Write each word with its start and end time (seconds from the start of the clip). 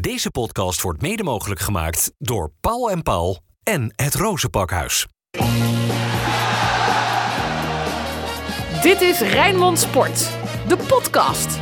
Deze 0.00 0.30
podcast 0.30 0.80
wordt 0.80 1.02
mede 1.02 1.22
mogelijk 1.22 1.60
gemaakt 1.60 2.12
door 2.18 2.52
Paul 2.60 2.90
en 2.90 3.02
Paul 3.02 3.38
en 3.62 3.92
het 3.96 4.14
Rozenpakhuis. 4.14 5.06
Dit 8.82 9.00
is 9.00 9.20
Rijnmond 9.20 9.78
Sport, 9.78 10.30
de 10.68 10.76
podcast. 10.76 11.58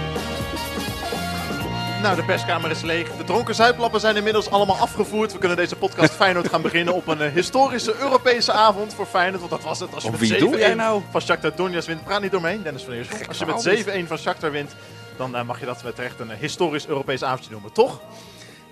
Nou, 2.02 2.16
de 2.16 2.24
perskamer 2.24 2.70
is 2.70 2.82
leeg. 2.82 3.16
De 3.16 3.24
dronken 3.24 3.54
zuiplappen 3.54 4.00
zijn 4.00 4.16
inmiddels 4.16 4.50
allemaal 4.50 4.76
afgevoerd. 4.76 5.32
We 5.32 5.38
kunnen 5.38 5.56
deze 5.56 5.76
podcast 5.76 6.12
Feyenoord 6.22 6.48
gaan 6.48 6.62
beginnen 6.62 6.94
op 6.94 7.06
een 7.06 7.20
eh, 7.20 7.32
historische 7.32 7.94
Europese 8.00 8.52
avond 8.52 8.94
voor 8.94 9.06
Feyenoord. 9.06 9.40
Want 9.40 9.50
dat 9.50 9.62
was 9.62 9.80
het. 9.80 9.94
Als 9.94 10.04
je 10.04 10.10
met 10.10 10.20
wie 10.20 10.38
doe 10.38 10.56
7-1 10.56 10.58
jij 10.58 10.74
nou? 10.74 11.02
van 11.10 11.20
Shakhtar 11.20 11.54
Donetsk 11.56 11.88
wint, 11.88 12.04
praat 12.04 12.22
niet 12.22 12.30
door 12.30 12.40
me 12.40 12.48
heen, 12.48 12.62
Dennis 12.62 12.82
van 12.82 12.92
Eersel. 12.92 13.16
Als 13.28 13.38
je 13.38 13.46
met 13.46 14.04
7-1 14.04 14.06
van 14.06 14.18
Shakhtar 14.18 14.50
wint, 14.50 14.74
dan 15.16 15.36
eh, 15.36 15.46
mag 15.46 15.60
je 15.60 15.66
dat 15.66 15.94
terecht 15.94 16.20
een 16.20 16.30
eh, 16.30 16.38
historisch 16.38 16.86
Europees 16.86 17.22
avondje 17.22 17.50
noemen, 17.50 17.72
toch? 17.72 18.00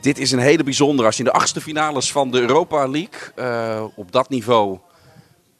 Dit 0.00 0.18
is 0.18 0.32
een 0.32 0.38
hele 0.38 0.62
bijzondere. 0.62 1.06
Als 1.06 1.16
je 1.16 1.24
in 1.24 1.30
de 1.30 1.36
achtste 1.36 1.60
finales 1.60 2.12
van 2.12 2.30
de 2.30 2.40
Europa 2.40 2.88
League 2.88 3.32
eh, 3.34 3.84
op 3.96 4.12
dat 4.12 4.28
niveau 4.28 4.78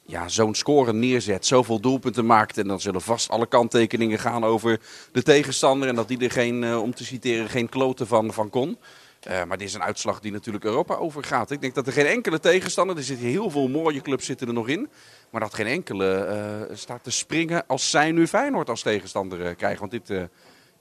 ja, 0.07 0.29
zo'n 0.29 0.55
score 0.55 0.93
neerzet, 0.93 1.47
zoveel 1.47 1.81
doelpunten 1.81 2.27
maakt. 2.27 2.59
En 2.59 2.69
dan 2.69 2.81
zullen 2.81 3.01
vast 3.01 3.29
alle 3.29 3.47
kanttekeningen 3.47 4.19
gaan 4.19 4.45
over 4.45 4.81
de 5.13 5.23
tegenstander. 5.23 5.89
En 5.89 5.95
dat 5.95 6.09
die 6.09 6.19
er 6.19 6.31
geen, 6.31 6.77
om 6.77 6.95
te 6.95 7.05
citeren, 7.05 7.49
geen 7.49 7.69
kloten 7.69 8.07
van, 8.07 8.33
van 8.33 8.51
kon. 8.51 8.79
Maar 9.47 9.59
dit 9.59 9.69
is 9.69 9.75
een 9.75 9.83
uitslag 9.83 10.21
die 10.21 10.33
natuurlijk 10.33 10.65
Europa 10.65 10.95
overgaat. 10.95 11.51
Ik 11.51 11.61
denk 11.61 11.75
dat 11.75 11.87
er 11.87 11.93
geen 11.93 12.07
enkele 12.07 12.41
tegenstander, 12.41 12.97
er 12.97 13.03
zitten 13.03 13.27
heel 13.27 13.51
veel 13.51 13.69
mooie 13.69 14.01
clubs 14.01 14.27
zitten 14.27 14.47
er 14.47 14.53
nog 14.53 14.69
in. 14.69 14.89
Maar 15.31 15.41
dat 15.41 15.55
geen 15.55 15.67
enkele 15.67 16.69
staat 16.73 17.05
te 17.05 17.11
springen 17.11 17.67
als 17.67 17.91
zij 17.91 18.13
nu 18.13 18.27
Feyenoord 18.27 18.69
als 18.69 18.83
tegenstander 18.83 19.55
krijgen. 19.55 19.89
Want 19.89 19.91
dit, 19.91 20.29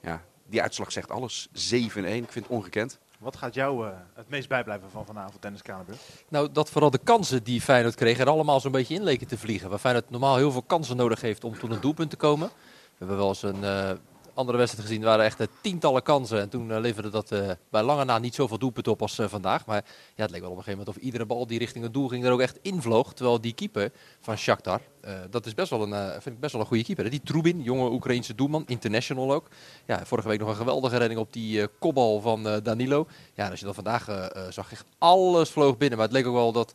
ja, 0.04 0.22
die 0.46 0.62
uitslag 0.62 0.92
zegt 0.92 1.12
alles. 1.12 1.48
7-1, 1.48 1.52
ik 1.52 2.32
vind 2.32 2.34
het 2.34 2.48
ongekend. 2.48 3.00
Wat 3.20 3.36
gaat 3.36 3.54
jou 3.54 3.88
eh, 3.88 3.94
het 4.14 4.30
meest 4.30 4.48
bijblijven 4.48 4.90
van 4.90 5.06
vanavond, 5.06 5.42
Dennis 5.42 5.62
Kranenburg? 5.62 6.00
Nou, 6.30 6.52
dat 6.52 6.70
vooral 6.70 6.90
de 6.90 7.00
kansen 7.04 7.44
die 7.44 7.62
Feyenoord 7.62 7.96
kreeg 7.96 8.20
er 8.20 8.30
allemaal 8.30 8.60
zo'n 8.60 8.72
beetje 8.72 8.96
in 8.96 9.04
leken 9.04 9.28
te 9.28 9.38
vliegen. 9.38 9.70
Waar 9.70 9.80
Feyenoord 9.80 10.10
normaal 10.10 10.36
heel 10.36 10.52
veel 10.52 10.62
kansen 10.62 10.98
nodig 10.98 11.22
heeft 11.22 11.44
om 11.44 11.60
tot 11.60 11.72
een 11.72 11.82
doelpunt 11.82 12.10
te 12.10 12.16
komen. 12.16 12.48
We 12.48 12.98
hebben 12.98 13.18
wel 13.18 13.28
eens 13.28 13.44
een 13.44 13.64
eh, 13.64 13.92
andere 14.34 14.58
wedstrijd 14.58 14.88
gezien, 14.88 15.04
waren 15.04 15.26
echt 15.26 15.40
eh, 15.40 15.48
tientallen 15.62 16.04
kansen. 16.04 16.40
En 16.40 16.50
toen 16.50 16.72
eh, 16.72 16.80
leverde 16.80 17.10
dat 17.10 17.32
eh, 17.32 17.50
bij 17.70 17.84
lange 17.84 18.06
na 18.06 18.18
niet 18.18 18.36
zoveel 18.36 18.58
doelpunten 18.58 18.92
op 18.92 19.02
als 19.02 19.20
vandaag. 19.22 19.66
Maar 19.66 19.86
ja, 20.16 20.24
het 20.24 20.32
leek 20.32 20.42
wel 20.42 20.52
op 20.52 20.58
een 20.58 20.64
gegeven 20.64 20.80
moment 20.80 20.98
of 20.98 21.04
iedere 21.04 21.26
bal 21.26 21.48
die 21.48 21.60
richting 21.60 21.84
het 21.84 21.94
doel 21.94 22.08
ging 22.08 22.26
er 22.26 22.32
ook 22.32 22.42
echt 22.42 22.60
invloog. 22.62 23.14
Terwijl 23.14 23.42
die 23.42 23.54
keeper 23.54 23.92
van 24.20 24.38
Shakhtar, 24.38 24.82
dat 25.30 25.46
is 25.46 25.54
best 25.54 25.70
wel 25.70 25.82
een, 25.82 26.12
vind 26.12 26.36
ik 26.36 26.40
best 26.40 26.52
wel 26.52 26.62
een 26.62 26.68
goede 26.68 26.84
keeper. 26.84 27.04
Hè? 27.04 27.10
Die 27.10 27.22
Trubin, 27.24 27.62
jonge 27.62 27.92
Oekraïense 27.92 28.36
doelman, 28.36 28.64
international 28.68 29.34
ook. 29.34 29.48
Ja, 29.86 30.06
vorige 30.06 30.28
week 30.28 30.40
nog 30.40 30.50
een 30.50 30.56
geweldige 30.56 30.98
redding 30.98 31.20
op 31.20 31.34
die 31.34 31.68
kopbal 31.68 32.22
van 32.22 32.62
Danilo. 32.64 33.08
Ja, 33.34 33.50
als 33.50 33.60
je 33.60 33.66
dat 33.66 33.76
vandaag 33.76 34.32
zag, 34.50 34.72
echt 34.72 34.86
alles 34.98 35.50
vloog 35.50 35.78
binnen. 35.78 35.98
Maar 35.98 36.08
het 36.08 36.16
leek 36.16 36.28
ook 36.28 36.34
wel 36.34 36.52
dat 36.52 36.74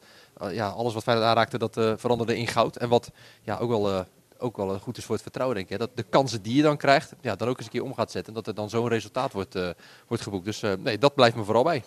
ja, 0.51 0.69
alles 0.69 0.95
wat 0.95 1.03
Feyenoord 1.03 1.29
aanraakte, 1.29 1.59
dat 1.59 1.75
veranderde 2.01 2.37
in 2.37 2.47
goud. 2.47 2.77
En 2.77 2.89
wat 2.89 3.11
ja, 3.43 3.57
ook 3.57 3.69
wel... 3.69 4.07
ook 4.39 4.57
wel 4.57 4.79
goed 4.79 4.97
is 4.97 5.05
voor 5.05 5.15
het 5.15 5.23
vertrouwen, 5.23 5.57
denk 5.57 5.71
ik. 5.71 5.79
Hè? 5.79 5.87
Dat 5.87 5.97
de 5.97 6.03
kansen 6.03 6.43
die 6.43 6.57
je 6.57 6.63
dan 6.63 6.77
krijgt, 6.77 7.13
ja, 7.21 7.37
dan 7.37 7.49
ook 7.49 7.57
eens 7.57 7.67
een 7.67 7.73
keer 7.73 7.83
om 7.83 7.95
gaat 7.95 8.11
zetten. 8.11 8.35
En 8.35 8.39
dat 8.39 8.47
er 8.47 8.55
dan 8.55 8.71
zo'n 8.71 8.89
resultaat 8.89 9.33
wordt, 9.33 9.55
eh, 9.55 9.69
wordt 10.07 10.23
geboekt. 10.23 10.45
Dus 10.45 10.63
eh, 10.63 10.73
nee, 10.79 10.99
dat 10.99 11.15
blijft 11.15 11.37
me 11.37 11.45
vooral 11.45 11.63
bij. 11.63 11.85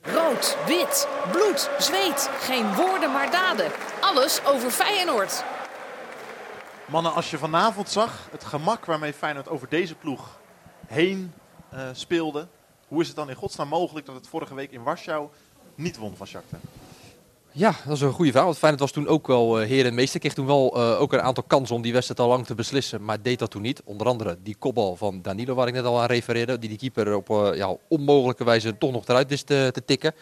Rood, 0.00 0.56
wit, 0.66 1.08
bloed, 1.32 1.70
zweet. 1.78 2.30
Geen 2.38 2.74
woorden 2.74 3.12
maar 3.12 3.30
daden. 3.30 3.70
Alles 4.00 4.44
over 4.44 4.70
Feyenoord. 4.70 5.44
Mannen, 6.86 7.14
als 7.14 7.30
je 7.30 7.38
vanavond 7.38 7.88
zag 7.88 8.28
het 8.30 8.44
gemak 8.44 8.84
waarmee 8.84 9.12
Feyenoord 9.12 9.48
over 9.48 9.68
deze 9.68 9.94
ploeg 9.94 10.38
heen 10.86 11.32
eh, 11.68 11.88
speelde. 11.92 12.48
Hoe 12.88 13.00
is 13.00 13.06
het 13.06 13.16
dan 13.16 13.28
in 13.28 13.36
godsnaam 13.36 13.68
mogelijk 13.68 14.06
dat 14.06 14.14
het 14.14 14.28
vorige 14.28 14.54
week 14.54 14.70
in 14.70 14.82
Warschau 14.82 15.28
niet 15.74 15.96
won 15.96 16.16
van 16.16 16.26
Shakhtar? 16.26 16.58
Ja, 17.52 17.74
dat 17.84 17.96
is 17.96 18.00
een 18.00 18.12
goede 18.12 18.30
vraag. 18.30 18.44
Want 18.44 18.58
Feyenoord 18.58 18.82
was 18.82 18.92
toen 18.92 19.06
ook 19.06 19.26
wel 19.26 19.60
eh, 19.60 19.68
heer 19.68 19.86
en 19.86 19.94
meester. 19.94 20.20
Kreeg 20.20 20.34
toen 20.34 20.46
wel 20.46 20.76
eh, 20.76 21.00
ook 21.00 21.12
een 21.12 21.20
aantal 21.20 21.42
kansen 21.42 21.76
om 21.76 21.82
die 21.82 21.92
wedstrijd 21.92 22.20
al 22.20 22.28
lang 22.28 22.46
te 22.46 22.54
beslissen. 22.54 23.04
Maar 23.04 23.22
deed 23.22 23.38
dat 23.38 23.50
toen 23.50 23.62
niet. 23.62 23.82
Onder 23.84 24.06
andere 24.06 24.38
die 24.42 24.56
kopbal 24.58 24.96
van 24.96 25.22
Danilo, 25.22 25.54
waar 25.54 25.68
ik 25.68 25.74
net 25.74 25.84
al 25.84 26.00
aan 26.00 26.06
refereerde. 26.06 26.58
Die 26.58 26.68
die 26.68 26.78
keeper 26.78 27.14
op 27.14 27.30
eh, 27.30 27.50
ja, 27.54 27.76
onmogelijke 27.88 28.44
wijze 28.44 28.78
toch 28.78 28.92
nog 28.92 29.06
eruit 29.06 29.28
wist 29.28 29.46
te, 29.46 29.82
tikken. 29.84 30.14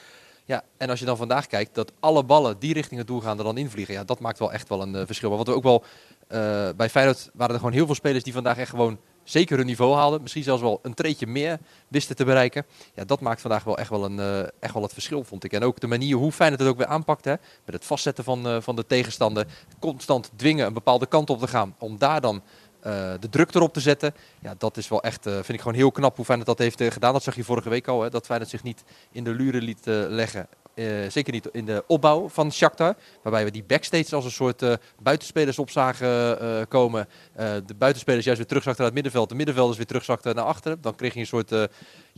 Ja, 0.44 0.62
en 0.76 0.91
als 0.91 0.98
je 0.98 1.04
dan 1.04 1.16
vandaag 1.16 1.47
kijkt 1.47 1.75
dat 1.75 1.92
alle 2.00 2.25
ballen 2.25 2.58
die 2.58 2.72
richting 2.72 2.98
het 2.98 3.08
doel 3.08 3.20
gaan 3.20 3.38
er 3.38 3.44
dan 3.44 3.58
invliegen. 3.58 3.94
Ja, 3.94 4.04
dat 4.04 4.20
maakt 4.20 4.38
wel 4.38 4.53
echt 4.53 4.69
wel 4.69 4.82
een 4.82 5.06
verschil. 5.06 5.28
Maar 5.28 5.38
wat 5.38 5.47
we 5.47 5.54
ook 5.54 5.62
wel 5.62 5.84
bij 6.76 6.88
Feyenoord 6.88 7.30
waren 7.34 7.53
er 7.53 7.60
gewoon 7.60 7.74
heel 7.74 7.86
veel 7.86 7.94
spelers 7.94 8.24
die 8.24 8.32
vandaag 8.32 8.58
echt 8.58 8.70
gewoon 8.70 8.98
zeker 9.31 9.56
hun 9.56 9.66
niveau 9.66 9.94
haalden. 9.94 10.22
Misschien 10.22 10.43
zelfs 10.43 10.62
wel 10.62 10.78
een 10.83 10.94
treetje 10.94 11.27
meer 11.27 11.59
wisten 11.89 12.16
te 12.16 12.25
bereiken. 12.25 12.66
Ja, 12.94 13.05
dat 13.05 13.21
maakt 13.21 13.41
vandaag 13.41 13.65
wel 13.65 13.78
echt 13.78 13.91
wel, 13.91 14.05
een, 14.05 14.19
eh, 14.19 14.41
echt 14.61 14.75
wel 14.75 14.83
het 14.83 14.93
verschil, 14.93 15.25
vond 15.25 15.44
ik. 15.44 15.53
En 15.53 15.62
ook 15.62 15.81
de 15.81 15.87
manier 15.87 16.16
hoe 16.16 16.33
Feyenoord 16.33 16.61
het 16.61 16.71
ook 16.71 16.77
weer 16.77 16.87
aanpakt. 16.87 17.25
Hè, 17.25 17.34
met 17.65 17.75
het 17.75 17.84
vastzetten 17.84 18.25
van, 18.25 18.47
eh, 18.47 18.56
van 18.61 18.77
de 18.77 18.87
tegenstander. 18.87 19.47
Constant 19.78 20.31
dwingen 20.37 20.66
een 20.66 20.72
bepaalde 20.72 21.06
kant 21.06 21.31
op 21.31 21.39
te 21.39 21.47
gaan. 21.47 21.75
Om 21.78 21.99
daar 21.99 22.21
dan 22.21 22.43
eh, 22.78 23.12
de 23.21 23.28
druk 23.28 23.55
erop 23.55 23.72
te 23.72 23.81
zetten. 23.81 24.15
Ja, 24.41 24.55
dat 24.59 24.77
is 24.77 24.89
wel 24.89 25.03
echt, 25.03 25.27
eh, 25.27 25.33
vind 25.33 25.49
ik 25.49 25.60
gewoon 25.60 25.77
heel 25.77 25.91
knap 25.91 26.16
hoe 26.16 26.25
Feyenoord 26.25 26.49
dat 26.49 26.59
heeft 26.59 26.93
gedaan. 26.93 27.12
Dat 27.12 27.22
zag 27.22 27.37
je 27.37 27.45
vorige 27.45 27.69
week 27.69 27.89
al. 27.89 28.03
Hè, 28.03 28.10
dat 28.10 28.27
Feyenoord 28.27 28.50
zich 28.50 28.62
niet 28.62 28.84
in 29.12 29.25
de 29.25 29.31
luren 29.31 29.62
liet 29.62 29.81
leggen. 30.09 30.49
Eh, 30.78 31.11
zeker 31.11 31.33
niet 31.33 31.49
in 31.53 31.65
de 31.65 31.84
opbouw 31.87 32.28
van 32.28 32.53
Shakhtar. 32.53 32.94
Waarbij 33.22 33.44
we 33.44 33.50
die 33.50 33.65
backstage 33.65 34.15
als 34.15 34.25
een 34.25 34.31
soort 34.31 34.62
eh, 34.62 34.72
buitenspelers 35.03 35.59
op 35.59 35.71
zagen 35.71 36.41
eh, 36.41 36.62
komen. 36.69 37.09
De 37.66 37.75
buitenspelers 37.78 38.25
juist 38.25 38.41
weer 38.41 38.49
terugzakten 38.49 38.84
naar 38.84 38.93
het 38.93 39.03
middenveld. 39.03 39.28
De 39.28 39.34
middenvelders 39.34 39.77
weer 39.77 39.87
terugzakten 39.87 40.34
naar 40.34 40.44
achteren. 40.44 40.81
Dan 40.81 40.94
kreeg 40.94 41.15
je 41.15 41.21
een 41.21 41.27
soort 41.27 41.55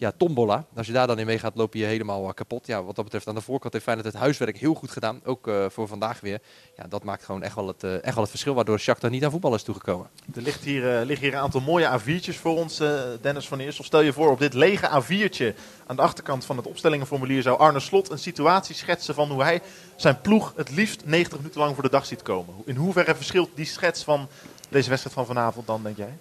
ja, 0.01 0.13
tombola. 0.17 0.65
Als 0.77 0.87
je 0.87 0.93
daar 0.93 1.07
dan 1.07 1.19
in 1.19 1.27
meegaat, 1.27 1.55
loop 1.55 1.75
je 1.75 1.85
helemaal 1.85 2.29
eh, 2.29 2.35
kapot. 2.35 2.67
Ja, 2.67 2.83
wat 2.83 2.95
dat 2.95 3.05
betreft 3.05 3.29
aan 3.29 3.35
de 3.35 3.41
voorkant 3.41 3.73
heeft 3.73 3.85
Feyenoord 3.85 4.13
het 4.13 4.23
huiswerk 4.23 4.59
heel 4.59 4.75
goed 4.75 4.91
gedaan. 4.91 5.21
Ook 5.25 5.49
eh, 5.49 5.65
voor 5.69 5.89
vandaag 5.89 6.21
weer. 6.21 6.41
Ja, 6.77 6.87
dat 6.89 7.05
maakt 7.05 7.25
gewoon 7.25 7.43
echt 7.43 7.55
wel, 7.55 7.67
het, 7.67 7.85
eh, 7.85 7.95
echt 7.95 8.15
wel 8.15 8.23
het 8.23 8.31
verschil. 8.31 8.55
Waardoor 8.55 8.79
Shakhtar 8.79 9.11
niet 9.11 9.25
aan 9.25 9.31
voetbal 9.31 9.55
is 9.55 9.63
toegekomen. 9.63 10.09
Er 10.35 10.43
ligt 10.43 10.65
hier, 10.65 10.99
eh, 10.99 11.05
liggen 11.07 11.27
hier 11.27 11.37
een 11.37 11.43
aantal 11.43 11.61
mooie 11.61 11.87
A4'tjes 11.87 12.37
voor 12.37 12.57
ons, 12.57 12.83
Dennis 13.21 13.49
van 13.49 13.59
Eersel. 13.59 13.85
Stel 13.85 14.01
je 14.01 14.13
voor, 14.13 14.31
op 14.31 14.39
dit 14.39 14.55
lege 14.55 14.89
A4'tje 14.89 15.55
aan 15.87 15.97
de 15.97 16.03
achterkant 16.03 16.45
van 16.45 16.57
het 16.57 16.67
opstellingenformulier 16.67 17.43
zou 17.43 17.59
Arne 17.59 17.81
Slot 17.81 18.11
een 18.11 18.19
situatie 18.19 18.75
schetsen 18.75 19.15
van 19.15 19.31
hoe 19.31 19.43
hij 19.43 19.61
zijn 19.97 20.21
ploeg 20.21 20.53
het 20.57 20.71
liefst 20.71 21.05
90 21.05 21.39
minuten 21.39 21.61
lang 21.61 21.75
voor 21.75 21.83
de 21.83 21.91
dag 21.91 22.07
ziet 22.07 22.23
komen. 22.23 22.55
In 22.65 22.77
hoeverre 22.77 23.15
verschilt 23.15 23.51
die 23.55 23.67
schets 23.67 24.05
van 24.05 24.29
deze 24.69 24.89
wedstrijd 24.89 25.17
van 25.17 25.27
vanavond 25.27 25.67
dan, 25.67 25.83
denk 25.83 25.97
jij? 25.97 26.19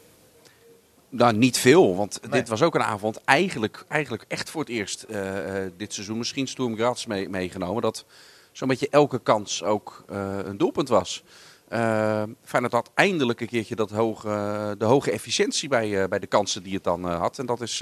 Nou, 1.09 1.34
niet 1.34 1.58
veel, 1.58 1.96
want 1.96 2.20
Nee. 2.22 2.31
dit 2.31 2.50
was 2.50 2.62
ook 2.62 2.75
een 2.75 2.84
avond 2.84 3.24
eigenlijk, 3.24 3.86
eigenlijk 3.88 4.25
echt 4.28 4.50
voor 4.50 4.62
het 4.62 4.70
eerst 4.70 5.03
eh, 5.03 5.64
eh, 5.66 5.72
dit 5.78 5.94
seizoen. 5.94 6.18
Misschien 6.18 6.47
Sturm 6.47 6.75
Graz 6.75 7.06
mee, 7.06 7.30
meegenomen, 7.30 7.81
dat 7.81 8.06
zo'n 8.52 8.68
beetje 8.68 8.88
elke 8.90 9.20
kans 9.20 9.64
ook 9.64 10.03
eh, 10.08 10.38
een 10.44 10.58
doelpunt 10.58 10.90
was. 10.90 11.24
Eh 11.68 12.24
Feyenoord 12.44 12.74
had 12.74 12.92
eindelijk 12.94 13.42
een 13.42 13.47
keertje 13.47 13.75
dat 13.75 13.92
hoge, 13.92 14.75
de 14.78 14.86
hoge 14.86 15.12
efficiëntie 15.12 15.70
bij, 15.70 16.08
bij 16.08 16.20
de 16.20 16.28
kansen 16.28 16.64
die 16.64 16.74
het 16.74 16.84
dan 16.84 17.06
had. 17.06 17.40
En 17.40 17.46
dat 17.46 17.62
is 17.62 17.78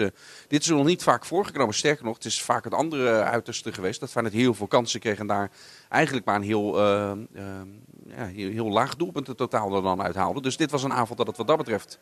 dit 0.47 0.61
is 0.61 0.67
nog 0.67 0.85
niet 0.85 1.03
vaak 1.03 1.25
voorgekomen. 1.25 1.73
Sterker 1.73 2.05
nog, 2.05 2.15
het 2.15 2.25
is 2.25 2.41
vaak 2.41 2.63
het 2.63 2.73
andere 2.73 3.21
uiterste 3.23 3.73
geweest. 3.73 3.99
Dat 3.99 4.09
Feyenoord 4.09 4.35
heel 4.35 4.53
veel 4.53 4.67
kansen 4.67 4.99
kreeg 4.99 5.19
en 5.19 5.27
daar 5.27 5.51
eigenlijk 5.89 6.25
maar 6.25 6.35
een 6.35 6.41
heel, 6.41 6.79
ja, 6.79 8.25
heel, 8.25 8.51
heel 8.51 8.69
laag 8.69 8.95
doelpunt 8.95 9.37
totaal 9.37 9.75
er 9.75 9.81
dan 9.81 10.01
uithaalde. 10.01 10.41
Dus 10.41 10.57
dit 10.57 10.71
was 10.71 10.83
een 10.83 10.93
avond 10.93 11.17
dat 11.17 11.27
het 11.27 11.37
wat 11.37 11.47
dat 11.47 11.57
betreft 11.57 11.99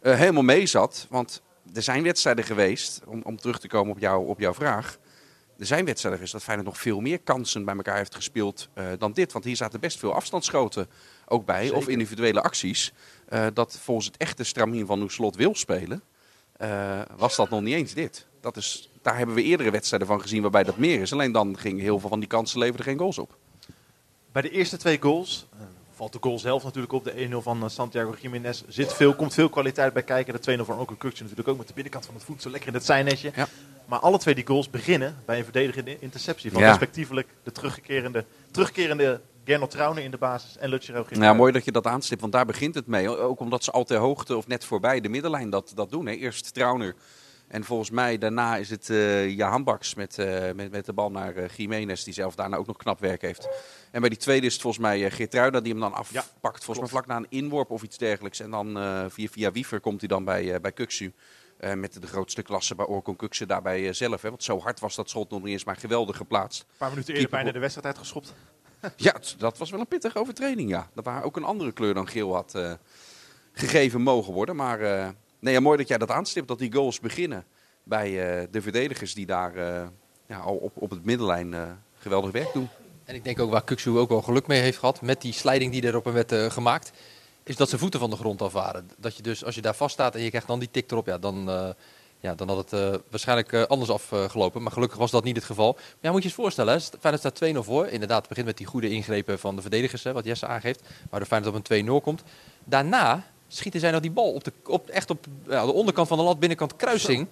eh, 0.00 0.14
helemaal 0.14 0.42
mee 0.42 0.66
zat. 0.66 1.06
Want 1.10 1.42
er 1.74 1.82
zijn 1.82 2.02
wedstrijden 2.02 2.44
geweest, 2.44 3.00
om, 3.06 3.22
om 3.22 3.36
terug 3.36 3.60
te 3.60 3.68
komen 3.68 3.92
op, 3.92 3.98
jou, 3.98 4.26
op 4.26 4.38
jouw 4.38 4.54
vraag. 4.54 4.98
Er 5.58 5.66
zijn 5.66 5.84
wedstrijden 5.84 6.12
geweest 6.12 6.32
dat 6.32 6.42
Feyenoord 6.42 6.68
nog 6.68 6.78
veel 6.78 7.00
meer 7.00 7.18
kansen 7.18 7.64
bij 7.64 7.76
elkaar 7.76 7.96
heeft 7.96 8.14
gespeeld 8.14 8.68
eh, 8.74 8.86
dan 8.98 9.12
dit. 9.12 9.32
Want 9.32 9.44
hier 9.44 9.56
zaten 9.56 9.80
best 9.80 9.98
veel 9.98 10.14
afstandsschoten 10.14 10.88
ook 11.26 11.44
bij, 11.44 11.70
of 11.70 11.88
individuele 11.88 12.42
acties. 12.42 12.92
eh, 13.28 13.46
dat 13.54 13.78
volgens 13.82 14.06
het 14.06 14.16
echte 14.16 14.44
stramien 14.44 14.86
van 14.86 15.00
hoe 15.00 15.10
Slot 15.10 15.36
wil 15.36 15.54
spelen, 15.54 16.02
was 17.16 17.36
dat 17.36 17.50
nog 17.50 17.60
niet 17.60 17.74
eens 17.74 17.94
dit. 17.94 18.26
Dat 18.40 18.56
is, 18.56 18.90
daar 19.02 19.16
hebben 19.16 19.34
we 19.34 19.42
eerdere 19.42 19.70
wedstrijden 19.70 20.08
van 20.08 20.20
gezien 20.20 20.42
waarbij 20.42 20.62
dat 20.62 20.76
meer 20.76 21.00
is. 21.00 21.12
Alleen 21.12 21.32
dan 21.32 21.58
ging 21.58 21.80
heel 21.80 21.98
veel 21.98 22.08
van 22.08 22.20
die 22.20 22.28
kansen 22.28 22.58
leverden 22.58 22.84
geen 22.84 22.98
goals 22.98 23.18
op. 23.18 23.36
Bij 24.32 24.42
de 24.42 24.50
eerste 24.50 24.76
twee 24.76 25.00
goals, 25.00 25.46
valt 26.00 26.12
de 26.12 26.18
goal 26.20 26.38
zelf 26.38 26.64
natuurlijk 26.64 26.92
op, 26.92 27.04
de 27.04 27.28
1-0 27.30 27.36
van 27.36 27.62
eh, 27.62 27.68
Santiago 27.68 28.14
Jiménez, 28.20 28.62
zit 28.68 28.92
veel, 28.92 29.14
komt 29.14 29.34
veel 29.34 29.48
kwaliteit 29.48 29.92
bij 29.92 30.02
kijken. 30.02 30.40
De 30.42 30.58
2-0 30.58 30.60
van 30.64 30.78
Oker 30.78 30.96
Kukje 30.96 31.22
natuurlijk 31.22 31.48
ook 31.48 31.58
met 31.58 31.66
de 31.66 31.74
binnenkant 31.74 32.06
van 32.06 32.14
het 32.14 32.24
voet, 32.24 32.42
zo 32.42 32.50
lekker 32.50 32.68
in 32.68 32.74
het 32.74 32.84
zijnetje. 32.84 33.32
Ja. 33.34 33.48
Maar 33.86 33.98
alle 33.98 34.18
twee 34.18 34.34
die 34.34 34.46
goals 34.46 34.70
beginnen 34.70 35.16
bij 35.24 35.38
een 35.38 35.44
verdedigende 35.44 35.98
interceptie 35.98 36.52
van 36.52 36.60
Ja. 36.62 36.68
respectievelijk 36.68 37.28
de 37.42 37.52
terugkerende, 37.52 38.24
terugkerende 38.50 39.20
Gernot 39.44 39.70
Trauner 39.70 40.04
in 40.04 40.10
de 40.10 40.18
basis 40.18 40.56
en 40.56 40.68
Lutje 40.68 41.04
Nou, 41.10 41.36
mooi 41.36 41.52
dat 41.52 41.64
je 41.64 41.72
dat 41.72 41.86
aanstipt, 41.86 42.20
want 42.20 42.32
daar 42.32 42.46
begint 42.46 42.74
het 42.74 42.86
mee. 42.86 43.08
Ook 43.16 43.40
omdat 43.40 43.64
ze 43.64 43.70
al 43.70 43.84
ter 43.84 43.98
hoogte 43.98 44.36
of 44.36 44.46
net 44.46 44.64
voorbij 44.64 45.00
de 45.00 45.08
middenlijn 45.08 45.50
dat, 45.50 45.72
dat 45.74 45.90
doen. 45.90 46.06
Hè. 46.06 46.12
Eerst 46.12 46.54
Trauner 46.54 46.94
en 47.50 47.64
volgens 47.64 47.90
mij 47.90 48.18
daarna 48.18 48.56
is 48.56 48.70
het 48.70 48.86
Jahan 49.36 49.64
Baks 49.64 49.94
met, 49.94 50.18
eh, 50.18 50.52
met, 50.54 50.70
met 50.70 50.86
de 50.86 50.92
bal 50.92 51.10
naar 51.10 51.36
eh 51.36 51.48
Jiménez, 51.56 52.04
die 52.04 52.14
zelf 52.14 52.34
daarna 52.34 52.56
ook 52.56 52.66
nog 52.66 52.76
knap 52.76 53.00
werk 53.00 53.22
heeft. 53.22 53.48
En 53.90 54.00
bij 54.00 54.08
die 54.10 54.18
tweede 54.18 54.46
is 54.46 54.52
het 54.52 54.62
volgens 54.62 54.82
mij 54.82 55.00
uh, 55.00 55.10
Geertruida 55.10 55.60
die 55.60 55.72
hem 55.72 55.80
dan 55.80 55.92
afpakt. 55.92 56.64
volgens 56.64 56.78
mij 56.78 56.88
vlak 56.88 57.06
na 57.06 57.16
een 57.16 57.26
inworp 57.28 57.70
of 57.70 57.82
iets 57.82 57.98
dergelijks. 57.98 58.40
En 58.40 58.50
dan 58.50 58.78
via, 59.10 59.28
via 59.28 59.52
Wiever 59.52 59.80
komt 59.80 60.00
hij 60.00 60.08
dan 60.08 60.24
bij, 60.24 60.60
bij. 60.60 60.86
Eh, 61.56 61.74
met 61.74 62.00
de 62.00 62.06
grootste 62.06 62.42
klasse 62.42 62.74
bij 62.74 62.86
Orkon 62.86 63.16
Kukse 63.16 63.46
daarbij 63.46 63.92
zelf. 63.92 64.22
Hè, 64.22 64.28
want 64.28 64.42
zo 64.42 64.60
hard 64.60 64.80
was 64.80 64.94
dat 64.94 65.10
schot 65.10 65.30
nog 65.30 65.42
niet 65.42 65.52
eens, 65.52 65.64
maar 65.64 65.76
geweldig 65.76 66.16
geplaatst. 66.16 66.60
Een 66.60 66.76
paar 66.76 66.90
minuten 66.90 67.14
eerder 67.14 67.30
bijna 67.30 67.52
de 67.52 67.58
wedstrijd 67.58 67.86
uitgeschopt. 67.86 68.34
Ja, 68.96 69.14
dat 69.38 69.58
was 69.58 69.70
wel 69.70 69.80
een 69.80 69.86
pittige 69.86 70.18
overtreding, 70.18 70.70
ja. 70.70 70.90
Dat 70.94 71.04
waar 71.04 71.24
ook 71.24 71.36
een 71.36 71.44
andere 71.44 71.72
kleur 71.72 71.94
dan 71.94 72.08
geel 72.08 72.34
had 72.34 72.58
gegeven 73.52 74.00
mogen 74.00 74.32
worden. 74.32 74.56
Maar 74.56 74.78
nee, 75.40 75.54
ja, 75.54 75.60
mooi 75.60 75.76
dat 75.78 75.88
jij 75.88 75.98
dat 75.98 76.10
aanstipt, 76.10 76.48
dat 76.48 76.58
die 76.58 76.72
goals 76.72 77.00
beginnen 77.00 77.44
bij 77.82 78.40
eh, 78.40 78.46
de 78.50 78.62
verdedigers 78.62 79.14
die 79.14 79.26
daar 79.26 79.54
eh, 80.26 80.44
al 80.44 80.56
op, 80.56 80.72
op 80.74 80.90
het 80.90 81.04
middenlijn 81.04 81.54
eh, 81.54 81.62
geweldig 81.98 82.30
werk 82.30 82.52
doen. 82.52 82.68
En 83.04 83.14
ik 83.14 83.24
denk 83.24 83.40
ook 83.40 83.50
waar 83.50 83.64
Kuksu 83.64 83.98
ook 83.98 84.08
wel 84.08 84.22
geluk 84.22 84.46
mee 84.46 84.60
heeft 84.60 84.78
gehad 84.78 85.00
met 85.00 85.20
die 85.20 85.32
sliding 85.32 85.72
die 85.72 85.82
er 85.82 85.96
op 85.96 86.04
hem 86.04 86.14
werd 86.14 86.52
gemaakt. 86.52 86.90
Is 87.42 87.56
dat 87.56 87.68
zijn 87.68 87.80
voeten 87.80 88.00
van 88.00 88.10
de 88.10 88.16
grond 88.16 88.42
af 88.42 88.52
waren. 88.52 88.90
Dat 88.98 89.16
je 89.16 89.22
dus 89.22 89.44
als 89.44 89.54
je 89.54 89.60
daar 89.60 89.74
vast 89.74 89.92
staat 89.92 90.14
en 90.14 90.22
je 90.22 90.28
krijgt 90.28 90.46
dan 90.46 90.58
die 90.58 90.70
tik 90.70 90.90
erop. 90.90 91.06
Ja, 91.06 91.18
dan, 91.18 91.44
ja, 92.20 92.34
dan 92.34 92.48
had 92.48 92.70
het 92.70 93.00
waarschijnlijk 93.10 93.54
anders 93.54 93.90
afgelopen. 93.90 94.62
maar 94.62 94.72
gelukkig 94.72 94.98
was 94.98 95.10
dat 95.10 95.24
niet 95.24 95.36
het 95.36 95.44
geval. 95.44 95.72
Maar 95.72 95.82
ja, 96.00 96.10
moet 96.10 96.22
je 96.22 96.28
je 96.28 96.34
eens 96.34 96.42
voorstellen. 96.42 96.74
Hè? 96.74 96.80
Feyenoord 96.80 97.36
staat 97.36 97.52
2-0 97.54 97.58
voor. 97.58 97.86
Inderdaad, 97.86 98.18
het 98.18 98.28
begint 98.28 98.46
met 98.46 98.56
die 98.56 98.66
goede 98.66 98.90
ingrepen 98.90 99.38
van 99.38 99.56
de 99.56 99.62
verdedigers. 99.62 100.04
Hè, 100.04 100.12
wat 100.12 100.24
Jesse 100.24 100.46
aangeeft. 100.46 100.82
Waardoor 101.10 101.28
Feyenoord 101.28 101.54
op 101.54 101.70
een 101.70 102.00
2-0 102.00 102.02
komt. 102.02 102.22
Daarna 102.64 103.24
schieten 103.52 103.80
zij 103.80 103.90
nog 103.90 104.00
die 104.00 104.10
bal 104.10 104.32
op 104.32 104.44
de, 104.44 104.52
op, 104.64 104.88
echt 104.88 105.10
op 105.10 105.26
ja, 105.48 105.66
de 105.66 105.72
onderkant 105.72 106.08
van 106.08 106.18
de 106.18 106.24
lat, 106.24 106.38
binnenkant 106.38 106.76
kruising. 106.76 107.26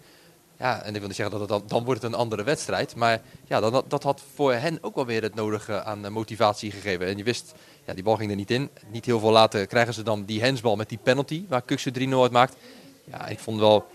Ja, 0.59 0.83
en 0.83 0.93
ik 0.93 0.99
wil 0.99 1.07
niet 1.07 1.17
zeggen 1.17 1.39
dat 1.39 1.49
het 1.49 1.59
dan, 1.59 1.69
dan 1.69 1.85
wordt 1.85 2.03
het 2.03 2.13
een 2.13 2.19
andere 2.19 2.43
wedstrijd. 2.43 2.97
Maar 2.97 3.21
ja, 3.47 3.61
dat, 3.61 3.91
dat 3.91 4.03
had 4.03 4.23
voor 4.35 4.53
hen 4.53 4.79
ook 4.81 4.95
wel 4.95 5.07
weer 5.07 5.23
het 5.23 5.35
nodige 5.35 5.83
aan 5.83 6.05
eh, 6.05 6.11
motivatie 6.11 6.71
gegeven. 6.71 7.07
En 7.07 7.17
je 7.17 7.25
wist, 7.25 7.55
ja, 7.85 7.95
die 7.95 8.03
bal 8.03 8.17
ging 8.17 8.31
er 8.31 8.37
niet 8.37 8.51
in. 8.51 8.71
Niet 8.91 9.05
heel 9.05 9.19
veel 9.21 9.31
later 9.31 9.67
krijgen 9.67 9.95
ze 9.95 10.03
dan 10.03 10.25
die 10.25 10.41
hensbal 10.41 10.77
met 10.77 10.89
die 10.89 10.99
penalty, 11.03 11.45
waar 11.49 11.63
Kuksu 11.63 11.91
3-0 11.91 11.95
uit 12.09 12.33
maakt. 12.33 12.57
Ja, 13.05 13.27
ik 13.27 13.39
vond 13.39 13.61
wel, 13.61 13.87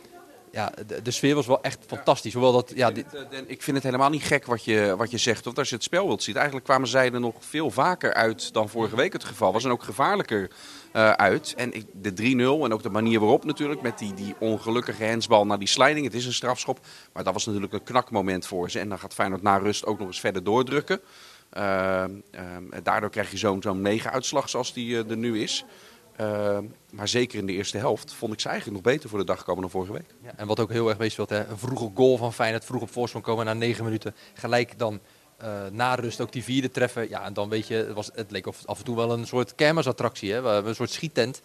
ja, 0.53 0.71
de, 0.87 1.01
de 1.01 1.11
sfeer 1.11 1.35
was 1.35 1.45
wel 1.47 1.61
echt 1.61 1.79
fantastisch. 1.87 2.33
Hoewel 2.33 2.51
dat, 2.51 2.71
ja, 2.75 2.91
Eh, 2.91 3.39
Ik 3.47 3.61
vind 3.63 3.75
het 3.75 3.85
helemaal 3.85 4.09
niet 4.09 4.23
gek 4.23 4.45
wat 4.45 4.63
je, 4.63 4.93
wat 4.97 5.11
je 5.11 5.17
zegt. 5.17 5.45
Want 5.45 5.57
als 5.57 5.69
je 5.69 5.75
het 5.75 5.83
spel 5.83 6.07
wilt 6.07 6.23
zien, 6.23 6.35
eigenlijk 6.35 6.65
kwamen 6.65 6.87
zij 6.87 7.11
er 7.11 7.19
nog 7.19 7.35
veel 7.39 7.71
vaker 7.71 8.13
uit 8.13 8.53
dan 8.53 8.69
vorige 8.69 8.95
week 8.95 9.13
het 9.13 9.23
geval 9.23 9.53
was. 9.53 9.63
En 9.63 9.71
ook 9.71 9.83
gevaarlijker 9.83 10.49
eh, 10.91 11.11
uit. 11.11 11.53
En 11.57 11.73
ik- 11.73 11.85
de 11.93 12.13
3-0 12.13 12.65
en 12.65 12.73
ook 12.73 12.83
de 12.83 12.89
manier 12.89 13.19
waarop 13.19 13.43
natuurlijk, 13.45 13.81
met 13.81 13.97
die, 13.99 14.13
die 14.13 14.35
ongelukkige 14.39 15.03
hensbal 15.03 15.45
naar 15.45 15.59
die 15.59 15.67
sliding. 15.67 16.05
Het 16.05 16.15
is 16.15 16.25
een 16.25 16.33
strafschop, 16.33 16.79
maar 17.13 17.23
dat 17.23 17.33
was 17.33 17.45
natuurlijk 17.45 17.73
een 17.73 17.83
knakmoment 17.83 18.45
voor 18.47 18.71
ze. 18.71 18.79
En 18.79 18.89
dan 18.89 18.99
gaat 18.99 19.13
Feyenoord 19.13 19.41
na 19.41 19.57
rust 19.57 19.85
ook 19.85 19.97
nog 19.99 20.07
eens 20.07 20.19
verder 20.19 20.43
doordrukken. 20.43 21.01
Ehm, 21.49 22.11
ehm, 22.31 22.63
daardoor 22.83 23.09
krijg 23.09 23.31
je 23.31 23.37
zo'n 23.37 23.61
zo'n 23.61 23.81
9-uitslag 23.81 24.49
zoals 24.49 24.73
die 24.73 24.97
eh, 25.03 25.09
er 25.09 25.17
nu 25.17 25.41
is. 25.41 25.65
Ehm, 26.15 26.63
maar 26.91 27.07
zeker 27.07 27.39
in 27.39 27.45
de 27.45 27.53
eerste 27.53 27.77
helft 27.77 28.13
vond 28.13 28.33
ik 28.33 28.39
ze 28.39 28.49
eigenlijk 28.49 28.83
nog 28.83 28.93
beter 28.93 29.09
voor 29.09 29.19
de 29.19 29.25
dag 29.25 29.43
komen 29.43 29.61
dan 29.61 29.69
vorige 29.69 29.93
week. 29.93 30.15
Ja, 30.23 30.31
en 30.35 30.47
wat 30.47 30.59
ook 30.59 30.71
heel 30.71 30.89
erg 30.89 30.97
meespeelt, 30.97 31.29
hè, 31.29 31.47
een 31.47 31.57
vroege 31.57 31.91
goal 31.93 32.17
van 32.17 32.33
Feyenoord, 32.33 32.65
vroeg 32.65 32.81
op 32.81 32.91
voorsprong 32.91 33.25
komen 33.25 33.45
na 33.45 33.53
negen 33.53 33.83
minuten. 33.83 34.15
Gelijk 34.33 34.79
dan 34.79 34.99
eh, 35.37 35.49
na 35.71 35.95
rust 35.95 36.21
ook 36.21 36.31
die 36.31 36.43
vierde 36.43 36.71
treffen. 36.71 37.09
Ja, 37.09 37.23
en 37.23 37.33
dan 37.33 37.49
weet 37.49 37.67
je, 37.67 37.75
het, 37.75 37.93
was, 37.93 38.09
het 38.13 38.31
leek 38.31 38.47
of, 38.47 38.65
af 38.65 38.77
en 38.77 38.83
toe 38.83 38.95
wel 38.95 39.11
een 39.11 39.27
soort 39.27 39.55
kermisattractie, 39.55 40.31
hè, 40.33 40.39
een 40.39 40.75
soort 40.75 40.91
schiettent. 40.91 41.41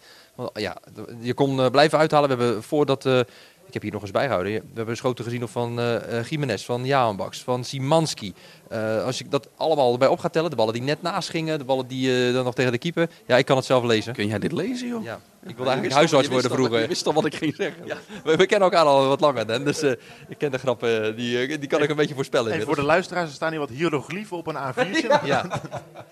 Ja, 0.53 0.77
je 1.19 1.33
kon 1.33 1.61
eh, 1.61 1.69
blijven 1.69 1.97
uithalen. 1.97 2.37
We 2.37 2.43
hebben 2.43 2.63
voordat, 2.63 3.05
eh, 3.05 3.19
ik 3.65 3.73
heb 3.73 3.81
hier 3.81 3.91
nog 3.91 4.01
eens 4.01 4.11
bijgehouden, 4.11 4.53
we 4.53 4.61
hebben 4.73 4.97
schoten 4.97 5.23
gezien 5.23 5.47
van 5.47 5.79
eh 5.79 6.17
eh, 6.19 6.25
Jiménez, 6.25 6.65
van 6.65 6.85
Jaanbaks, 6.85 7.43
van 7.43 7.63
Simanski. 7.63 8.33
Eh, 8.69 9.03
als 9.05 9.19
ik 9.19 9.31
dat 9.31 9.47
allemaal 9.55 9.91
erbij 9.91 10.07
op 10.07 10.19
ga 10.19 10.29
tellen, 10.29 10.49
de 10.49 10.55
ballen 10.55 10.73
die 10.73 10.81
net 10.83 11.01
naast 11.01 11.29
gingen, 11.29 11.57
de 11.57 11.63
ballen 11.65 11.87
die 11.87 12.27
eh, 12.27 12.33
dan 12.33 12.43
nog 12.43 12.53
tegen 12.53 12.71
de 12.71 12.77
keeper. 12.77 13.09
Ja, 13.25 13.37
ik 13.37 13.45
kan 13.45 13.57
het 13.57 13.65
zelf 13.65 13.83
lezen. 13.83 14.13
Kun 14.13 14.27
jij 14.27 14.39
dit 14.39 14.51
lezen, 14.51 14.87
joh? 14.87 15.03
Ja, 15.03 15.19
ik 15.43 15.55
wilde 15.55 15.63
eigenlijk 15.63 15.93
huisarts 15.93 16.27
worden 16.27 16.49
al- 16.49 16.55
vroeger. 16.57 16.81
Je 16.81 16.87
wist 16.87 17.05
al 17.07 17.13
wat 17.13 17.25
ik 17.25 17.35
ging 17.35 17.55
zeggen. 17.55 17.85
Ja, 17.85 17.97
we, 18.23 18.35
we 18.35 18.45
kennen 18.45 18.69
elkaar 18.71 18.85
al 18.85 19.07
wat 19.07 19.19
langer, 19.19 19.45
Dan, 19.47 19.63
dus 19.63 19.81
eh, 19.81 19.91
ik 20.27 20.37
ken 20.37 20.51
de 20.51 20.57
grappen, 20.57 21.15
die, 21.15 21.57
die 21.59 21.67
kan 21.69 21.81
ik 21.81 21.89
een 21.89 21.95
beetje 21.95 22.15
voorspellen. 22.15 22.51
Hey, 22.51 22.61
voor 22.61 22.75
de 22.75 22.83
luisteraars, 22.83 23.29
er 23.29 23.35
staan 23.35 23.49
hier 23.51 23.59
wat 23.59 23.69
hieroglyphen 23.69 24.37
op 24.37 24.47
een 24.47 24.55
A4'tje. 24.55 25.07
Ja. 25.25 25.61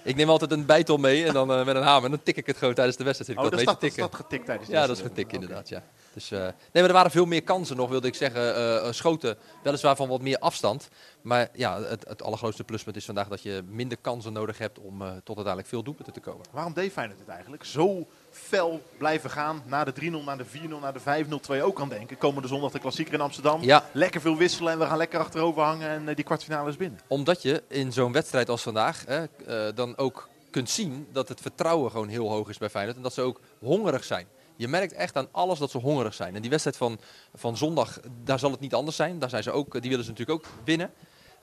Ik 0.03 0.15
neem 0.15 0.29
altijd 0.29 0.51
een 0.51 0.65
bijtel 0.65 0.97
mee 0.97 1.25
en 1.25 1.33
dan 1.33 1.51
eh, 1.51 1.65
met 1.65 1.75
een 1.75 1.83
hamer. 1.83 2.03
En 2.03 2.09
dan 2.11 2.23
tik 2.23 2.37
ik 2.37 2.45
het 2.47 2.57
gewoon 2.57 2.73
tijdens 2.73 2.97
de 2.97 3.03
wedstrijd. 3.03 3.39
Oh, 3.39 3.49
dat 3.49 3.79
te 3.79 3.91
dat 3.95 4.15
getikt 4.15 4.45
tijdens 4.45 4.67
de 4.67 4.73
Ja, 4.73 4.79
dat 4.87 4.89
is 4.97 5.01
wedstrijd. 5.01 5.27
getikt 5.27 5.33
inderdaad, 5.33 5.69
ja. 5.69 5.83
Dus, 6.13 6.31
eh, 6.31 6.39
nee, 6.39 6.51
maar 6.73 6.83
er 6.83 6.93
waren 6.93 7.11
veel 7.11 7.25
meer 7.25 7.43
kansen 7.43 7.75
nog, 7.77 7.89
wilde 7.89 8.07
ik 8.07 8.15
zeggen. 8.15 8.93
schoten, 8.95 9.37
weliswaar 9.63 9.95
van 9.95 10.07
wat 10.07 10.21
meer 10.21 10.37
afstand. 10.39 10.89
Maar 11.21 11.49
ja, 11.53 11.81
het, 11.81 12.07
het 12.07 12.23
allergrootste 12.23 12.63
pluspunt 12.63 12.95
is 12.95 13.05
vandaag 13.05 13.27
dat 13.27 13.41
je 13.41 13.63
minder 13.69 13.97
kansen 13.97 14.33
nodig 14.33 14.57
hebt 14.57 14.79
om 14.79 15.01
eh, 15.01 15.07
tot 15.07 15.35
uiteindelijk 15.35 15.67
veel 15.67 15.83
doelpunten 15.83 16.13
te 16.13 16.19
komen. 16.19 16.45
Waarom 16.51 16.73
deed 16.73 16.91
Feyenoord 16.91 17.19
het 17.19 17.29
eigenlijk? 17.29 17.63
Zo 17.63 18.07
fel 18.29 18.81
blijven 18.97 19.29
gaan, 19.29 19.63
na 19.65 19.83
de 19.83 19.93
3-0, 19.93 20.23
naar 20.25 20.37
de 20.37 20.45
4-0, 20.45 20.49
naar 20.81 20.93
de 20.93 20.99
5-0, 20.99 21.03
terwijl 21.03 21.61
je 21.61 21.63
ook 21.63 21.75
kan 21.75 21.89
denken, 21.89 22.17
komende 22.17 22.47
zondag 22.47 22.71
de 22.71 22.79
klassieker 22.79 23.13
in 23.13 23.21
Amsterdam. 23.21 23.63
Ja, 23.63 23.85
Lekker 23.91 24.21
veel 24.21 24.37
wisselen 24.37 24.73
en 24.73 24.79
we 24.79 24.85
gaan 24.85 24.97
lekker 24.97 25.19
achterover 25.19 25.61
hangen 25.61 25.89
en 25.89 26.09
eh, 26.09 26.15
die 26.15 26.25
kwartfinale 26.25 26.69
is 26.69 26.77
binnen. 26.77 26.99
Omdat 27.07 27.41
je 27.41 27.63
in 27.67 27.93
zo'n 27.93 28.11
wedstrijd 28.11 28.49
als 28.49 28.61
vandaag 28.61 29.05
hè, 29.05 29.23
eh, 29.23 29.75
dan 29.75 29.97
ook 29.97 30.29
kunt 30.49 30.69
zien 30.69 31.07
dat 31.11 31.29
het 31.29 31.41
vertrouwen 31.41 31.91
gewoon 31.91 32.07
heel 32.07 32.29
hoog 32.29 32.49
is 32.49 32.57
bij 32.57 32.69
Feyenoord. 32.69 32.97
En 32.97 33.03
dat 33.03 33.13
ze 33.13 33.21
ook 33.21 33.41
hongerig 33.59 34.03
zijn. 34.03 34.27
Je 34.55 34.67
merkt 34.67 34.93
echt 34.93 35.15
aan 35.15 35.27
alles 35.31 35.59
dat 35.59 35.71
ze 35.71 35.77
hongerig 35.77 36.13
zijn. 36.13 36.35
En 36.35 36.41
die 36.41 36.49
wedstrijd 36.49 36.77
van, 36.77 36.99
van 37.33 37.57
zondag, 37.57 37.99
daar 38.23 38.39
zal 38.39 38.51
het 38.51 38.59
niet 38.59 38.73
anders 38.73 38.95
zijn. 38.95 39.19
Daar 39.19 39.29
zijn 39.29 39.43
ze 39.43 39.51
ook, 39.51 39.81
die 39.81 39.89
willen 39.89 40.05
ze 40.05 40.11
natuurlijk 40.11 40.45
ook 40.45 40.51
winnen. 40.63 40.91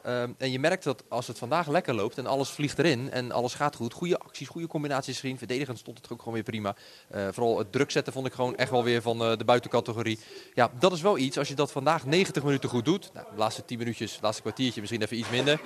Ehm, 0.04 0.32
en 0.38 0.50
je 0.50 0.58
merkt 0.58 0.84
dat 0.84 1.04
als 1.08 1.26
het 1.26 1.38
vandaag 1.38 1.68
lekker 1.68 1.94
loopt 1.94 2.18
en 2.18 2.26
alles 2.26 2.48
vliegt 2.48 2.78
erin 2.78 3.10
en 3.10 3.32
alles 3.32 3.54
gaat 3.54 3.76
goed. 3.76 3.92
Goede 3.92 4.18
acties, 4.18 4.48
goede 4.48 4.66
combinaties 4.66 5.20
gezien. 5.20 5.38
Verdedigend 5.38 5.78
stond 5.78 5.98
het 5.98 6.12
ook 6.12 6.18
gewoon 6.18 6.34
weer 6.34 6.42
prima. 6.42 6.76
Eh, 7.08 7.28
vooral 7.30 7.58
het 7.58 7.72
druk 7.72 7.90
zetten 7.90 8.12
vond 8.12 8.26
ik 8.26 8.32
gewoon 8.32 8.56
echt 8.56 8.70
wel 8.70 8.84
weer 8.84 9.02
van 9.02 9.22
eh, 9.22 9.36
de 9.36 9.44
buitencategorie. 9.44 10.18
Ja, 10.54 10.70
dat 10.78 10.92
is 10.92 11.00
wel 11.00 11.18
iets. 11.18 11.38
Als 11.38 11.48
je 11.48 11.54
dat 11.54 11.72
vandaag 11.72 12.06
90 12.06 12.42
minuten 12.42 12.68
goed 12.68 12.84
doet. 12.84 13.10
Nou, 13.12 13.26
de 13.30 13.38
laatste 13.38 13.64
10 13.64 13.78
minuutjes, 13.78 14.18
laatste 14.22 14.42
kwartiertje 14.42 14.80
misschien 14.80 15.02
even 15.02 15.18
iets 15.18 15.30
minder. 15.30 15.60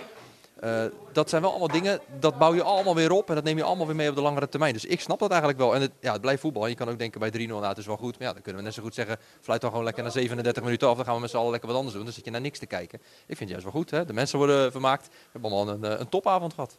Eh, 0.61 0.85
dat 1.13 1.29
zijn 1.29 1.43
wel 1.43 1.51
allemaal 1.51 1.69
dingen, 1.69 2.01
dat 2.19 2.39
bouw 2.39 2.55
je 2.55 2.63
allemaal 2.63 2.95
weer 2.95 3.11
op 3.11 3.29
en 3.29 3.35
dat 3.35 3.45
neem 3.45 3.57
je 3.57 3.63
allemaal 3.63 3.87
weer 3.87 3.97
mee 3.97 4.09
op 4.09 4.15
de 4.15 4.21
langere 4.21 4.49
termijn. 4.49 4.73
Dus 4.73 4.85
ik 4.85 5.01
snap 5.01 5.19
dat 5.19 5.31
eigenlijk 5.31 5.61
wel. 5.61 5.75
En 5.75 5.81
het, 5.81 5.91
ja, 6.01 6.13
het 6.13 6.21
blijft 6.21 6.41
voetbal. 6.41 6.67
Je 6.67 6.75
kan 6.75 6.89
ook 6.89 6.99
denken 6.99 7.21
bij 7.21 7.31
3-0, 7.31 7.35
nou 7.47 7.67
het 7.67 7.79
is 7.79 7.87
wel 7.87 7.97
goed. 7.97 8.19
Maar 8.19 8.27
ja, 8.27 8.33
dan 8.33 8.43
kunnen 8.43 8.61
we 8.61 8.67
net 8.67 8.77
zo 8.77 8.83
goed 8.83 8.95
zeggen, 8.95 9.17
fluit 9.41 9.61
dan 9.61 9.71
gewoon 9.71 9.85
lekker 9.85 10.03
na 10.03 10.11
37 10.11 10.63
minuten 10.63 10.89
af. 10.89 10.97
Dan 10.97 11.05
gaan 11.05 11.15
we 11.15 11.21
met 11.21 11.31
z'n 11.31 11.37
allen 11.37 11.51
lekker 11.51 11.69
wat 11.69 11.79
anders 11.79 11.97
doen. 11.97 12.05
Dan 12.05 12.15
zit 12.15 12.25
je 12.25 12.31
naar 12.31 12.41
niks 12.41 12.59
te 12.59 12.67
kijken. 12.67 12.99
Ik 13.27 13.37
vind 13.37 13.39
het 13.39 13.49
juist 13.49 13.65
wel 13.65 13.73
goed. 13.73 13.91
Hè? 13.91 14.05
De 14.05 14.13
mensen 14.13 14.39
worden 14.39 14.71
vermaakt. 14.73 15.07
We 15.07 15.13
hebben 15.33 15.51
allemaal 15.51 15.75
een, 15.75 15.85
eh, 15.85 15.99
een 15.99 16.09
topavond 16.09 16.55
gehad. 16.55 16.79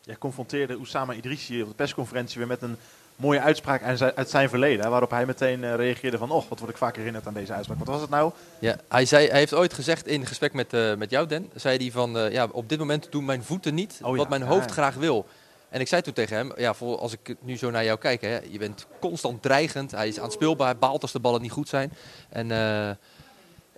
Jij 0.00 0.18
confronteerde 0.18 0.76
Oussama 0.76 1.12
Idrissi 1.12 1.62
op 1.62 1.68
de 1.68 1.74
persconferentie 1.74 2.38
weer 2.38 2.46
met 2.46 2.62
een 2.62 2.76
mooie 3.18 3.40
uitspraak 3.40 3.82
uit 4.14 4.30
zijn- 4.30 4.48
verleden. 4.48 4.90
Waarop 4.90 5.10
hij 5.10 5.26
meteen 5.26 5.64
eh, 5.64 5.74
reageerde 5.74 6.18
van, 6.18 6.30
och, 6.30 6.48
wat 6.48 6.58
word 6.58 6.70
ik 6.70 6.76
vaak 6.76 6.96
herinnerd 6.96 7.26
aan 7.26 7.34
deze 7.34 7.52
uitspraak. 7.52 7.78
Wat 7.78 7.88
was 7.88 8.00
het 8.00 8.10
nou? 8.10 8.32
Ja, 8.58 8.76
hij, 8.88 9.04
zei, 9.04 9.28
hij 9.28 9.38
heeft 9.38 9.54
ooit 9.54 9.74
gezegd 9.74 10.06
in 10.06 10.26
gesprek 10.26 10.52
met, 10.52 10.72
eh, 10.72 10.94
met 10.94 11.10
jou, 11.10 11.26
Den, 11.26 11.50
zei 11.54 11.76
hij 11.76 11.90
van, 11.90 12.18
eh, 12.18 12.32
ja, 12.32 12.48
op 12.52 12.68
dit 12.68 12.78
moment 12.78 13.06
doen 13.10 13.24
mijn 13.24 13.42
voeten 13.42 13.74
niet 13.74 14.00
Oh 14.02 14.10
ja, 14.10 14.16
wat 14.16 14.28
mijn 14.28 14.42
hoofd 14.42 14.66
ja. 14.68 14.72
graag 14.72 14.94
wil. 14.94 15.26
En 15.68 15.80
ik 15.80 15.88
zei 15.88 16.02
toen 16.02 16.12
tegen 16.12 16.36
hem, 16.36 16.52
ja, 16.56 16.74
voor, 16.74 16.98
als 16.98 17.12
ik 17.12 17.36
nu 17.40 17.56
zo 17.56 17.70
naar 17.70 17.84
jou 17.84 17.98
kijk, 17.98 18.20
hè, 18.20 18.38
je 18.48 18.58
bent 18.58 18.86
constant 19.00 19.42
dreigend, 19.42 19.90
hij 19.90 20.08
is 20.08 20.20
aanspeelbaar, 20.20 20.76
baalt 20.78 21.02
als 21.02 21.12
de 21.12 21.20
ballen 21.20 21.42
niet 21.42 21.52
goed 21.52 21.68
zijn. 21.68 21.92
En 22.28 22.50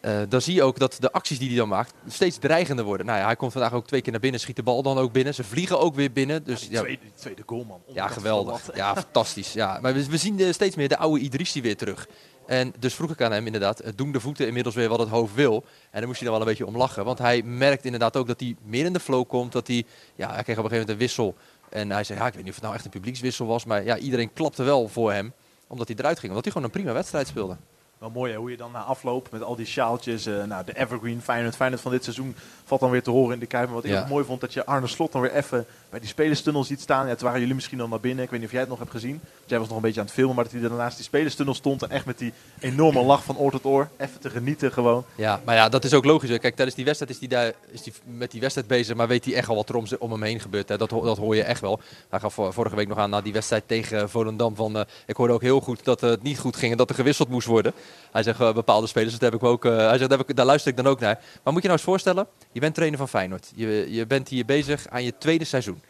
eh, 0.01 0.21
dan 0.29 0.41
zie 0.41 0.55
je 0.55 0.63
ook 0.63 0.79
dat 0.79 0.97
de 1.01 1.13
acties 1.13 1.39
die 1.39 1.49
hij 1.49 1.57
dan 1.57 1.69
maakt 1.69 1.95
steeds 2.07 2.37
dreigender 2.39 2.85
worden. 2.85 3.07
Nou 3.07 3.19
ja, 3.19 3.25
hij 3.25 3.37
komt 3.37 3.53
vandaag 3.53 3.73
ook 3.73 3.87
twee 3.87 4.01
keer 4.01 4.13
naar 4.13 4.21
binnen, 4.21 4.41
schiet 4.41 4.57
de 4.57 4.63
bal 4.63 4.83
dan 4.83 4.99
ook 4.99 5.13
binnen. 5.13 5.35
Ze 5.35 5.45
vliegen 5.45 5.81
ook 5.81 5.95
weer 5.95 6.13
binnen. 6.13 6.45
Dus, 6.45 6.61
die, 6.61 6.71
ja, 6.71 6.81
tweede, 6.81 7.03
die 7.03 7.13
tweede 7.15 7.43
goalman. 7.47 7.81
ja, 7.87 7.87
Onderkant 7.87 8.13
van 8.13 8.23
de 8.23 8.29
geweldig. 8.29 8.77
Ja, 8.77 8.95
fantastisch. 9.03 9.53
Ja. 9.53 9.79
Maar 9.81 9.95
we, 9.95 10.07
we 10.07 10.17
zien 10.17 10.41
eh, 10.41 10.53
steeds 10.53 10.77
meer 10.77 10.89
de 10.89 10.97
oude 10.97 11.21
Idrissi 11.21 11.63
weer 11.63 11.77
terug. 11.77 12.09
En 12.47 12.75
dus 12.79 12.95
vroeg 12.95 13.11
ik 13.11 13.21
aan 13.21 13.33
hem 13.33 13.47
inderdaad, 13.47 13.81
eh, 13.81 13.93
doen 13.97 14.13
de 14.13 14.21
voeten 14.21 14.47
inmiddels 14.47 14.75
weer 14.75 14.89
wat 14.89 14.99
het 14.99 15.09
hoofd 15.09 15.35
wil? 15.35 15.65
En 15.91 15.99
daar 15.99 16.07
moest 16.07 16.21
hij 16.21 16.29
dan 16.29 16.39
wel 16.39 16.47
een 16.47 16.53
beetje 16.53 16.67
om 16.67 16.77
lachen. 16.77 17.05
Want 17.05 17.19
hij 17.19 17.43
merkt 17.43 17.85
inderdaad 17.85 18.17
ook 18.17 18.27
dat 18.27 18.41
hij 18.41 18.57
meer 18.65 18.85
in 18.85 18.93
de 18.93 19.01
flow 19.01 19.29
komt. 19.29 19.53
Dat 19.53 19.67
hij, 19.67 19.85
ja, 20.15 20.33
hij 20.33 20.43
kreeg 20.43 20.59
op 20.59 20.65
een 20.65 20.71
gegeven 20.71 20.71
moment 20.71 20.89
een 20.89 20.97
wissel. 20.97 21.35
En 21.69 21.91
hij 21.91 22.05
zei, 22.05 22.19
ja, 22.19 22.27
ik 22.27 22.33
weet 22.33 22.43
niet 22.43 22.51
of 22.51 22.55
het 22.55 22.65
nou 22.65 22.75
echt 22.77 22.85
een 22.85 22.91
publiekswissel 22.91 23.47
was. 23.47 23.65
Maar 23.65 23.85
ja, 23.85 23.99
iedereen 23.99 24.33
klapte 24.33 24.63
wel 24.63 24.89
voor 24.89 25.13
hem. 25.13 25.33
Omdat 25.67 25.89
hij 25.89 25.97
eruit 25.97 26.19
ging. 26.19 26.29
Omdat 26.29 26.45
hij 26.45 26.53
gewoon 26.53 26.69
een 26.69 26.75
prima 26.75 26.93
wedstrijd 26.93 27.27
speelde. 27.27 27.57
Wel 28.01 28.11
mooi 28.11 28.33
hè, 28.33 28.39
hoe 28.39 28.51
je 28.51 28.57
dan 28.57 28.73
na 28.73 28.79
afloop 28.83 29.29
met 29.31 29.43
al 29.43 29.57
die 29.57 29.67
sjaaltjes, 29.67 30.27
eh, 30.27 30.45
nou, 30.45 30.65
de 30.65 30.79
evergreen 30.79 31.21
Feyenoord, 31.23 31.57
Feyenoord 31.57 31.81
van 31.83 31.91
dit 31.91 32.03
seizoen 32.05 32.35
valt 32.65 32.81
dan 32.81 32.91
weer 32.91 33.03
te 33.03 33.11
horen 33.11 33.35
in 33.35 33.41
de 33.41 33.47
Kuip. 33.47 33.65
Maar 33.67 33.75
wat 33.75 33.85
ik 33.85 33.91
ook 34.03 34.09
mooi 34.09 34.25
vond, 34.25 34.41
dat 34.41 34.53
je 34.53 34.67
Arne 34.67 34.87
Slot 34.87 35.13
dan 35.13 35.21
weer 35.21 35.35
even 35.35 35.67
bij 35.91 36.01
die 36.01 36.09
spelerstunnel 36.09 36.65
ziet 36.65 36.81
staan. 36.81 37.07
Ja, 37.09 37.15
toen 37.15 37.25
waren 37.25 37.41
jullie 37.41 37.55
misschien 37.55 37.81
al 37.81 37.89
naar 37.89 38.01
binnen, 38.01 38.25
ik 38.25 38.31
weet 38.31 38.39
niet 38.39 38.49
of 38.49 38.53
jij 38.53 38.61
het 38.61 38.71
nog 38.71 38.79
hebt 38.79 38.91
gezien. 38.91 39.21
Jij 39.47 39.59
was 39.59 39.67
nog 39.69 39.77
een 39.77 39.83
beetje 39.83 40.01
aan 40.01 40.07
het 40.07 40.15
filmen, 40.15 40.35
maar 40.35 40.45
dat 40.45 40.53
hij 40.53 40.63
daarnaast 40.63 40.97
die 40.97 41.05
spelerstunnel 41.05 41.55
stond 41.55 41.83
en 41.83 41.91
echt 41.91 42.05
met 42.07 42.19
die 42.19 42.33
enorme 42.61 43.03
lach 43.03 43.25
van 43.25 43.37
oor 43.39 43.51
tot 43.51 43.65
oor, 43.65 43.89
even 43.97 44.21
te 44.21 44.31
genieten 44.31 44.73
gewoon. 44.73 45.05
Ja, 45.15 45.41
maar 45.45 45.55
ja, 45.55 45.69
dat 45.69 45.85
is 45.85 45.95
ook 45.95 46.05
logisch. 46.05 46.29
hè. 46.31 46.39
Kijk, 46.39 46.55
tijdens 46.55 46.77
die 46.77 46.85
wedstrijd 46.85 47.13
is 47.13 47.19
hij 47.19 47.29
daar, 47.29 47.53
is 47.71 47.83
die 47.83 47.93
met 48.05 48.31
die 48.31 48.41
wedstrijd 48.41 48.69
bezig, 48.69 48.97
maar 48.97 49.09
weet 49.09 49.25
hij 49.25 49.35
echt 49.35 49.49
al 49.49 49.57
wat 49.57 49.69
er 49.69 49.99
om, 49.99 50.11
hem 50.11 50.23
heen 50.23 50.41
gebeurt. 50.41 50.69
Hè. 50.69 50.77
Dat, 50.79 50.91
ho- 50.91 51.05
dat 51.05 51.17
hoor 51.17 51.37
je 51.37 51.43
echt 51.43 51.61
wel. 51.61 51.81
Hij 52.09 52.21
gaf 52.21 52.35
vor- 52.35 52.53
vorige 52.53 52.77
week 52.77 52.89
nog 52.89 52.99
aan 52.99 53.11
na 53.11 53.21
die 53.21 53.33
wedstrijd 53.33 53.63
tegen 53.69 54.11
Volendam 54.11 54.57
van, 54.57 54.77
eh, 54.77 54.83
ik 55.07 55.17
hoorde 55.17 55.33
ook 55.33 55.43
heel 55.43 55.61
goed 55.61 55.85
dat 55.85 56.03
eh, 56.03 56.11
het 56.11 56.23
niet 56.23 56.39
goed 56.39 56.57
ging 56.57 56.73
en 56.73 56.79
dat 56.79 56.89
er 56.89 56.95
gewisseld 56.95 57.29
moest 57.29 57.47
worden. 57.47 57.73
Hij 58.13 58.23
zegt 58.23 58.41
eh, 58.41 58.53
bepaalde 58.55 58.87
spelers, 58.87 59.13
dat 59.13 59.21
heb 59.21 59.35
ik 59.35 59.43
ook, 59.45 59.65
eh, 59.65 59.77
hij 59.77 59.99
zegt, 59.99 60.11
daar, 60.11 60.19
heb 60.19 60.29
ik, 60.29 60.37
daar 60.37 60.47
luister 60.47 60.71
ik 60.71 60.77
dan 60.77 60.87
ook 60.87 61.01
naar. 61.01 61.19
Maar 61.43 61.53
moet 61.53 61.63
je 61.63 61.69
nou 61.69 61.73
eens 61.81 61.89
voorstellen, 61.89 62.27
je 62.53 62.61
bent 62.61 62.75
trainer 62.75 62.99
van 62.99 63.09
Feyenoord. 63.09 63.53
Je, 63.55 63.87
je 63.91 64.07
bent 64.07 64.29
hier 64.29 64.45
bezig 64.45 64.89
aan 64.89 65.05
je 65.05 65.19
tweede 65.19 65.45
seizoen. 65.45 65.83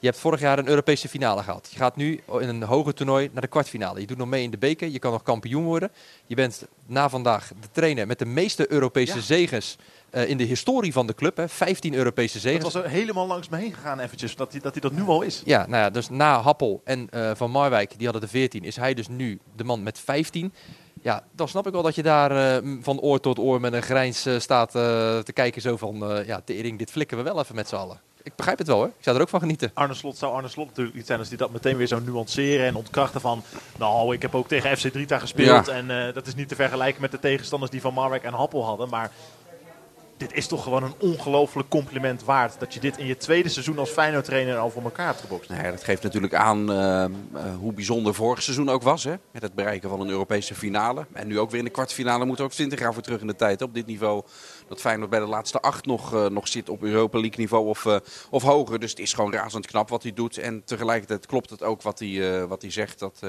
Je 0.00 0.06
hebt 0.06 0.18
vorig 0.18 0.40
jaar 0.40 0.58
een 0.58 0.68
Europese 0.68 1.08
finale 1.08 1.42
gehad. 1.42 1.68
Je 1.70 1.76
gaat 1.78 1.96
nu 1.96 2.20
in 2.40 2.48
een 2.48 2.62
hoger 2.62 2.94
toernooi 2.94 3.30
naar 3.32 3.42
de 3.42 3.48
kwartfinale. 3.48 4.00
Je 4.00 4.06
doet 4.06 4.16
nog 4.16 4.28
mee 4.28 4.42
in 4.42 4.50
de 4.50 4.58
beker. 4.58 4.88
Je 4.88 4.98
kan 4.98 5.12
nog 5.12 5.22
kampioen 5.22 5.64
worden. 5.64 5.90
Je 6.26 6.34
bent 6.34 6.66
na 6.86 7.08
vandaag 7.08 7.48
de 7.60 7.68
trainer 7.72 8.06
met 8.06 8.18
de 8.18 8.24
meeste 8.26 8.72
Europese 8.72 9.14
Ja. 9.14 9.20
zegens 9.20 9.76
eh, 10.10 10.28
in 10.28 10.36
de 10.36 10.44
historie 10.44 10.92
van 10.92 11.06
de 11.06 11.14
club. 11.14 11.36
Hè. 11.36 11.48
15 11.48 11.94
Europese 11.94 12.38
zegens. 12.38 12.64
Het 12.64 12.72
was 12.72 12.82
er 12.82 12.90
helemaal 12.90 13.26
langs 13.26 13.48
me 13.48 13.56
heen 13.56 13.74
gegaan 13.74 14.00
eventjes, 14.00 14.36
dat 14.36 14.52
hij 14.52 14.60
dat, 14.60 14.72
hij 14.72 14.80
dat 14.80 14.92
nu 14.92 15.02
al 15.02 15.22
is. 15.22 15.42
Ja, 15.44 15.58
nou 15.66 15.82
ja, 15.82 15.90
dus 15.90 16.08
na 16.08 16.40
Happel 16.40 16.80
en 16.84 17.08
Van 17.36 17.50
Marwijk, 17.50 17.92
die 17.96 18.04
hadden 18.04 18.22
de 18.22 18.28
14, 18.28 18.64
is 18.64 18.76
hij 18.76 18.94
dus 18.94 19.08
nu 19.08 19.38
de 19.56 19.64
man 19.64 19.82
met 19.82 19.98
15. 19.98 20.52
Ja, 21.02 21.22
dan 21.32 21.48
snap 21.48 21.66
ik 21.66 21.72
wel 21.72 21.82
dat 21.82 21.94
je 21.94 22.02
daar 22.02 22.56
eh, 22.56 22.76
van 22.80 23.00
oor 23.00 23.20
tot 23.20 23.38
oor 23.38 23.60
met 23.60 23.72
een 23.72 23.82
grijns 23.82 24.26
eh, 24.26 24.38
staat 24.38 24.74
eh, 24.74 24.82
te 25.18 25.32
kijken. 25.32 25.62
Zo 25.62 25.76
van, 25.76 26.10
eh, 26.10 26.26
ja, 26.26 26.40
tering, 26.44 26.78
dit 26.78 26.90
flikken 26.90 27.16
we 27.16 27.22
wel 27.22 27.38
even 27.40 27.54
met 27.54 27.68
z'n 27.68 27.74
allen. 27.76 28.00
Ik 28.22 28.34
begrijp 28.34 28.58
het 28.58 28.66
wel 28.66 28.76
hoor. 28.76 28.86
Ik 28.86 28.92
zou 29.04 29.16
er 29.16 29.22
ook 29.22 29.28
van 29.28 29.40
genieten. 29.40 29.70
Arne 29.74 29.94
Slot 29.94 30.16
zou 30.16 30.32
Arne 30.34 30.48
Slot 30.48 30.66
natuurlijk 30.68 30.96
niet 30.96 31.06
zijn 31.06 31.18
als 31.18 31.28
hij 31.28 31.36
dat 31.36 31.50
meteen 31.50 31.76
weer 31.76 31.88
zou 31.88 32.02
nuanceren 32.02 32.66
en 32.66 32.74
ontkrachten 32.74 33.20
van... 33.20 33.42
Nou, 33.78 34.14
ik 34.14 34.22
heb 34.22 34.34
ook 34.34 34.48
tegen 34.48 34.76
FC 34.76 34.88
Drita 34.88 35.18
gespeeld 35.18 35.66
Ja. 35.66 35.72
en 35.72 36.06
eh, 36.06 36.14
dat 36.14 36.26
is 36.26 36.34
niet 36.34 36.48
te 36.48 36.54
vergelijken 36.54 37.00
met 37.00 37.10
de 37.10 37.18
tegenstanders 37.18 37.70
die 37.70 37.80
Van 37.80 37.94
Marwijk 37.94 38.22
en 38.22 38.32
Happel 38.32 38.64
hadden. 38.64 38.88
Maar 38.88 39.10
dit 40.18 40.32
is 40.32 40.46
toch 40.46 40.62
gewoon 40.62 40.82
een 40.82 40.94
ongelooflijk 40.98 41.68
compliment 41.68 42.24
waard 42.24 42.58
dat 42.58 42.74
je 42.74 42.80
dit 42.80 42.98
in 42.98 43.06
je 43.06 43.16
tweede 43.16 43.48
seizoen 43.48 43.78
als 43.78 43.90
Feyenoord 43.90 44.24
trainer 44.24 44.56
al 44.56 44.70
voor 44.70 44.82
elkaar 44.82 45.06
hebt 45.06 45.20
gebokst. 45.20 45.50
Ja, 45.50 45.70
dat 45.70 45.84
geeft 45.84 46.02
natuurlijk 46.02 46.34
aan 46.34 46.72
eh, 46.72 47.04
eh, 47.04 47.10
hoe 47.58 47.72
bijzonder 47.72 48.14
vorig 48.14 48.42
seizoen 48.42 48.68
ook 48.68 48.82
was. 48.82 49.04
Hè? 49.04 49.14
Met 49.30 49.42
het 49.42 49.54
bereiken 49.54 49.88
van 49.88 50.00
een 50.00 50.08
Europese 50.08 50.54
finale. 50.54 51.06
En 51.12 51.26
nu 51.26 51.38
ook 51.38 51.50
weer 51.50 51.58
in 51.58 51.64
de 51.64 51.70
kwartfinale. 51.70 52.24
Moeten 52.24 52.44
we 52.44 52.50
ook 52.50 52.56
20 52.56 52.78
jaar 52.78 52.94
voor 52.94 53.02
terug 53.02 53.20
in 53.20 53.26
de 53.26 53.36
tijd. 53.36 53.62
Op 53.62 53.74
dit 53.74 53.86
niveau. 53.86 54.22
Dat 54.68 54.80
Feyenoord 54.80 55.10
bij 55.10 55.20
de 55.20 55.26
laatste 55.26 55.60
acht 55.60 55.86
nog, 55.86 56.14
eh, 56.14 56.26
nog 56.26 56.48
zit 56.48 56.68
op 56.68 56.82
Europa 56.82 57.18
League 57.18 57.38
niveau 57.38 57.66
of, 57.68 57.86
of 58.30 58.42
hoger. 58.42 58.80
Dus 58.80 58.90
het 58.90 58.98
is 58.98 59.12
gewoon 59.12 59.32
razend 59.32 59.66
knap 59.66 59.88
wat 59.88 60.02
hij 60.02 60.12
doet. 60.12 60.38
En 60.38 60.62
tegelijkertijd 60.64 61.26
klopt 61.26 61.50
het 61.50 61.62
ook 61.62 61.82
wat 61.82 61.98
hij, 61.98 62.46
wat 62.46 62.62
hij 62.62 62.70
zegt. 62.70 62.98
Dat 62.98 63.22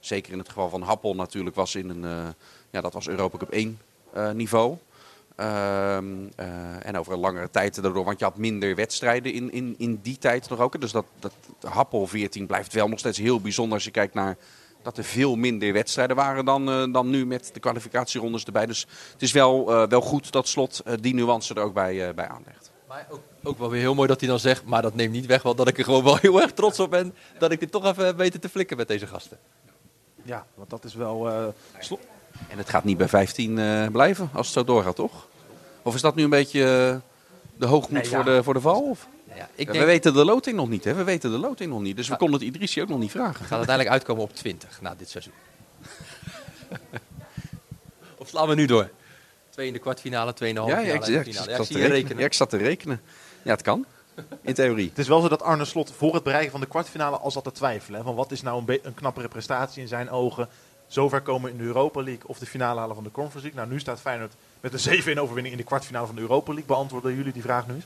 zeker 0.00 0.32
in 0.32 0.38
het 0.38 0.48
geval 0.48 0.68
van 0.68 0.82
Happel 0.82 1.14
natuurlijk 1.14 1.56
was 1.56 1.74
in 1.74 1.88
een... 1.88 2.34
ja, 2.70 2.80
dat 2.80 2.92
was 2.92 3.08
Europa 3.08 3.38
Cup 3.38 3.50
1 3.50 3.78
eh, 4.14 4.30
niveau. 4.30 4.76
Ehm, 5.36 6.06
eh, 6.36 6.86
en 6.86 6.96
over 6.98 7.12
een 7.12 7.18
langere 7.18 7.50
tijd 7.50 7.82
daardoor, 7.82 8.04
want 8.04 8.18
je 8.18 8.24
had 8.24 8.36
minder 8.36 8.74
wedstrijden 8.74 9.32
in, 9.32 9.52
in, 9.52 9.74
in 9.78 9.98
die 10.02 10.18
tijd 10.18 10.48
nog 10.48 10.60
ook. 10.60 10.72
hè. 10.72 10.78
Dus 10.78 10.92
dat, 10.92 11.04
dat 11.18 11.32
Happel 11.60 12.06
14 12.06 12.46
blijft 12.46 12.72
wel 12.72 12.88
nog 12.88 12.98
steeds 12.98 13.18
heel 13.18 13.40
bijzonder 13.40 13.74
als 13.74 13.84
je 13.84 13.90
kijkt 13.90 14.14
naar 14.14 14.36
dat 14.82 14.98
er 14.98 15.04
veel 15.04 15.36
minder 15.36 15.72
wedstrijden 15.72 16.16
waren 16.16 16.44
dan, 16.44 16.68
eh, 16.70 16.92
dan 16.92 17.10
nu 17.10 17.26
met 17.26 17.50
de 17.52 17.60
kwalificatierondes 17.60 18.44
erbij. 18.44 18.66
Dus 18.66 18.86
het 19.12 19.22
is 19.22 19.32
wel, 19.32 19.72
eh, 19.72 19.88
wel 19.88 20.00
goed 20.00 20.32
dat 20.32 20.48
slot 20.48 20.82
die 21.00 21.14
nuance 21.14 21.54
er 21.54 21.62
ook 21.62 21.74
bij, 21.74 22.08
eh, 22.08 22.14
bij 22.14 22.28
aanlegt. 22.28 22.72
Maar 22.88 23.06
ook, 23.10 23.20
ook 23.42 23.58
wel 23.58 23.70
weer 23.70 23.80
heel 23.80 23.94
mooi 23.94 24.08
dat 24.08 24.20
hij 24.20 24.28
dan 24.28 24.38
zegt, 24.38 24.64
maar 24.64 24.82
dat 24.82 24.94
neemt 24.94 25.12
niet 25.12 25.26
weg 25.26 25.42
wel 25.42 25.54
dat 25.54 25.68
ik 25.68 25.78
er 25.78 25.84
gewoon 25.84 26.04
wel 26.04 26.16
heel 26.16 26.40
erg 26.42 26.52
trots 26.52 26.80
op 26.80 26.90
ben. 26.90 27.14
Dat 27.38 27.50
ik 27.52 27.60
dit 27.60 27.70
toch 27.70 27.84
even 27.86 28.04
heb 28.06 28.16
weten 28.16 28.40
te 28.40 28.48
flikken 28.48 28.76
met 28.76 28.88
deze 28.88 29.06
gasten. 29.06 29.38
Ja, 30.22 30.46
want 30.54 30.70
dat 30.70 30.84
is 30.84 30.94
wel... 30.94 31.28
eh, 31.28 31.46
Slot- 31.78 32.00
En 32.48 32.58
het 32.58 32.68
gaat 32.68 32.84
niet 32.84 32.96
bij 32.96 33.08
15 33.08 33.58
eh, 33.58 33.86
blijven 33.86 34.28
als 34.32 34.46
het 34.46 34.54
zo 34.56 34.64
doorgaat, 34.64 34.96
toch? 34.96 35.28
Of 35.82 35.94
is 35.94 36.00
dat 36.00 36.14
nu 36.14 36.22
een 36.24 36.30
beetje 36.30 36.60
eh, 36.62 36.96
de 37.58 37.66
hoogmoed 37.66 37.90
Nee, 38.02 38.02
ja. 38.02 38.08
voor, 38.08 38.24
de, 38.24 38.42
voor 38.42 38.54
de 38.54 38.60
val? 38.60 38.82
Of? 38.82 39.06
Ja, 39.36 39.48
ik 39.54 39.66
denk, 39.66 39.78
We 39.78 39.84
weten 39.84 40.12
de 40.14 40.24
loting 40.24 40.56
nog 40.56 40.68
niet, 40.68 40.84
hè? 40.84 40.94
We 40.94 41.04
weten 41.04 41.30
de 41.30 41.38
loting 41.38 41.70
nog 41.70 41.80
niet. 41.82 41.96
Dus 41.96 42.08
we 42.08 42.16
konden 42.16 42.38
het 42.40 42.48
Idrissi 42.48 42.82
ook 42.82 42.88
nog 42.88 42.98
niet 42.98 43.10
vragen. 43.10 43.44
gaat 43.44 43.50
uiteindelijk 43.56 43.88
uitkomen 43.96 44.22
op 44.22 44.34
20 44.34 44.80
na 44.80 44.94
dit 44.94 45.08
seizoen. 45.10 45.32
of 48.18 48.28
slaan 48.28 48.48
we 48.48 48.54
nu 48.54 48.66
door? 48.66 48.90
Twee 49.50 49.66
in 49.66 49.72
de 49.72 49.78
kwartfinale, 49.78 50.32
twee 50.32 50.48
in 50.48 50.54
de 50.54 50.60
halve 50.60 50.74
Ja, 50.76 50.80
ja, 50.80 50.92
finale 50.92 51.12
ja, 51.12 51.20
ik, 51.20 51.26
Ja, 51.26 51.40
ik 51.42 51.56
zat 51.56 51.66
zie 51.66 51.66
te 51.66 51.72
je 51.72 51.78
rekenen. 51.78 51.94
rekenen. 51.96 52.18
Ja, 52.18 52.24
ik 52.26 52.32
zat 52.32 52.50
te 52.50 52.56
rekenen. 52.56 53.00
Ja, 53.42 53.50
het 53.50 53.62
kan. 53.62 53.84
In 54.40 54.54
theorie. 54.54 54.88
Het 54.88 54.98
is 54.98 55.08
wel 55.08 55.20
zo 55.20 55.28
dat 55.28 55.42
Arne 55.42 55.64
Slot 55.64 55.92
voor 55.96 56.14
het 56.14 56.22
bereiken 56.22 56.50
van 56.50 56.60
de 56.60 56.66
kwartfinale 56.66 57.16
al 57.18 57.30
zat 57.30 57.44
te 57.44 57.52
twijfelen. 57.52 57.98
Hè, 57.98 58.04
van 58.04 58.14
wat 58.14 58.32
is 58.32 58.42
nou 58.42 58.62
een, 58.66 58.78
een 58.82 58.94
knappere 58.94 59.28
prestatie 59.28 59.82
in 59.82 59.88
zijn 59.88 60.10
ogen. 60.10 60.48
Zover 60.94 61.20
komen 61.20 61.50
in 61.50 61.56
de 61.56 61.64
Europa 61.64 62.02
League 62.02 62.26
of 62.26 62.38
de 62.38 62.46
finale 62.46 62.80
halen 62.80 62.94
van 62.94 63.04
de 63.04 63.10
Conference 63.10 63.46
League. 63.46 63.60
Nou, 63.60 63.72
nu 63.72 63.80
staat 63.80 64.00
Feyenoord 64.00 64.32
met 64.60 64.86
een 64.86 65.16
7-1 65.16 65.20
overwinning 65.20 65.54
in 65.54 65.60
de 65.60 65.66
kwartfinale 65.66 66.06
van 66.06 66.14
de 66.14 66.20
Europa 66.20 66.52
League. 66.52 66.66
Beantwoorden 66.66 67.14
jullie 67.14 67.32
die 67.32 67.42
vraag 67.42 67.66
nu 67.66 67.74
eens? 67.74 67.84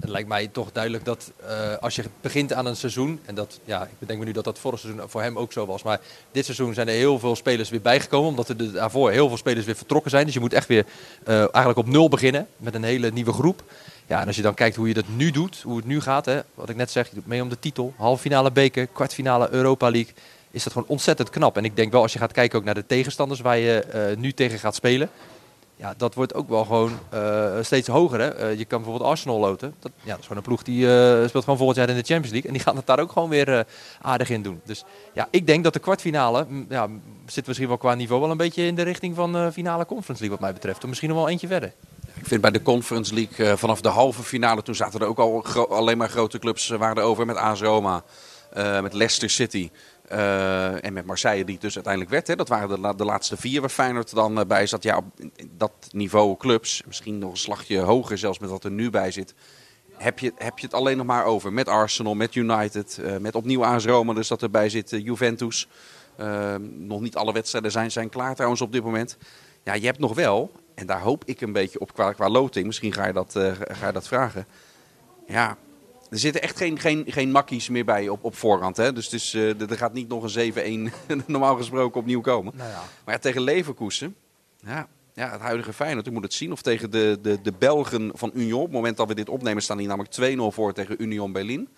Het 0.00 0.08
lijkt 0.08 0.28
mij 0.28 0.46
toch 0.48 0.72
duidelijk 0.72 1.04
dat 1.04 1.32
eh, 1.46 1.76
als 1.76 1.94
je 1.94 2.04
begint 2.20 2.52
aan 2.52 2.66
een 2.66 2.76
seizoen, 2.76 3.20
en 3.24 3.34
dat, 3.34 3.60
ja, 3.64 3.82
ik 3.82 3.98
bedenk 3.98 4.18
me 4.18 4.24
nu 4.24 4.32
dat 4.32 4.44
dat 4.44 4.58
vorig 4.58 4.80
seizoen 4.80 5.08
voor 5.08 5.22
hem 5.22 5.38
ook 5.38 5.52
zo 5.52 5.66
was, 5.66 5.82
maar 5.82 6.00
dit 6.32 6.44
seizoen 6.44 6.74
zijn 6.74 6.88
er 6.88 6.94
heel 6.94 7.18
veel 7.18 7.36
spelers 7.36 7.70
weer 7.70 7.80
bijgekomen, 7.80 8.28
omdat 8.28 8.48
er 8.48 8.72
daarvoor 8.72 9.10
heel 9.10 9.28
veel 9.28 9.36
spelers 9.36 9.66
weer 9.66 9.76
vertrokken 9.76 10.10
zijn. 10.10 10.24
Dus 10.24 10.34
je 10.34 10.40
moet 10.40 10.52
echt 10.52 10.68
weer 10.68 10.86
eh, 11.24 11.38
eigenlijk 11.38 11.78
op 11.78 11.86
nul 11.86 12.08
beginnen 12.08 12.46
met 12.56 12.74
een 12.74 12.84
hele 12.84 13.10
nieuwe 13.10 13.32
groep. 13.32 13.62
Ja, 14.06 14.20
en 14.20 14.26
als 14.26 14.36
je 14.36 14.42
dan 14.42 14.54
kijkt 14.54 14.76
hoe 14.76 14.88
je 14.88 14.94
dat 14.94 15.08
nu 15.08 15.30
doet, 15.30 15.62
hoe 15.62 15.76
het 15.76 15.86
nu 15.86 16.00
gaat, 16.00 16.24
hè, 16.24 16.40
wat 16.54 16.68
ik 16.68 16.76
net 16.76 16.90
zeg, 16.90 17.08
je 17.08 17.14
doet 17.14 17.26
mee 17.26 17.42
om 17.42 17.48
de 17.48 17.58
titel, 17.58 17.94
halve 17.96 18.22
finale 18.22 18.50
beker, 18.50 18.86
kwartfinale 18.86 19.48
Europa 19.50 19.90
League, 19.90 20.14
is 20.54 20.64
dat 20.64 20.72
gewoon 20.72 20.88
ontzettend 20.88 21.30
knap. 21.30 21.56
En 21.56 21.64
ik 21.64 21.76
denk 21.76 21.92
wel, 21.92 22.02
als 22.02 22.12
je 22.12 22.18
gaat 22.18 22.32
kijken 22.32 22.58
ook 22.58 22.64
naar 22.64 22.74
de 22.74 22.86
tegenstanders 22.86 23.40
waar 23.40 23.58
je 23.58 23.80
eh, 23.80 24.16
nu 24.16 24.32
tegen 24.32 24.58
gaat 24.58 24.74
spelen, 24.74 25.10
ja, 25.76 25.94
dat 25.96 26.14
wordt 26.14 26.34
ook 26.34 26.48
wel 26.48 26.64
gewoon 26.64 26.98
eh, 27.10 27.56
steeds 27.60 27.88
hoger. 27.88 28.20
Hè? 28.20 28.28
Eh, 28.28 28.58
je 28.58 28.64
kan 28.64 28.82
bijvoorbeeld 28.82 29.10
Arsenal 29.10 29.38
loten. 29.38 29.74
Dat, 29.80 29.92
ja, 30.02 30.10
dat 30.10 30.18
is 30.18 30.26
gewoon 30.26 30.36
een 30.36 30.48
ploeg 30.48 30.62
die 30.62 30.82
speelt 31.28 31.44
gewoon 31.44 31.56
volgend 31.56 31.76
jaar 31.76 31.88
in 31.88 31.96
de 31.96 32.02
Champions 32.02 32.30
League. 32.30 32.50
En 32.50 32.52
die 32.56 32.62
gaan 32.62 32.76
het 32.76 32.86
daar 32.86 32.98
ook 32.98 33.12
gewoon 33.12 33.28
weer 33.28 33.66
aardig 34.00 34.30
in 34.30 34.42
doen. 34.42 34.60
Dus 34.64 34.84
ja, 35.12 35.28
ik 35.30 35.46
denk 35.46 35.64
dat 35.64 35.72
de 35.72 35.78
kwartfinale, 35.78 36.46
ja, 36.68 36.88
zit 37.26 37.46
misschien 37.46 37.68
wel 37.68 37.76
qua 37.76 37.94
niveau 37.94 38.20
wel 38.20 38.30
een 38.30 38.36
beetje 38.36 38.66
in 38.66 38.74
de 38.74 38.82
richting 38.82 39.14
van 39.14 39.52
finale 39.52 39.86
Conference 39.86 40.22
League 40.22 40.30
wat 40.30 40.40
mij 40.40 40.52
betreft. 40.52 40.82
Of 40.82 40.88
misschien 40.88 41.08
nog 41.08 41.18
wel 41.18 41.28
eentje 41.28 41.46
verder. 41.46 41.72
Ik 42.14 42.26
vind 42.26 42.40
bij 42.40 42.50
de 42.50 42.62
Conference 42.62 43.14
League 43.14 43.56
vanaf 43.56 43.80
de 43.80 43.88
halve 43.88 44.22
finale, 44.22 44.62
toen 44.62 44.74
zaten 44.74 45.00
er 45.00 45.06
ook 45.06 45.18
al 45.18 45.44
alleen 45.68 45.98
maar 45.98 46.08
grote 46.08 46.38
clubs 46.38 46.68
waren 46.68 46.96
er 46.96 47.02
over. 47.02 47.26
Met 47.26 47.36
AS 47.36 47.60
Roma, 47.60 48.02
met 48.54 48.92
Leicester 48.92 49.30
City 49.30 49.70
eh, 50.08 50.84
en 50.84 50.92
met 50.92 51.06
Marseille 51.06 51.44
die 51.44 51.54
het 51.54 51.62
dus 51.62 51.74
uiteindelijk 51.74 52.12
werd. 52.12 52.26
Hè. 52.26 52.36
Dat 52.36 52.48
waren 52.48 52.82
de, 52.82 52.94
de 52.96 53.04
laatste 53.04 53.36
vier 53.36 53.60
waar 53.60 53.70
Feyenoord 53.70 54.14
dan 54.14 54.38
eh, 54.38 54.46
bij 54.46 54.66
zat. 54.66 54.82
Ja, 54.82 54.96
op 54.96 55.04
dat 55.50 55.72
niveau 55.90 56.36
clubs, 56.36 56.82
misschien 56.86 57.18
nog 57.18 57.30
een 57.30 57.36
slagje 57.36 57.78
hoger 57.78 58.18
zelfs 58.18 58.38
met 58.38 58.50
wat 58.50 58.64
er 58.64 58.70
nu 58.70 58.90
bij 58.90 59.10
zit. 59.10 59.34
Heb 59.92 60.18
je, 60.18 60.32
heb 60.36 60.58
je 60.58 60.66
het 60.66 60.74
alleen 60.74 60.96
nog 60.96 61.06
maar 61.06 61.24
over 61.24 61.52
met 61.52 61.68
Arsenal, 61.68 62.14
met 62.14 62.34
United, 62.34 62.98
eh, 62.98 63.16
met 63.16 63.34
opnieuw 63.34 63.64
AS 63.64 63.84
Roma 63.84 64.12
dus 64.12 64.28
dat 64.28 64.42
erbij 64.42 64.68
zit, 64.68 64.90
Juventus. 64.90 65.68
Nog 66.60 67.00
niet 67.00 67.16
alle 67.16 67.32
wedstrijden 67.32 67.70
zijn, 67.70 67.90
zijn 67.90 68.08
klaar 68.08 68.34
trouwens 68.34 68.60
op 68.60 68.72
dit 68.72 68.84
moment. 68.84 69.16
Ja, 69.62 69.74
je 69.74 69.86
hebt 69.86 69.98
nog 69.98 70.14
wel, 70.14 70.52
en 70.74 70.86
daar 70.86 71.00
hoop 71.00 71.24
ik 71.24 71.40
een 71.40 71.52
beetje 71.52 71.80
op 71.80 71.94
qua, 71.94 72.12
qua 72.12 72.28
loting, 72.28 72.66
misschien 72.66 72.92
ga 72.92 73.06
je, 73.06 73.12
dat, 73.12 73.32
ga 73.58 73.86
je 73.86 73.92
dat 73.92 74.08
vragen. 74.08 74.46
Ja, 75.26 75.56
er 76.10 76.18
zitten 76.18 76.42
echt 76.42 76.56
geen, 76.56 76.78
geen, 76.78 77.04
geen 77.08 77.30
makkies 77.30 77.68
meer 77.68 77.84
bij 77.84 78.08
op, 78.08 78.24
op 78.24 78.36
voorhand. 78.36 78.76
Hè? 78.76 78.92
Dus 78.92 79.34
eh, 79.34 79.60
er 79.60 79.76
gaat 79.76 79.92
niet 79.92 80.08
nog 80.08 80.34
een 80.34 80.90
7-1 80.90 80.94
normaal 81.26 81.56
gesproken 81.56 82.00
opnieuw 82.00 82.20
komen. 82.20 82.52
Nou 82.56 82.70
ja. 82.70 82.82
Maar 83.04 83.14
ja, 83.14 83.20
tegen 83.20 83.42
Leverkusen, 83.42 84.16
ja, 84.56 84.88
ja, 85.14 85.30
het 85.30 85.40
huidige 85.40 85.72
Feyenoord, 85.72 86.06
ik 86.06 86.12
moet 86.12 86.22
het 86.22 86.34
zien. 86.34 86.52
Of 86.52 86.62
tegen 86.62 86.90
de, 86.90 87.18
de, 87.22 87.40
de 87.42 87.52
Belgen 87.58 88.10
van 88.14 88.30
Union. 88.34 88.60
Op 88.60 88.66
het 88.66 88.74
moment 88.74 88.96
dat 88.96 89.08
we 89.08 89.14
dit 89.14 89.28
opnemen 89.28 89.62
staan 89.62 89.76
die 89.76 89.86
namelijk 89.86 90.36
2-0 90.52 90.54
voor 90.54 90.72
tegen 90.72 91.02
Union 91.02 91.32
Berlin. 91.32 91.68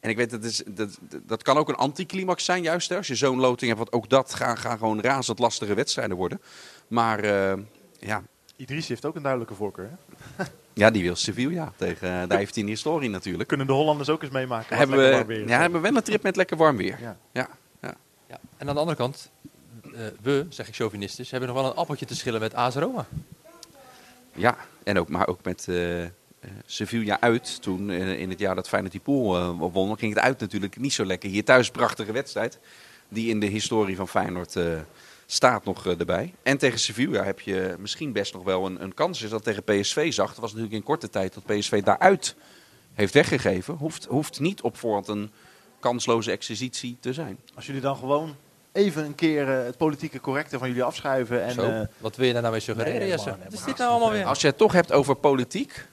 En 0.00 0.10
ik 0.10 0.16
weet, 0.16 0.30
dat, 0.30 0.44
is, 0.44 0.62
dat, 0.66 0.98
dat 1.22 1.42
kan 1.42 1.56
ook 1.56 1.68
een 1.68 1.74
anticlimax 1.74 2.44
zijn 2.44 2.62
juist. 2.62 2.88
Hè? 2.88 2.96
Als 2.96 3.06
je 3.06 3.14
zo'n 3.14 3.40
loting 3.40 3.76
hebt, 3.76 3.78
want 3.78 3.92
ook 3.92 4.10
dat 4.10 4.34
gaan, 4.34 4.58
gaan 4.58 4.78
gewoon 4.78 5.00
razend 5.00 5.38
lastige 5.38 5.74
wedstrijden 5.74 6.16
worden. 6.16 6.40
Maar 6.88 7.18
eh, 7.18 7.58
ja, 7.98 8.22
Idrissi 8.56 8.92
heeft 8.92 9.04
ook 9.04 9.16
een 9.16 9.22
duidelijke 9.22 9.54
voorkeur. 9.54 9.90
Hè? 10.36 10.44
ja, 10.80 10.90
die 10.90 11.02
wil 11.02 11.16
Sevilla 11.16 11.72
tegen. 11.76 12.28
Daar 12.28 12.38
heeft 12.38 12.54
hij 12.54 12.62
een 12.62 12.68
historie 12.70 13.10
natuurlijk. 13.10 13.48
Kunnen 13.48 13.66
de 13.66 13.72
Hollanders 13.72 14.08
ook 14.08 14.22
eens 14.22 14.32
meemaken? 14.32 14.76
Hebben 14.76 14.98
we, 14.98 15.24
weer 15.26 15.48
ja, 15.48 15.60
hebben 15.60 15.82
we 15.82 15.88
wel 15.88 15.96
een 15.96 16.02
trip 16.02 16.22
met 16.22 16.36
lekker 16.36 16.56
warm 16.56 16.76
weer. 16.76 16.98
Ja. 17.00 17.16
Ja, 17.32 17.48
ja. 17.82 17.94
Ja. 18.28 18.38
En 18.56 18.68
aan 18.68 18.74
de 18.74 18.80
andere 18.80 18.96
kant, 18.96 19.30
eh, 19.82 19.90
we, 20.22 20.46
zeg 20.48 20.68
ik 20.68 20.74
chauvinistisch, 20.74 21.30
hebben 21.30 21.48
nog 21.48 21.58
wel 21.58 21.70
een 21.70 21.76
appeltje 21.76 22.06
te 22.06 22.16
schillen 22.16 22.40
met 22.40 22.54
AS 22.54 22.74
Roma. 22.74 23.06
Ja, 24.34 24.56
en 24.82 24.98
ook, 24.98 25.08
maar 25.08 25.28
ook 25.28 25.44
met 25.44 25.66
eh, 25.68 26.02
eh, 26.04 26.10
Sevilla 26.66 27.20
uit. 27.20 27.62
Toen 27.62 27.90
eh, 27.90 28.20
in 28.20 28.30
het 28.30 28.38
jaar 28.38 28.54
dat 28.54 28.68
Feyenoord 28.68 28.92
die 28.92 29.00
pool 29.00 29.36
eh, 29.36 29.50
won, 29.58 29.98
ging 29.98 30.14
het 30.14 30.22
uit 30.22 30.40
natuurlijk 30.40 30.76
niet 30.76 30.92
zo 30.92 31.04
lekker. 31.04 31.30
Hier 31.30 31.44
thuis 31.44 31.70
prachtige 31.70 32.12
wedstrijd. 32.12 32.58
Die 33.08 33.28
in 33.28 33.40
de 33.40 33.46
historie 33.46 33.96
van 33.96 34.08
Feyenoord 34.08 34.56
eh, 34.56 34.64
staat 35.32 35.64
nog 35.64 35.86
eh, 35.86 35.98
erbij. 35.98 36.34
En 36.42 36.58
tegen 36.58 36.78
Sevilla 36.78 37.22
heb 37.24 37.40
je 37.40 37.74
misschien 37.78 38.12
best 38.12 38.32
nog 38.32 38.42
wel 38.44 38.66
een, 38.66 38.82
een 38.82 38.94
kans. 38.94 39.22
Is 39.22 39.30
dat 39.30 39.44
tegen 39.44 39.62
PSV 39.64 40.12
zag. 40.12 40.28
Het 40.30 40.38
was 40.38 40.50
natuurlijk 40.50 40.76
in 40.76 40.82
korte 40.82 41.10
tijd 41.10 41.34
dat 41.34 41.44
PSV 41.58 41.82
daaruit 41.82 42.34
heeft 42.94 43.14
weggegeven. 43.14 43.74
Hoeft, 43.74 44.04
hoeft 44.04 44.40
niet 44.40 44.60
op 44.62 44.76
voorhand 44.76 45.08
een 45.08 45.30
kansloze 45.80 46.30
exercitie 46.30 46.96
te 47.00 47.12
zijn. 47.12 47.38
Als 47.54 47.66
jullie 47.66 47.80
dan 47.80 47.96
gewoon 47.96 48.34
even 48.72 49.04
een 49.04 49.14
keer 49.14 49.58
eh, 49.58 49.64
het 49.64 49.76
politieke 49.76 50.20
correcte 50.20 50.58
van 50.58 50.68
jullie 50.68 50.82
afschuiven. 50.82 51.42
En, 51.44 51.52
Zo, 51.52 51.62
eh, 51.62 51.80
wat 51.98 52.16
wil 52.16 52.26
je 52.26 52.32
daar 52.32 52.40
nou 52.42 52.54
mee 52.54 52.62
suggereren, 52.62 52.98
nee, 53.00 53.08
Jesse? 53.08 53.28
man, 53.28 53.38
nee, 53.38 53.44
Wat 53.44 53.52
is 53.54 53.58
maar 53.60 53.68
dit 53.68 53.78
nou 53.78 53.90
allemaal 53.90 54.10
weer? 54.10 54.24
Als 54.24 54.40
je 54.40 54.46
het 54.46 54.56
toch 54.58 54.72
hebt 54.72 54.92
over 54.92 55.14
politiek, 55.14 55.86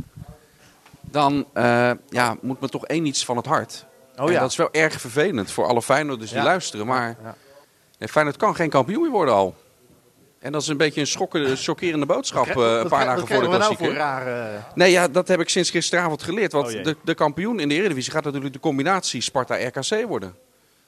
dan 1.02 1.46
eh, 1.54 1.92
ja, 2.10 2.38
moet 2.42 2.62
me 2.62 2.70
toch 2.70 2.86
één 2.86 3.06
iets 3.06 3.26
van 3.26 3.38
het 3.38 3.46
hart. 3.46 3.86
oh 4.18 4.26
En 4.26 4.32
ja. 4.32 4.40
dat 4.40 4.50
is 4.52 4.56
wel 4.56 4.72
erg 4.72 5.02
vervelend 5.02 5.52
voor 5.52 5.68
alle 5.68 5.82
Feyenoorders 5.82 6.30
die 6.30 6.40
Ja. 6.40 6.46
luisteren. 6.46 6.86
Maar 6.88 7.18
Ja. 7.24 7.36
Nee, 7.98 8.10
Feyenoord 8.10 8.38
kan 8.38 8.56
geen 8.56 8.70
kampioen 8.70 9.02
meer 9.02 9.12
worden 9.12 9.34
al. 9.34 9.56
En 10.40 10.52
dat 10.52 10.62
is 10.62 10.68
een 10.68 10.78
beetje 10.78 11.02
een 11.02 11.08
schokkende, 11.08 11.56
chockerende 11.56 12.06
boodschap 12.06 12.46
eh, 12.48 12.52
krijg- 12.54 12.84
een 12.84 12.90
paar 12.90 13.06
dagen 13.06 13.20
wat 13.20 13.30
voor 13.30 13.42
de 13.42 13.48
nou 13.48 13.56
klassieker. 13.58 13.86
voor 13.86 13.96
rare... 13.96 14.60
Nee, 14.76 14.92
ja, 14.92 15.08
dat 15.08 15.28
heb 15.28 15.40
ik 15.40 15.50
sinds 15.50 15.70
gisteravond 15.70 16.24
geleerd. 16.24 16.52
Want 16.52 16.76
Oh 16.76 16.84
de, 16.84 16.96
de 17.04 17.14
kampioen 17.14 17.60
in 17.60 17.70
de 17.70 17.76
Eredivisie 17.76 18.12
gaat 18.12 18.24
natuurlijk 18.24 18.54
de 18.54 18.60
combinatie 18.60 19.22
Sparta-RKC 19.22 20.08
worden. 20.08 20.36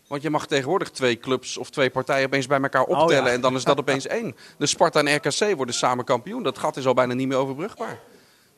Want 0.08 0.22
je 0.22 0.30
mag 0.30 0.48
tegenwoordig 0.48 0.90
twee 0.90 1.20
clubs 1.20 1.58
of 1.58 1.70
twee 1.70 1.90
partijen 1.90 2.26
opeens 2.26 2.48
bij 2.48 2.60
elkaar 2.62 2.84
Oh 2.84 3.00
optellen. 3.02 3.26
ja. 3.26 3.32
En 3.32 3.42
dan 3.42 3.56
is 3.56 3.64
dat 3.64 3.78
opeens 3.84 4.08
één. 4.08 4.36
Dus 4.58 4.70
Sparta 4.70 5.04
en 5.04 5.16
RKC 5.16 5.56
worden 5.56 5.76
samen 5.76 6.06
kampioen. 6.06 6.44
Dat 6.44 6.58
gat 6.58 6.78
is 6.78 6.86
al 6.88 6.94
bijna 6.94 7.14
niet 7.14 7.28
meer 7.28 7.38
overbrugbaar. 7.38 8.00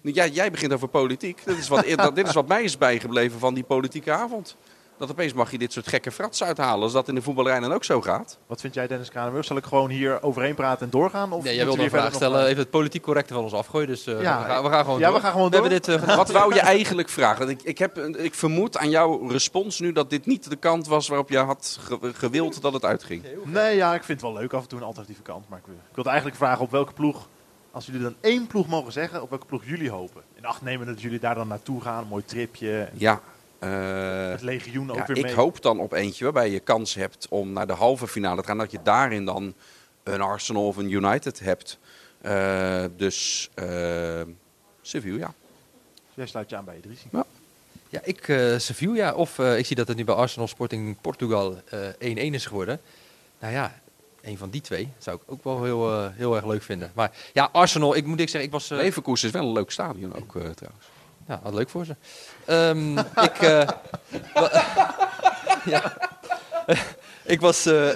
Jij, 0.02 0.30
jij 0.30 0.52
begint 0.52 0.74
over 0.74 0.88
politiek. 0.88 1.42
Dit 1.46 1.58
is, 1.58 1.68
wat, 1.68 1.84
dit 2.16 2.28
is 2.28 2.34
wat 2.34 2.48
mij 2.48 2.64
is 2.64 2.78
bijgebleven 2.78 3.40
van 3.40 3.54
die 3.54 3.64
politieke 3.64 4.12
avond. 4.12 4.56
Dat 5.02 5.12
opeens 5.12 5.34
mag 5.34 5.52
je 5.52 5.58
dit 5.58 5.74
soort 5.74 5.88
gekke 5.88 6.12
frats 6.12 6.44
uithalen. 6.44 6.84
Als 6.84 6.92
dat 6.94 7.08
in 7.08 7.16
de 7.16 7.22
voetballerij 7.22 7.60
dan 7.60 7.74
ook 7.74 7.84
zo 7.84 8.02
gaat. 8.02 8.38
Wat 8.48 8.62
vind 8.62 8.74
jij, 8.74 8.88
Dennis 8.88 9.10
Kranenburg? 9.10 9.46
Zal 9.46 9.58
ik 9.58 9.66
gewoon 9.66 9.90
hier 9.90 10.24
overheen 10.24 10.56
praten 10.56 10.86
en 10.86 10.92
doorgaan? 10.92 11.32
Of 11.32 11.44
Nee, 11.44 11.56
jij 11.56 11.66
moeten 11.66 11.66
wilde 11.66 11.84
een 11.84 11.90
vraag 11.90 12.04
nog, 12.04 12.14
stellen, 12.14 12.40
eh, 12.42 12.46
even 12.48 12.58
het 12.62 12.70
politiek 12.70 13.02
correcte 13.02 13.34
van 13.34 13.44
ons 13.44 13.54
afgooien. 13.54 13.88
Dus 13.88 14.06
eh, 14.08 14.22
Ja, 14.22 14.40
we, 14.42 14.46
gaan, 14.46 14.64
we 14.64 14.70
gaan 14.70 14.84
gewoon 14.84 15.00
ja, 15.00 15.06
door. 15.08 15.16
we 15.16 15.22
gaan 15.22 15.32
gewoon 15.32 15.50
We 15.50 15.54
hebben 15.56 15.82
door. 15.82 15.98
dit, 15.98 16.10
eh, 16.10 16.16
Wat 16.24 16.32
wou 16.32 16.54
je 16.54 16.60
eigenlijk 16.60 17.10
vragen? 17.10 17.50
Ik, 17.50 17.62
ik, 17.62 17.78
heb, 17.78 17.98
een- 17.98 18.24
ik 18.24 18.34
vermoed 18.34 18.78
aan 18.78 18.90
jouw 18.90 19.28
respons 19.28 19.80
nu 19.80 19.92
dat 19.92 20.10
dit 20.10 20.26
niet 20.26 20.50
de 20.50 20.56
kant 20.56 20.88
was 20.88 21.08
waarop 21.08 21.30
je 21.30 21.38
had 21.38 21.78
ge- 21.82 22.14
gewild 22.14 22.62
dat 22.62 22.74
het 22.74 22.86
uitging. 22.86 23.24
Nee, 23.46 23.76
ja, 23.76 23.94
ik 23.94 24.04
vind 24.04 24.22
het 24.22 24.32
wel 24.32 24.40
leuk 24.42 24.54
af 24.54 24.62
en 24.62 24.68
toe 24.68 24.80
een 24.80 24.86
alternatieve 24.86 25.22
kant. 25.22 25.50
Maar 25.50 25.60
ik, 25.60 25.66
wil- 25.66 25.76
ik 25.76 25.96
wilde 25.96 26.10
eigenlijk 26.10 26.40
vragen 26.40 26.62
op 26.64 26.72
welke 26.72 26.94
ploeg, 26.94 27.28
als 27.72 27.86
jullie 27.86 28.02
dan 28.02 28.16
één 28.22 28.48
ploeg 28.48 28.68
mogen 28.68 28.92
zeggen, 28.92 29.22
op 29.22 29.30
welke 29.30 29.46
ploeg 29.46 29.66
jullie 29.66 29.90
hopen. 29.90 30.22
In 30.36 30.46
acht 30.46 30.62
nemen 30.62 30.88
dat 30.88 31.02
jullie 31.02 31.20
daar 31.20 31.36
dan 31.36 31.48
naartoe 31.48 31.82
gaan, 31.82 32.02
een 32.02 32.08
mooi 32.08 32.26
tripje. 32.26 32.90
Ja, 32.94 33.12
eh, 33.14 33.18
Het 33.66 34.42
legioen 34.42 34.92
ook 34.92 34.98
ja, 34.98 35.06
weer 35.06 35.18
ik 35.26 35.32
hoop 35.32 35.62
dan 35.62 35.80
op 35.80 35.94
eentje 35.94 36.24
waarbij 36.24 36.50
je 36.50 36.60
kans 36.60 36.94
hebt 36.94 37.28
om 37.30 37.54
naar 37.54 37.68
de 37.68 37.74
halve 37.74 38.08
finale 38.08 38.42
te 38.42 38.48
gaan. 38.48 38.58
Dat 38.58 38.72
je 38.72 38.80
daarin 38.84 39.26
dan 39.26 39.54
een 40.04 40.22
Arsenal 40.22 40.68
of 40.68 40.78
een 40.78 40.90
United 40.92 41.40
hebt. 41.40 41.78
Eh, 42.22 42.84
dus 42.98 43.50
eh 43.54 44.22
Sevilla. 44.82 45.34
Jij 46.14 46.26
sluit 46.28 46.50
je 46.50 46.56
aan 46.56 46.66
bij 46.66 46.78
Idrissi. 46.78 47.08
Ja, 47.90 48.00
ik 48.04 48.28
eh, 48.28 48.58
Sevilla. 48.58 49.14
Of 49.14 49.40
eh, 49.40 49.58
ik 49.58 49.66
zie 49.66 49.76
dat 49.76 49.88
het 49.88 49.98
nu 49.98 50.04
bij 50.04 50.16
Arsenal 50.16 50.48
Sporting 50.48 51.02
Portugal 51.02 51.62
eh 51.70 51.80
1-1 51.90 52.34
is 52.34 52.46
geworden. 52.46 52.80
Nou 53.40 53.54
ja, 53.54 53.82
een 54.22 54.38
van 54.38 54.50
die 54.50 54.62
twee 54.62 54.90
zou 54.98 55.18
ik 55.18 55.22
ook 55.26 55.44
wel 55.44 55.64
heel, 55.64 55.92
eh, 55.92 56.08
heel 56.14 56.36
erg 56.36 56.46
leuk 56.46 56.62
vinden. 56.64 56.92
Maar 56.96 57.12
ja, 57.34 57.50
Arsenal, 57.52 57.96
ik 57.96 58.06
moet 58.06 58.20
ik 58.20 58.30
zeggen, 58.30 58.46
ik 58.48 58.52
was... 58.52 58.72
eh, 58.72 58.78
Leverkusen 58.78 59.28
is 59.28 59.34
wel 59.34 59.44
een 59.48 59.54
leuk 59.54 59.72
stadion 59.72 60.16
ook 60.16 60.36
eh, 60.36 60.50
trouwens. 60.50 60.86
Ja, 61.32 61.40
wat 61.44 61.54
leuk 61.54 61.70
voor 61.70 61.86
ze. 61.86 61.96
Ehm, 62.46 62.98
ik, 63.28 63.38
eh, 63.42 63.68
ja. 65.74 65.94
ik 67.34 67.42
was, 67.42 67.66
eh, 67.66 67.90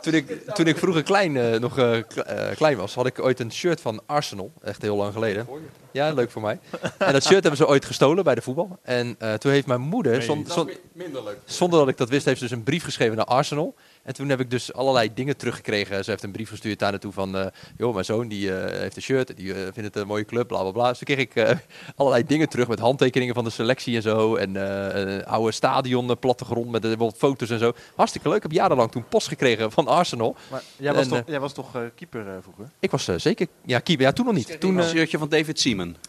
toen, 0.00 0.14
ik, 0.14 0.50
toen 0.54 0.66
ik 0.66 0.78
vroeger 0.78 1.02
klein, 1.02 1.36
eh, 1.36 1.60
nog 1.60 1.74
kle- 1.74 2.52
klein 2.56 2.76
was, 2.76 2.94
had 2.94 3.06
ik 3.06 3.18
ooit 3.20 3.40
een 3.40 3.52
shirt 3.52 3.80
van 3.80 4.02
Arsenal. 4.06 4.52
Echt 4.62 4.82
heel 4.82 4.96
lang 4.96 5.12
geleden. 5.12 5.46
Ja, 5.92 6.12
leuk 6.12 6.30
voor 6.30 6.42
mij. 6.42 6.58
En 6.98 7.12
dat 7.12 7.22
shirt 7.22 7.40
hebben 7.42 7.56
ze 7.56 7.66
ooit 7.68 7.84
gestolen 7.84 8.24
bij 8.24 8.34
de 8.34 8.42
voetbal. 8.42 8.78
En 8.82 9.16
eh, 9.18 9.34
toen 9.34 9.52
heeft 9.52 9.66
mijn 9.66 9.80
moeder, 9.80 10.22
zon- 10.22 10.46
zon- 10.48 10.70
minder 10.92 11.24
leuk. 11.24 11.38
zonder 11.44 11.78
dat 11.78 11.88
ik 11.88 11.96
dat 11.96 12.08
wist, 12.08 12.24
heeft 12.24 12.38
ze 12.38 12.44
dus 12.44 12.52
een 12.56 12.62
brief 12.62 12.84
geschreven 12.84 13.16
naar 13.16 13.24
Arsenal. 13.24 13.74
En 14.02 14.14
toen 14.14 14.28
heb 14.28 14.40
ik 14.40 14.50
dus 14.50 14.72
allerlei 14.72 15.10
dingen 15.14 15.36
teruggekregen. 15.36 16.04
Ze 16.04 16.10
heeft 16.10 16.22
een 16.22 16.32
brief 16.32 16.48
gestuurd 16.48 16.78
daar 16.78 16.90
naartoe 16.90 17.12
van... 17.12 17.36
eh, 17.36 17.46
joh, 17.76 17.92
mijn 17.92 18.04
zoon 18.04 18.28
die, 18.28 18.54
eh, 18.56 18.78
heeft 18.80 18.96
een 18.96 19.02
shirt, 19.02 19.36
die 19.36 19.54
vindt 19.54 19.76
het 19.76 19.96
een 19.96 20.06
mooie 20.06 20.24
club, 20.24 20.48
bla 20.48 20.60
bla 20.62 20.70
bla. 20.70 20.88
Dus 20.88 20.98
toen 20.98 21.16
kreeg 21.16 21.26
ik 21.26 21.56
allerlei 21.96 22.26
dingen 22.26 22.48
terug 22.48 22.68
met 22.68 22.78
handtekeningen 22.78 23.34
van 23.34 23.44
de 23.44 23.50
selectie 23.50 23.96
en 23.96 24.02
zo. 24.02 24.36
En 24.36 24.56
eh, 24.56 25.00
een 25.12 25.24
oude 25.26 25.52
stadion, 25.52 26.18
plattegrond 26.18 26.70
met 26.70 26.80
bijvoorbeeld 26.80 27.16
foto's 27.16 27.50
en 27.50 27.58
zo. 27.58 27.72
Hartstikke 27.96 28.28
leuk. 28.28 28.36
Ik 28.36 28.42
heb 28.42 28.52
jarenlang 28.52 28.90
toen 28.90 29.08
post 29.08 29.28
gekregen 29.28 29.72
van 29.72 29.86
Arsenal. 29.88 30.36
Maar 30.50 30.62
jij 30.76 30.92
was 30.94 31.02
En, 31.04 31.08
toch, 31.08 31.22
jij 31.26 31.40
was 31.40 31.52
toch 31.52 31.70
keeper 31.94 32.24
vroeger? 32.42 32.64
Ik 32.80 32.90
was 32.90 33.04
zeker... 33.16 33.46
Ja, 33.64 33.78
keeper. 33.78 34.04
Ja, 34.06 34.12
toen 34.12 34.24
nog 34.26 34.34
niet. 34.34 34.60
Toen, 34.60 34.76
Een 34.76 34.84
shirtje 34.88 35.18
van 35.18 35.28
David 35.28 35.60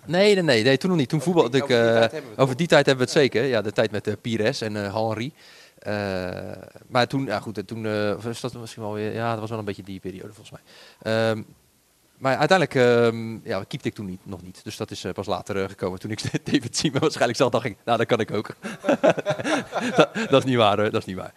Nee, 0.05 0.33
nee, 0.33 0.43
nee, 0.43 0.63
nee, 0.63 0.77
toen 0.77 0.89
nog 0.89 0.99
niet. 0.99 1.09
Toen 1.09 1.21
voetbalde 1.21 1.57
ik... 1.57 1.63
over 1.63 1.75
die 1.75 1.85
eh, 1.85 1.97
tijd 1.97 2.11
hebben 2.11 2.29
we 2.29 2.35
het 2.35 2.39
over 2.39 2.55
die 2.55 2.67
tijd 2.67 2.85
hebben 2.85 3.05
we 3.05 3.11
het 3.11 3.21
zeker. 3.21 3.43
Ja, 3.43 3.61
de 3.61 3.71
tijd 3.71 3.91
met 3.91 4.07
eh, 4.07 4.13
Pires 4.21 4.61
en 4.61 4.85
eh 4.85 4.93
Henry. 4.93 5.33
Eh, 5.83 6.51
maar 6.87 7.07
toen, 7.07 7.25
ja 7.25 7.39
goed, 7.39 7.67
toen 7.67 7.85
eh, 7.85 8.23
was 8.23 8.41
dat 8.41 8.53
misschien 8.53 8.83
wel 8.83 8.93
weer, 8.93 9.13
ja, 9.13 9.31
dat 9.31 9.39
was 9.39 9.49
wel 9.49 9.59
een 9.59 9.65
beetje 9.65 9.83
die 9.83 9.99
periode 9.99 10.33
volgens 10.33 10.51
mij. 10.51 10.61
Ehm, 11.13 11.41
maar 12.17 12.37
uiteindelijk, 12.37 12.75
ehm 12.75 13.47
ja, 13.47 13.63
keepte 13.63 13.87
ik 13.87 13.93
toen 13.93 14.05
niet, 14.05 14.19
nog 14.23 14.41
niet. 14.41 14.63
Dus 14.63 14.77
dat 14.77 14.91
is 14.91 15.05
pas 15.13 15.25
later 15.25 15.69
gekomen. 15.69 15.99
Toen 15.99 16.11
ik 16.11 16.21
David 16.51 16.77
Seaman 16.77 17.01
waarschijnlijk 17.01 17.37
zag, 17.37 17.49
dacht 17.49 17.65
ik, 17.65 17.77
nou, 17.85 17.97
dat 17.97 18.07
kan 18.07 18.19
ik 18.19 18.31
ook. 18.31 18.55
dat, 19.95 20.09
dat 20.13 20.43
is 20.43 20.43
niet 20.43 20.55
waar, 20.55 20.77
hoor. 20.77 20.91
dat 20.91 21.01
is 21.01 21.05
niet 21.05 21.15
waar. 21.15 21.33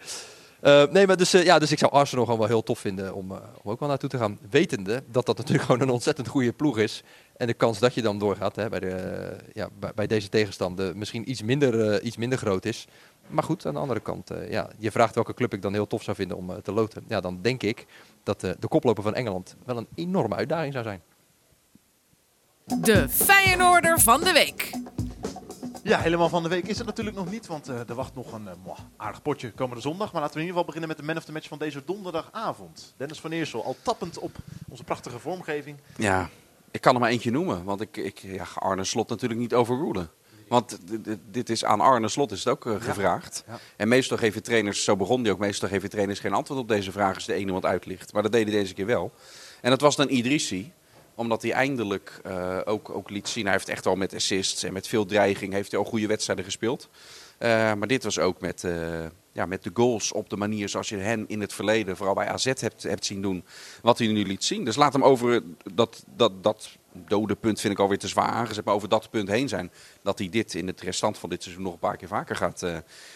Eh, 0.61 0.83
nee, 0.91 1.07
maar 1.07 1.17
dus, 1.17 1.33
eh, 1.33 1.43
ja, 1.43 1.59
dus 1.59 1.71
ik 1.71 1.77
zou 1.77 1.91
Arsenal 1.91 2.23
gewoon 2.23 2.39
wel 2.39 2.47
heel 2.47 2.63
tof 2.63 2.79
vinden 2.79 3.13
om, 3.13 3.31
om 3.31 3.71
ook 3.71 3.79
wel 3.79 3.89
naartoe 3.89 4.09
te 4.09 4.17
gaan. 4.17 4.39
Wetende 4.49 5.03
dat 5.11 5.25
dat 5.25 5.37
natuurlijk 5.37 5.65
gewoon 5.67 5.81
een 5.81 5.89
ontzettend 5.89 6.27
goede 6.27 6.53
ploeg 6.53 6.77
is. 6.77 7.03
En 7.37 7.47
de 7.47 7.53
kans 7.53 7.79
dat 7.79 7.93
je 7.93 8.01
dan 8.01 8.19
doorgaat 8.19 8.55
hè, 8.55 8.69
bij, 8.69 8.79
de, 8.79 9.35
ja, 9.53 9.69
bij, 9.95 10.07
deze 10.07 10.29
tegenstander 10.29 10.97
misschien 10.97 11.29
iets 11.29 11.41
minder, 11.41 12.01
iets 12.01 12.17
minder 12.17 12.37
groot 12.37 12.65
is. 12.65 12.87
Maar 13.27 13.43
goed, 13.43 13.65
aan 13.65 13.73
de 13.73 13.79
andere 13.79 13.99
kant, 13.99 14.31
ja, 14.49 14.69
je 14.77 14.91
vraagt 14.91 15.15
welke 15.15 15.33
club 15.33 15.53
ik 15.53 15.61
dan 15.61 15.73
heel 15.73 15.87
tof 15.87 16.03
zou 16.03 16.15
vinden 16.15 16.37
om 16.37 16.61
te 16.61 16.71
loten. 16.71 17.03
Ja, 17.07 17.21
dan 17.21 17.41
denk 17.41 17.63
ik 17.63 17.85
dat 18.23 18.39
de 18.39 18.67
koploper 18.67 19.03
van 19.03 19.15
Engeland 19.15 19.55
wel 19.65 19.77
een 19.77 19.87
enorme 19.95 20.35
uitdaging 20.35 20.73
zou 20.73 20.83
zijn. 20.83 21.01
De 22.81 23.09
Feyenoorder 23.09 23.99
van 23.99 24.23
de 24.23 24.31
week. 24.31 24.69
Ja, 25.87 25.99
helemaal 25.99 26.29
van 26.29 26.43
de 26.43 26.49
week 26.49 26.67
is 26.67 26.77
het 26.77 26.87
natuurlijk 26.87 27.15
nog 27.15 27.31
niet, 27.31 27.47
want 27.47 27.67
eh, 27.67 27.89
er 27.89 27.95
wacht 27.95 28.15
nog 28.15 28.31
een 28.31 28.47
eh, 28.47 28.53
mwah, 28.63 28.77
aardig 28.97 29.21
potje 29.21 29.51
komende 29.51 29.81
zondag. 29.81 30.11
Maar 30.11 30.21
laten 30.21 30.35
we 30.35 30.41
in 30.41 30.47
ieder 30.47 30.61
geval 30.61 30.65
beginnen 30.65 30.89
met 30.89 30.97
de 30.97 31.03
man 31.03 31.17
of 31.17 31.23
the 31.25 31.31
match 31.31 31.47
van 31.47 31.57
deze 31.57 31.81
donderdagavond. 31.85 32.93
Dennis 32.97 33.19
van 33.19 33.31
Eersel, 33.31 33.65
al 33.65 33.75
tappend 33.81 34.17
op 34.17 34.31
onze 34.69 34.83
prachtige 34.83 35.19
vormgeving. 35.19 35.77
Ja, 35.97 36.29
ik 36.71 36.81
kan 36.81 36.93
er 36.93 36.99
maar 36.99 37.09
eentje 37.09 37.31
noemen. 37.31 37.63
Want 37.63 37.81
ik, 37.81 37.97
ik 37.97 38.19
ja, 38.19 38.43
ga 38.43 38.59
Arne 38.59 38.83
Slot 38.83 39.09
natuurlijk 39.09 39.39
niet 39.39 39.53
overrulen. 39.53 40.09
Want 40.47 40.77
dit 41.31 41.49
is 41.49 41.65
aan 41.65 41.81
Arne 41.81 42.07
Slot 42.07 42.31
is 42.31 42.39
het 42.39 42.47
ook 42.47 42.65
eh, 42.65 42.75
gevraagd. 42.81 43.43
Ja. 43.47 43.59
En 43.75 43.87
meestal 43.87 44.17
geven 44.17 44.43
trainers, 44.43 44.83
zo 44.83 44.95
begon 44.95 45.21
hij 45.21 45.31
ook, 45.31 45.39
meestal 45.39 45.69
geven 45.69 45.89
trainers 45.89 46.19
geen 46.19 46.33
antwoord 46.33 46.59
op 46.59 46.67
deze 46.67 46.91
vraag 46.91 47.15
als 47.15 47.25
de 47.25 47.33
ene 47.33 47.51
wat 47.51 47.65
uitlicht. 47.65 48.13
Maar 48.13 48.23
dat 48.23 48.31
deed 48.31 48.47
hij 48.47 48.57
deze 48.57 48.73
keer 48.73 48.85
wel. 48.85 49.11
En 49.61 49.69
dat 49.69 49.81
was 49.81 49.95
dan 49.95 50.09
Idrissi 50.09 50.73
omdat 51.17 51.41
hij 51.41 51.51
eindelijk 51.51 52.19
eh, 52.23 52.59
ook, 52.65 52.89
ook 52.89 53.09
liet 53.09 53.27
zien, 53.27 53.43
hij 53.43 53.53
heeft 53.53 53.69
echt 53.69 53.85
al 53.85 53.95
met 53.95 54.13
assists 54.13 54.63
en 54.63 54.73
met 54.73 54.87
veel 54.87 55.05
dreiging, 55.05 55.53
heeft 55.53 55.71
hij 55.71 55.79
al 55.79 55.85
goede 55.85 56.07
wedstrijden 56.07 56.45
gespeeld. 56.45 56.89
Eh, 57.37 57.49
maar 57.49 57.87
dit 57.87 58.03
was 58.03 58.19
ook 58.19 58.41
met, 58.41 58.63
eh, 58.63 59.05
ja, 59.31 59.45
met 59.45 59.63
de 59.63 59.71
goals 59.73 60.11
op 60.11 60.29
de 60.29 60.37
manier 60.37 60.69
zoals 60.69 60.89
je 60.89 60.97
hen 60.97 61.27
in 61.27 61.41
het 61.41 61.53
verleden, 61.53 61.97
vooral 61.97 62.15
bij 62.15 62.27
AZ, 62.27 62.45
hebt, 62.45 62.83
hebt 62.83 63.05
zien 63.05 63.21
doen. 63.21 63.45
Wat 63.81 63.97
hij 63.97 64.07
nu 64.07 64.25
liet 64.25 64.43
zien. 64.43 64.65
Dus 64.65 64.75
laat 64.75 64.93
hem 64.93 65.03
over 65.03 65.43
dat, 65.73 66.03
dat, 66.15 66.43
dat 66.43 66.77
dode 66.91 67.35
punt, 67.35 67.59
vind 67.59 67.73
ik 67.73 67.79
alweer 67.79 67.99
te 67.99 68.07
zwaar 68.07 68.29
aangezet, 68.29 68.65
maar 68.65 68.73
over 68.73 68.89
dat 68.89 69.09
punt 69.09 69.27
heen 69.27 69.49
zijn. 69.49 69.71
Dat 70.01 70.19
hij 70.19 70.29
dit 70.29 70.53
in 70.53 70.67
het 70.67 70.81
restant 70.81 71.17
van 71.17 71.29
dit 71.29 71.43
seizoen 71.43 71.63
nog 71.63 71.73
een 71.73 71.79
paar 71.79 71.97
keer 71.97 72.07
vaker 72.07 72.35
gaat, 72.35 72.63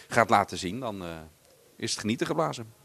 gaat 0.08 0.30
laten 0.30 0.58
zien. 0.58 0.80
Dan 0.80 1.02
is 1.76 1.90
het 1.90 2.00
genieten 2.00 2.26
geblazen. 2.26 2.81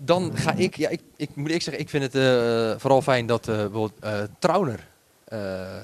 Dan 0.00 0.36
ga 0.36 0.52
ik, 0.52 0.76
ja, 0.76 0.88
ik, 0.88 1.00
ik 1.16 1.30
moet 1.34 1.50
ik 1.50 1.62
zeggen, 1.62 1.82
ik 1.82 1.88
vind 1.88 2.02
het 2.02 2.14
eh, 2.14 2.80
vooral 2.80 3.02
fijn 3.02 3.26
dat 3.26 3.46
bijvoorbeeld 3.46 3.92
eh, 4.00 4.22
Trauner 4.38 4.88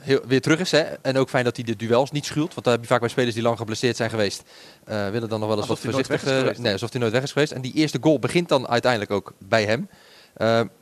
heel, 0.01 0.21
weer 0.27 0.41
terug 0.41 0.61
is. 0.61 0.71
Hè? 0.71 0.83
En 0.83 1.17
ook 1.17 1.29
fijn 1.29 1.45
dat 1.45 1.57
hij 1.57 1.65
de 1.65 1.77
duels 1.77 2.11
niet 2.11 2.25
schuwt. 2.25 2.55
Want 2.55 2.65
daar 2.65 2.75
heb 2.75 2.83
je 2.83 2.89
vaak 2.89 3.01
bij 3.01 3.09
spelers 3.09 3.35
die 3.35 3.43
lang 3.43 3.57
geblesseerd 3.57 3.97
zijn 3.97 4.11
geweest. 4.11 4.43
willen 4.85 5.29
dan 5.29 5.41
nog 5.41 5.49
wel 5.49 5.59
eens 5.59 5.69
Alsof 5.69 5.85
wat 5.85 5.95
voorzichtig. 5.95 6.59
nee, 6.59 6.73
alsof 6.73 6.91
hij 6.91 7.01
nooit 7.01 7.13
weg 7.13 7.23
is 7.23 7.33
geweest. 7.33 7.53
En 7.53 7.61
die 7.61 7.75
eerste 7.75 7.99
goal 8.01 8.19
begint 8.19 8.49
dan 8.49 8.69
uiteindelijk 8.69 9.11
ook 9.11 9.33
bij 9.39 9.65
hem. 9.65 9.89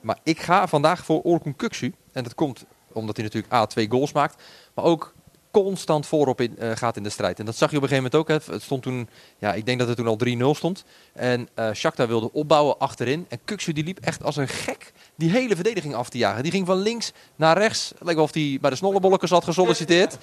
Maar 0.01 0.19
ik 0.23 0.41
ga 0.41 0.67
vandaag 0.67 1.05
voor 1.05 1.23
Orkun 1.23 1.57
Kuksu. 1.57 1.95
En 2.13 2.23
dat 2.23 2.35
komt 2.35 2.65
omdat 2.93 3.17
hij 3.17 3.25
natuurlijk 3.25 3.53
A, 3.53 3.67
twee 3.67 3.91
goals 3.91 4.13
maakt. 4.13 4.43
Maar 4.75 4.85
ook 4.85 5.15
constant 5.51 6.07
voorop 6.07 6.41
in, 6.41 6.59
eh, 6.59 6.71
gaat 6.75 6.97
in 6.97 7.03
de 7.03 7.11
strijd. 7.11 7.39
En 7.39 7.45
dat 7.45 7.57
zag 7.57 7.71
je 7.71 7.77
op 7.77 7.83
een 7.83 7.89
gegeven 7.89 8.11
moment 8.13 8.31
ook. 8.31 8.47
Hè. 8.47 8.53
Het 8.53 8.63
stond 8.63 8.83
toen, 8.83 9.09
ja, 9.39 9.55
ik 9.55 9.67
denk 9.67 9.79
dat 9.79 9.89
het 9.89 9.97
toen 9.97 10.07
al 10.07 10.17
3-0 10.17 10.55
stond. 10.55 10.85
En 11.13 11.49
eh 11.55 11.73
Shakhtar 11.73 12.09
wilde 12.09 12.33
opbouwen 12.33 12.79
achterin. 12.79 13.27
En 13.29 13.39
Kuksu 13.45 13.73
die 13.73 13.85
liep 13.85 13.99
echt 13.99 14.23
als 14.23 14.37
een 14.37 14.49
gek 14.49 14.93
die 15.15 15.31
hele 15.31 15.55
verdediging 15.55 15.95
af 15.95 16.09
te 16.09 16.19
jagen. 16.19 16.43
Die 16.43 16.53
ging 16.53 16.67
van 16.67 16.77
links 16.77 17.13
naar 17.37 17.59
rechts. 17.59 17.93
Leek 17.99 18.15
wel 18.15 18.25
of 18.25 18.35
hij 18.35 18.59
bij 18.61 18.71
de 18.71 18.77
snollebolletjes 18.77 19.31
had 19.31 19.45
gesolliciteerd. 19.45 20.19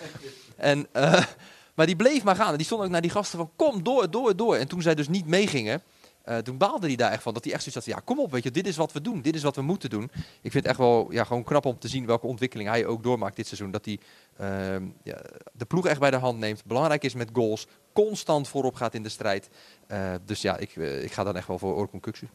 En, 0.56 0.88
eh, 0.92 1.24
maar 1.76 1.86
die 1.86 1.96
bleef 1.96 2.24
maar 2.24 2.36
gaan. 2.36 2.52
En 2.52 2.58
die 2.58 2.66
stond 2.66 2.84
ook 2.84 2.90
naar 2.90 3.02
die 3.02 3.12
gasten 3.12 3.38
van 3.38 3.50
kom 3.56 3.84
door, 3.84 4.12
door, 4.12 4.36
door. 4.36 4.56
En 4.56 4.68
toen 4.68 4.82
zij 4.82 4.96
dus 4.96 5.08
niet 5.08 5.28
meegingen, 5.28 5.82
eh, 6.28 6.38
toen 6.38 6.58
baalde 6.58 6.88
hij 6.88 6.96
daar 6.96 7.12
echt 7.12 7.24
van. 7.24 7.34
Dat 7.34 7.44
hij 7.44 7.54
echt 7.54 7.64
zoiets 7.64 7.86
had 7.86 7.94
van, 7.94 8.02
ja 8.04 8.14
kom 8.14 8.26
op, 8.26 8.32
weet 8.32 8.44
je, 8.44 8.52
dit 8.52 8.68
is 8.68 8.76
wat 8.76 8.92
we 8.92 9.02
doen. 9.02 9.22
Dit 9.22 9.36
is 9.36 9.44
wat 9.44 9.56
we 9.56 9.62
moeten 9.62 9.90
doen. 9.90 10.04
Ik 10.42 10.52
vind 10.52 10.54
het 10.54 10.66
echt 10.66 10.78
wel 10.78 11.08
ja, 11.12 11.24
gewoon 11.24 11.44
knap 11.44 11.66
om 11.66 11.80
te 11.80 11.88
zien 11.88 12.06
welke 12.06 12.28
ontwikkeling 12.28 12.70
hij 12.70 12.86
ook 12.86 13.04
doormaakt 13.04 13.36
dit 13.36 13.48
seizoen. 13.48 13.72
Dat 13.72 13.86
hij 13.86 14.00
ehm, 14.38 14.84
ja, 15.04 15.22
de 15.54 15.66
ploeg 15.66 15.88
echt 15.88 16.00
bij 16.00 16.12
de 16.12 16.18
hand 16.18 16.40
neemt. 16.40 16.66
Belangrijk 16.66 17.04
is 17.04 17.14
met 17.14 17.30
goals. 17.34 17.68
Constant 17.94 18.48
voorop 18.48 18.76
gaat 18.76 18.94
in 18.94 19.04
de 19.04 19.10
strijd. 19.10 19.50
Eh, 19.88 20.14
dus 20.26 20.42
ja, 20.42 20.58
ik, 20.58 20.76
eh, 20.76 21.04
ik 21.04 21.12
ga 21.12 21.24
dan 21.24 21.36
echt 21.36 21.48
wel 21.48 21.60
voor 21.60 21.76
Orkun 21.76 22.00
Kuksu. 22.00 22.28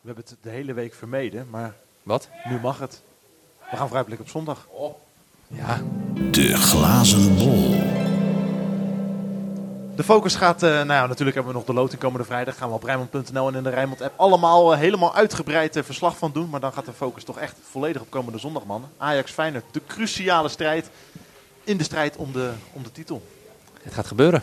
We 0.00 0.06
hebben 0.06 0.24
het 0.28 0.36
de 0.40 0.50
hele 0.50 0.72
week 0.72 0.94
vermeden, 0.94 1.46
maar 1.50 1.74
Wat? 2.02 2.28
nu 2.44 2.60
mag 2.60 2.78
het. 2.78 3.02
We 3.70 3.76
gaan 3.76 3.86
vooruitblikken 3.86 4.26
op 4.26 4.32
zondag. 4.32 4.68
Ja, 5.46 5.82
De 6.30 6.56
glazen 6.56 7.36
bol. 7.36 7.74
De 9.98 10.04
focus 10.04 10.34
gaat, 10.34 10.62
eh, 10.62 10.70
nou 10.70 10.86
ja, 10.86 11.06
natuurlijk 11.06 11.36
hebben 11.36 11.52
we 11.52 11.58
nog 11.58 11.66
de 11.66 11.72
loting 11.72 12.00
komende 12.00 12.24
vrijdag. 12.24 12.56
Gaan 12.56 12.68
we 12.68 12.74
op 12.74 12.82
Rijnmond.nl 12.82 13.48
en 13.48 13.54
in 13.54 13.62
de 13.62 13.70
Rijnmond 13.70 14.02
app 14.02 14.18
allemaal 14.20 14.72
eh, 14.72 14.78
helemaal 14.78 15.14
uitgebreid 15.14 15.76
eh, 15.76 15.82
verslag 15.82 16.16
van 16.16 16.32
doen. 16.32 16.48
Maar 16.48 16.60
dan 16.60 16.72
gaat 16.72 16.84
de 16.84 16.92
focus 16.92 17.24
toch 17.24 17.38
echt 17.38 17.56
volledig 17.70 18.02
op 18.02 18.10
komende 18.10 18.38
zondag, 18.38 18.64
man. 18.64 18.88
Ajax 18.96 19.32
Feyenoord, 19.32 19.64
de 19.70 19.80
cruciale 19.86 20.48
strijd 20.48 20.90
in 21.64 21.76
de 21.76 21.84
strijd 21.84 22.16
om 22.16 22.32
de, 22.32 22.50
om 22.72 22.82
de 22.82 22.92
titel. 22.92 23.22
Het 23.82 23.94
gaat 23.94 24.06
gebeuren. 24.06 24.42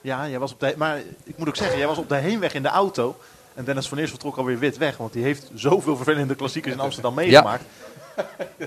Ja, 0.00 0.28
jij 0.28 0.38
was 0.38 0.52
op 0.52 0.60
de, 0.60 0.74
maar 0.76 0.98
ik 1.24 1.38
moet 1.38 1.48
ook 1.48 1.56
zeggen, 1.56 1.78
jij 1.78 1.86
was 1.86 1.98
op 1.98 2.08
de 2.08 2.16
heenweg 2.16 2.54
in 2.54 2.62
de 2.62 2.68
auto. 2.68 3.16
En 3.54 3.64
Dennis 3.64 3.88
van 3.88 3.98
Eersel 3.98 4.18
trok 4.18 4.36
alweer 4.36 4.58
wit 4.58 4.76
weg, 4.76 4.96
want 4.96 5.12
die 5.12 5.22
heeft 5.22 5.50
zoveel 5.54 5.96
vervelende 5.96 6.34
klassiekers 6.34 6.74
in 6.74 6.80
Amsterdam 6.80 7.14
meegemaakt. 7.14 7.64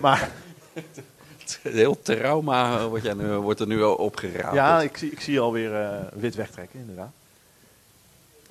Maar 0.02 0.30
Een 1.64 1.72
heel 1.74 2.02
trauma 2.02 2.88
wordt, 2.88 3.04
jij 3.06 3.14
nu, 3.14 3.28
wordt 3.34 3.60
er 3.60 3.68
nu 3.68 3.84
opgeraapt. 3.84 4.56
ja, 4.56 4.82
ik 4.82 4.98
zie, 4.98 5.12
ik 5.12 5.22
zie 5.22 5.34
je 5.34 5.40
alweer 5.40 5.76
eh, 5.82 5.90
wit 6.14 6.36
wegtrekken, 6.36 6.80
inderdaad. 6.80 7.12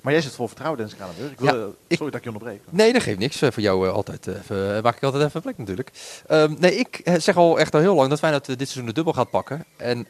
Maar 0.01 0.13
jij 0.13 0.21
zit 0.21 0.31
vol 0.33 0.47
vertrouwen, 0.47 0.79
Dennis 0.79 0.97
Kranenburg. 0.97 1.31
Ik 1.31 1.39
wil, 1.39 1.55
Ja, 1.59 1.65
ik- 1.87 1.97
sorry 1.97 2.11
dat 2.11 2.19
ik 2.19 2.23
je 2.27 2.31
onderbreek. 2.33 2.61
Nee, 2.69 2.93
dat 2.93 3.01
geeft 3.01 3.19
niks. 3.19 3.41
Eh, 3.41 3.51
Voor 3.51 3.63
jou 3.63 3.87
eh, 3.87 3.93
altijd 3.93 4.27
even, 4.27 4.83
maak 4.83 4.95
ik 4.95 5.03
altijd 5.03 5.23
even 5.23 5.41
plek 5.41 5.57
natuurlijk. 5.57 5.91
Ehm, 6.27 6.53
nee, 6.59 6.75
ik 6.75 7.01
zeg 7.17 7.37
al 7.37 7.59
echt 7.59 7.73
al 7.73 7.79
heel 7.79 7.95
lang 7.95 8.09
dat 8.09 8.19
Feyenoord 8.19 8.49
eh, 8.49 8.57
dit 8.57 8.67
seizoen 8.67 8.85
de 8.85 8.93
dubbel 8.93 9.13
gaat 9.13 9.29
pakken. 9.29 9.65
En 9.77 10.05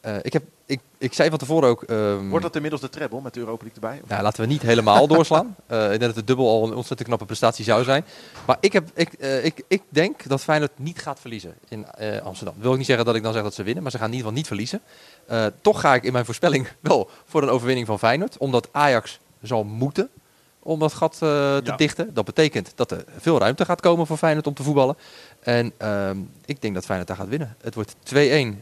eh, 0.00 0.16
ik, 0.22 0.32
heb, 0.32 0.42
ik, 0.66 0.80
ik 0.98 1.12
zei 1.12 1.28
van 1.28 1.38
tevoren 1.38 1.68
ook... 1.68 1.82
ehm, 1.82 2.28
Wordt 2.28 2.44
dat 2.44 2.54
inmiddels 2.54 2.82
de 2.82 2.88
treble 2.88 3.20
met 3.20 3.34
de 3.34 3.40
Europa 3.40 3.64
League 3.64 3.82
erbij? 3.82 4.00
Of- 4.02 4.08
Nou, 4.08 4.22
laten 4.22 4.40
we 4.40 4.46
niet 4.46 4.62
helemaal 4.62 5.06
doorslaan. 5.14 5.56
Eh, 5.66 5.82
ik 5.82 5.88
denk 5.88 6.00
dat 6.00 6.14
de 6.14 6.24
dubbel 6.24 6.48
al 6.48 6.64
een 6.66 6.74
ontzettend 6.74 7.08
knappe 7.08 7.24
prestatie 7.24 7.64
zou 7.64 7.84
zijn. 7.84 8.04
Maar 8.46 8.56
ik, 8.60 8.72
heb, 8.72 8.88
ik, 8.94 9.12
eh, 9.12 9.44
ik, 9.44 9.62
ik 9.68 9.82
denk 9.88 10.28
dat 10.28 10.40
Feyenoord 10.42 10.78
niet 10.78 10.98
gaat 11.02 11.20
verliezen 11.20 11.54
in 11.68 11.86
Amsterdam. 12.22 12.54
Wil 12.58 12.70
ik 12.72 12.76
niet 12.78 12.86
zeggen 12.86 13.04
dat 13.04 13.14
ik 13.14 13.22
dan 13.22 13.32
zeg 13.32 13.42
dat 13.42 13.54
ze 13.54 13.62
winnen, 13.62 13.82
maar 13.82 13.92
ze 13.92 13.98
gaan 13.98 14.06
in 14.10 14.14
ieder 14.14 14.26
geval 14.30 14.42
niet 14.42 14.48
verliezen. 14.48 14.80
Toch 15.60 15.80
ga 15.80 15.94
ik 15.94 16.02
in 16.02 16.12
mijn 16.12 16.24
voorspelling 16.24 16.68
wel 16.80 17.10
voor 17.26 17.42
een 17.42 17.48
overwinning 17.48 17.86
van 17.86 17.98
Feyenoord. 17.98 18.38
Omdat 18.38 18.68
Ajax 18.72 19.18
zal 19.42 19.64
moeten 19.64 20.08
om 20.62 20.78
dat 20.78 20.92
gat 20.92 21.18
te 21.18 21.60
Ja. 21.64 21.76
dichten. 21.76 22.14
Dat 22.14 22.24
betekent 22.24 22.72
dat 22.74 22.90
er 22.90 23.04
veel 23.18 23.38
ruimte 23.38 23.64
gaat 23.64 23.80
komen 23.80 24.06
voor 24.06 24.16
Feyenoord 24.16 24.46
om 24.46 24.54
te 24.54 24.62
voetballen. 24.62 24.96
En 25.40 25.72
ehm, 25.76 26.16
ik 26.44 26.62
denk 26.62 26.74
dat 26.74 26.84
Feyenoord 26.84 27.08
daar 27.08 27.16
gaat 27.18 27.28
winnen. 27.28 27.56
Het 27.60 27.74
wordt 27.74 27.94
2-1 28.14 28.14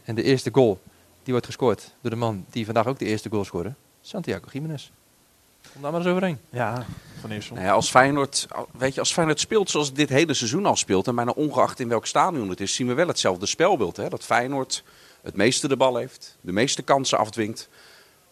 en 0.03 0.15
de 0.15 0.23
eerste 0.23 0.49
goal 0.53 0.79
die 1.27 1.35
wordt 1.35 1.51
gescoord 1.51 1.93
door 2.01 2.11
de 2.11 2.17
man 2.17 2.45
die 2.49 2.65
vandaag 2.65 2.87
ook 2.87 2.99
de 2.99 3.05
eerste 3.05 3.29
goal 3.29 3.45
scoorde. 3.45 3.73
Santiago 4.01 4.45
Jiménez. 4.51 4.91
Kom 5.73 5.81
daar 5.81 5.91
maar 5.91 5.99
eens 6.01 6.09
overheen. 6.09 6.39
Ja, 6.49 6.85
Van 7.19 7.29
Eersel. 7.29 7.55
Nou 7.55 7.67
ja, 7.67 7.73
als, 7.73 7.89
Feyenoord, 7.89 8.47
weet 8.77 8.93
je, 8.93 8.99
als 8.99 9.13
Feyenoord 9.13 9.39
speelt 9.39 9.69
zoals 9.69 9.93
dit 9.93 10.09
hele 10.09 10.33
seizoen 10.33 10.65
al 10.65 10.75
speelt, 10.75 11.07
en 11.07 11.15
bijna 11.15 11.31
ongeacht 11.31 11.79
in 11.79 11.87
welk 11.87 12.05
stadion 12.05 12.49
het 12.49 12.61
is, 12.61 12.75
zien 12.75 12.87
we 12.87 12.93
wel 12.93 13.07
hetzelfde 13.07 13.45
spelbeeld. 13.45 13.97
Hè? 13.97 14.09
Dat 14.09 14.23
Feyenoord 14.23 14.83
het 15.21 15.35
meeste 15.35 15.67
de 15.67 15.77
bal 15.77 15.95
heeft, 15.95 16.37
de 16.41 16.51
meeste 16.51 16.81
kansen 16.81 17.17
afdwingt. 17.17 17.69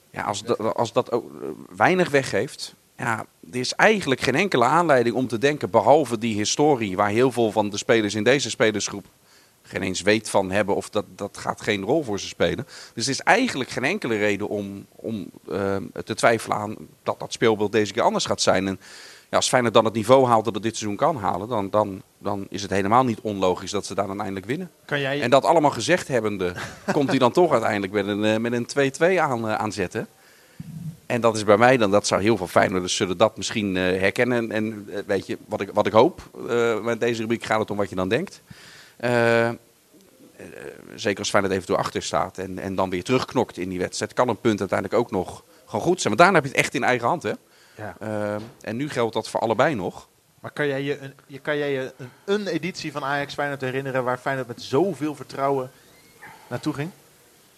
Ja, 0.09 0.23
als, 0.23 0.43
dat, 0.43 0.75
als 0.75 0.93
dat 0.93 1.11
ook 1.11 1.31
weinig 1.75 2.09
weggeeft, 2.09 2.75
ja, 2.97 3.25
er 3.51 3.59
is 3.59 3.73
eigenlijk 3.73 4.21
geen 4.21 4.35
enkele 4.35 4.65
aanleiding 4.65 5.15
om 5.15 5.27
te 5.27 5.37
denken, 5.37 5.69
behalve 5.69 6.17
die 6.17 6.35
historie 6.35 6.95
waar 6.95 7.09
heel 7.09 7.31
veel 7.31 7.51
van 7.51 7.69
de 7.69 7.77
spelers 7.77 8.15
in 8.15 8.23
deze 8.23 8.49
spelersgroep 8.49 9.05
geen 9.65 9.81
eens 9.81 10.01
weet 10.01 10.29
van 10.29 10.51
hebben 10.51 10.75
of 10.75 10.89
dat, 10.89 11.05
dat 11.15 11.37
gaat 11.37 11.61
geen 11.61 11.83
rol 11.83 12.03
voor 12.03 12.19
ze 12.19 12.27
spelen. 12.27 12.67
Dus 12.93 13.05
er 13.05 13.11
is 13.11 13.19
eigenlijk 13.19 13.69
geen 13.69 13.83
enkele 13.83 14.17
reden 14.17 14.47
om, 14.47 14.85
om 14.95 15.29
eh, 15.51 15.75
te 16.03 16.15
twijfelen 16.15 16.57
aan 16.57 16.75
dat 17.03 17.19
dat 17.19 17.33
speelbeeld 17.33 17.71
deze 17.71 17.93
keer 17.93 18.03
anders 18.03 18.25
gaat 18.25 18.41
zijn. 18.41 18.67
En 18.67 18.79
ja, 19.29 19.37
als 19.37 19.47
Feyenoord 19.47 19.73
dan 19.73 19.85
het 19.85 19.93
niveau 19.93 20.25
haalt 20.25 20.45
dat 20.45 20.53
het 20.53 20.63
dit 20.63 20.77
seizoen 20.77 20.97
kan 20.97 21.17
halen, 21.17 21.47
dan, 21.47 21.69
dan, 21.69 22.01
dan 22.17 22.45
is 22.49 22.61
het 22.61 22.71
helemaal 22.71 23.03
niet 23.03 23.19
onlogisch 23.21 23.71
dat 23.71 23.85
ze 23.85 23.95
daar 23.95 24.07
dan 24.07 24.19
eindelijk 24.19 24.45
winnen. 24.45 24.71
Kan 24.85 24.99
jij, 24.99 25.21
En 25.21 25.29
dat 25.29 25.45
allemaal 25.45 25.71
gezegd 25.71 26.07
hebbende, 26.07 26.53
komt 26.91 27.09
hij 27.09 27.17
dan 27.17 27.31
toch 27.31 27.51
uiteindelijk 27.51 27.93
met 27.93 28.07
een, 28.07 28.23
eh, 28.23 28.37
met 28.37 28.53
een 28.53 28.65
2-2 28.65 29.19
aan, 29.21 29.49
eh, 29.49 29.55
aanzetten. 29.55 30.07
En 31.05 31.21
dat 31.21 31.35
is 31.35 31.43
bij 31.43 31.57
mij 31.57 31.77
dan, 31.77 31.91
dat 31.91 32.07
zou 32.07 32.21
heel 32.21 32.37
veel 32.37 32.47
Feyenoorders 32.47 32.95
zullen 32.95 33.17
dat 33.17 33.37
misschien 33.37 33.75
herkennen. 33.75 34.37
En, 34.37 34.51
en 34.51 34.89
weet 35.07 35.27
je, 35.27 35.37
wat 35.45 35.61
ik, 35.61 35.69
wat 35.73 35.85
ik 35.85 35.93
hoop, 35.93 36.21
met 36.83 36.99
deze 36.99 37.21
rubriek 37.21 37.43
gaat 37.43 37.59
het 37.59 37.71
om 37.71 37.77
wat 37.77 37.89
je 37.89 37.95
dan 37.95 38.09
denkt. 38.09 38.41
Eh, 38.97 39.47
eh, 39.47 39.55
zeker 40.95 41.19
als 41.19 41.29
Feyenoord 41.29 41.53
even 41.53 41.67
door 41.67 41.77
achter 41.77 42.03
staat 42.03 42.37
en, 42.37 42.59
en 42.59 42.75
dan 42.75 42.89
weer 42.89 43.03
terugknokt 43.03 43.57
in 43.57 43.69
die 43.69 43.79
wedstrijd, 43.79 44.13
kan 44.13 44.29
een 44.29 44.41
punt 44.41 44.59
uiteindelijk 44.59 44.99
ook 44.99 45.11
nog 45.11 45.43
gewoon 45.65 45.81
goed 45.81 46.01
zijn. 46.01 46.13
Want 46.15 46.17
daarna 46.17 46.35
heb 46.35 46.43
je 46.43 46.49
het 46.49 46.59
echt 46.59 46.73
in 46.73 46.83
eigen 46.83 47.07
hand, 47.07 47.23
hè. 47.23 47.33
ja. 47.75 47.95
Eh, 47.99 48.35
en 48.61 48.75
nu 48.75 48.89
geldt 48.89 49.13
dat 49.13 49.29
voor 49.29 49.39
allebei 49.39 49.75
nog. 49.75 50.07
Maar 50.39 50.51
kan 50.51 50.67
jij 50.67 50.81
je, 50.81 50.99
een, 50.99 51.13
je, 51.27 51.39
kan 51.39 51.57
jij 51.57 51.71
je 51.71 51.93
een, 51.97 52.09
een 52.25 52.47
editie 52.47 52.91
van 52.91 53.03
Ajax 53.03 53.33
Feyenoord 53.33 53.61
herinneren 53.61 54.03
waar 54.03 54.17
Feyenoord 54.17 54.47
met 54.47 54.61
zoveel 54.61 55.15
vertrouwen 55.15 55.71
naartoe 56.47 56.73
ging? 56.73 56.91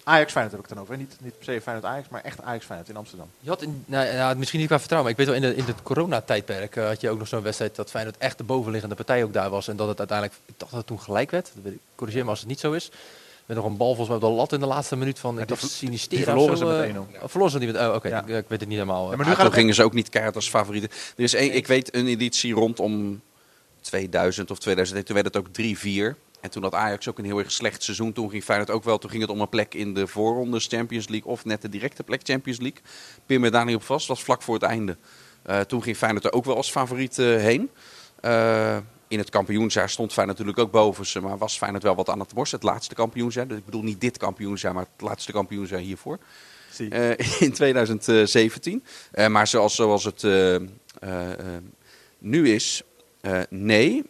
Ajax 0.07 0.31
Feyenoord 0.31 0.55
heb 0.55 0.63
ik 0.65 0.73
dan 0.75 0.79
over. 0.83 0.97
Niet, 0.97 1.15
niet 1.21 1.35
per 1.37 1.45
se 1.53 1.61
Feyenoord 1.61 1.85
Ajax, 1.87 2.07
maar 2.09 2.21
echt 2.23 2.41
Ajax 2.41 2.65
Feyenoord 2.65 2.89
in 2.89 2.95
Amsterdam. 2.97 3.27
Je 3.39 3.49
had 3.49 3.61
in, 3.61 3.83
nou, 3.85 4.05
ja, 4.05 4.33
misschien 4.33 4.59
niet 4.59 4.67
qua 4.67 4.79
vertrouwen, 4.79 5.11
maar 5.11 5.19
ik 5.21 5.27
weet 5.27 5.35
wel, 5.41 5.49
in, 5.49 5.55
de, 5.55 5.61
in 5.61 5.67
het 5.67 5.81
coronatijdperk 5.83 6.75
eh, 6.75 6.85
had 6.87 7.01
je 7.01 7.09
ook 7.09 7.17
nog 7.19 7.27
zo'n 7.27 7.41
wedstrijd 7.41 7.75
dat 7.75 7.89
Feyenoord 7.89 8.17
echt 8.17 8.37
de 8.37 8.43
bovenliggende 8.43 8.95
partij 8.95 9.23
ook 9.23 9.33
daar 9.33 9.49
was. 9.49 9.67
En 9.67 9.75
dat 9.75 9.87
het 9.87 9.97
uiteindelijk, 9.99 10.39
ik 10.45 10.53
dacht 10.57 10.71
dat 10.71 10.79
het 10.79 10.87
toen 10.89 10.99
gelijk 11.01 11.31
werd. 11.31 11.49
Dat 11.53 11.63
weet 11.63 11.73
ik- 11.73 11.79
Corrigeer 11.95 12.23
me 12.23 12.29
als 12.29 12.39
het 12.39 12.47
niet 12.47 12.59
zo 12.59 12.71
is. 12.71 12.91
Met 13.45 13.57
nog 13.57 13.65
een 13.65 13.77
bal 13.77 13.87
volgens 13.95 14.07
mij 14.07 14.17
op 14.17 14.23
de 14.23 14.29
lat 14.39 14.53
in 14.53 14.59
de 14.59 14.65
laatste 14.65 14.95
minuut 14.95 15.19
van, 15.19 15.35
Ja, 15.35 15.41
ik 15.41 15.47
dacht 15.47 15.59
ver- 15.61 15.69
Sinistera 15.69 16.15
die 16.15 16.23
verloren 16.25 16.57
ze 16.57 16.65
met 16.65 16.75
eh, 17.15 17.21
1-0. 17.23 17.25
Verloren 17.29 17.51
ze 17.51 17.59
die 17.59 17.71
met, 17.71 17.81
oh, 17.81 17.93
oké, 17.95 18.07
Ja. 18.07 18.19
ik, 18.21 18.27
ik 18.27 18.45
weet 18.47 18.59
het 18.59 18.69
niet 18.69 18.77
helemaal. 18.79 19.05
Ja, 19.05 19.11
eh. 19.11 19.17
maar 19.17 19.27
nu 19.27 19.33
toen 19.35 19.43
het 19.45 19.53
gingen 19.53 19.73
ze 19.75 19.83
ook 19.83 19.93
niet 19.93 20.09
keihard 20.09 20.35
als 20.35 20.49
favorieten. 20.49 20.89
Er 21.17 21.23
is 21.23 21.33
één, 21.33 21.55
ik 21.55 21.67
weet 21.67 21.95
een 21.95 22.07
editie 22.07 22.53
rondom 22.53 23.21
2000 23.81 24.51
of 24.51 24.57
2001. 24.59 25.05
Toen 25.05 25.15
werd 25.15 25.27
het 25.27 25.37
ook 25.37 25.47
3-4. 26.13 26.17
En 26.39 26.49
toen 26.49 26.63
had 26.63 26.73
Ajax 26.73 27.07
ook 27.09 27.17
een 27.17 27.25
heel 27.25 27.39
erg 27.39 27.51
slecht 27.51 27.83
seizoen. 27.83 28.13
Toen 28.13 28.29
ging 28.29 28.43
Feyenoord 28.43 28.69
ook 28.69 28.83
wel. 28.83 28.97
Toen 28.97 29.09
ging 29.09 29.21
het 29.21 29.31
om 29.31 29.41
een 29.41 29.49
plek 29.49 29.73
in 29.73 29.93
de 29.93 30.07
voorrondes 30.07 30.65
Champions 30.67 31.07
League. 31.07 31.31
Of 31.31 31.45
net 31.45 31.61
de 31.61 31.69
directe 31.69 32.03
plek 32.03 32.21
Champions 32.23 32.59
League. 32.59 32.81
Pin 33.25 33.41
me 33.41 33.49
daar 33.49 33.65
niet 33.65 33.75
op 33.75 33.83
vast. 33.83 34.07
was 34.07 34.23
vlak 34.23 34.41
voor 34.41 34.53
het 34.53 34.63
einde. 34.63 34.97
Eh, 35.41 35.59
toen 35.59 35.83
ging 35.83 35.97
Feyenoord 35.97 36.25
er 36.25 36.33
ook 36.33 36.45
wel 36.45 36.55
als 36.55 36.71
favoriet 36.71 37.19
eh, 37.19 37.25
heen. 37.25 37.69
Eh, 38.21 38.77
in 39.07 39.17
het 39.17 39.29
kampioensjaar 39.29 39.89
stond 39.89 40.13
Feyenoord 40.13 40.37
natuurlijk 40.37 40.65
ook 40.67 40.73
boven 40.73 41.05
ze. 41.05 41.19
Maar 41.19 41.37
was 41.37 41.57
Feyenoord 41.57 41.83
wel 41.83 41.95
wat 41.95 42.09
aan 42.09 42.19
het 42.19 42.31
worsten. 42.31 42.59
Het 42.59 42.67
laatste 42.67 42.95
kampioensjaar. 42.95 43.47
Dus 43.47 43.57
ik 43.57 43.65
bedoel 43.65 43.83
niet 43.83 44.01
dit 44.01 44.17
kampioensjaar, 44.17 44.73
maar 44.73 44.87
het 44.95 45.07
laatste 45.07 45.31
kampioensjaar 45.31 45.79
hiervoor. 45.79 46.19
Zie. 46.71 46.89
In 47.39 47.53
2017. 47.53 48.83
Eh, 49.11 49.27
maar 49.27 49.47
zoals, 49.47 49.75
zoals 49.75 50.03
het 50.03 50.23
nu 52.17 52.49
is, 52.49 52.83
nee. 53.49 54.03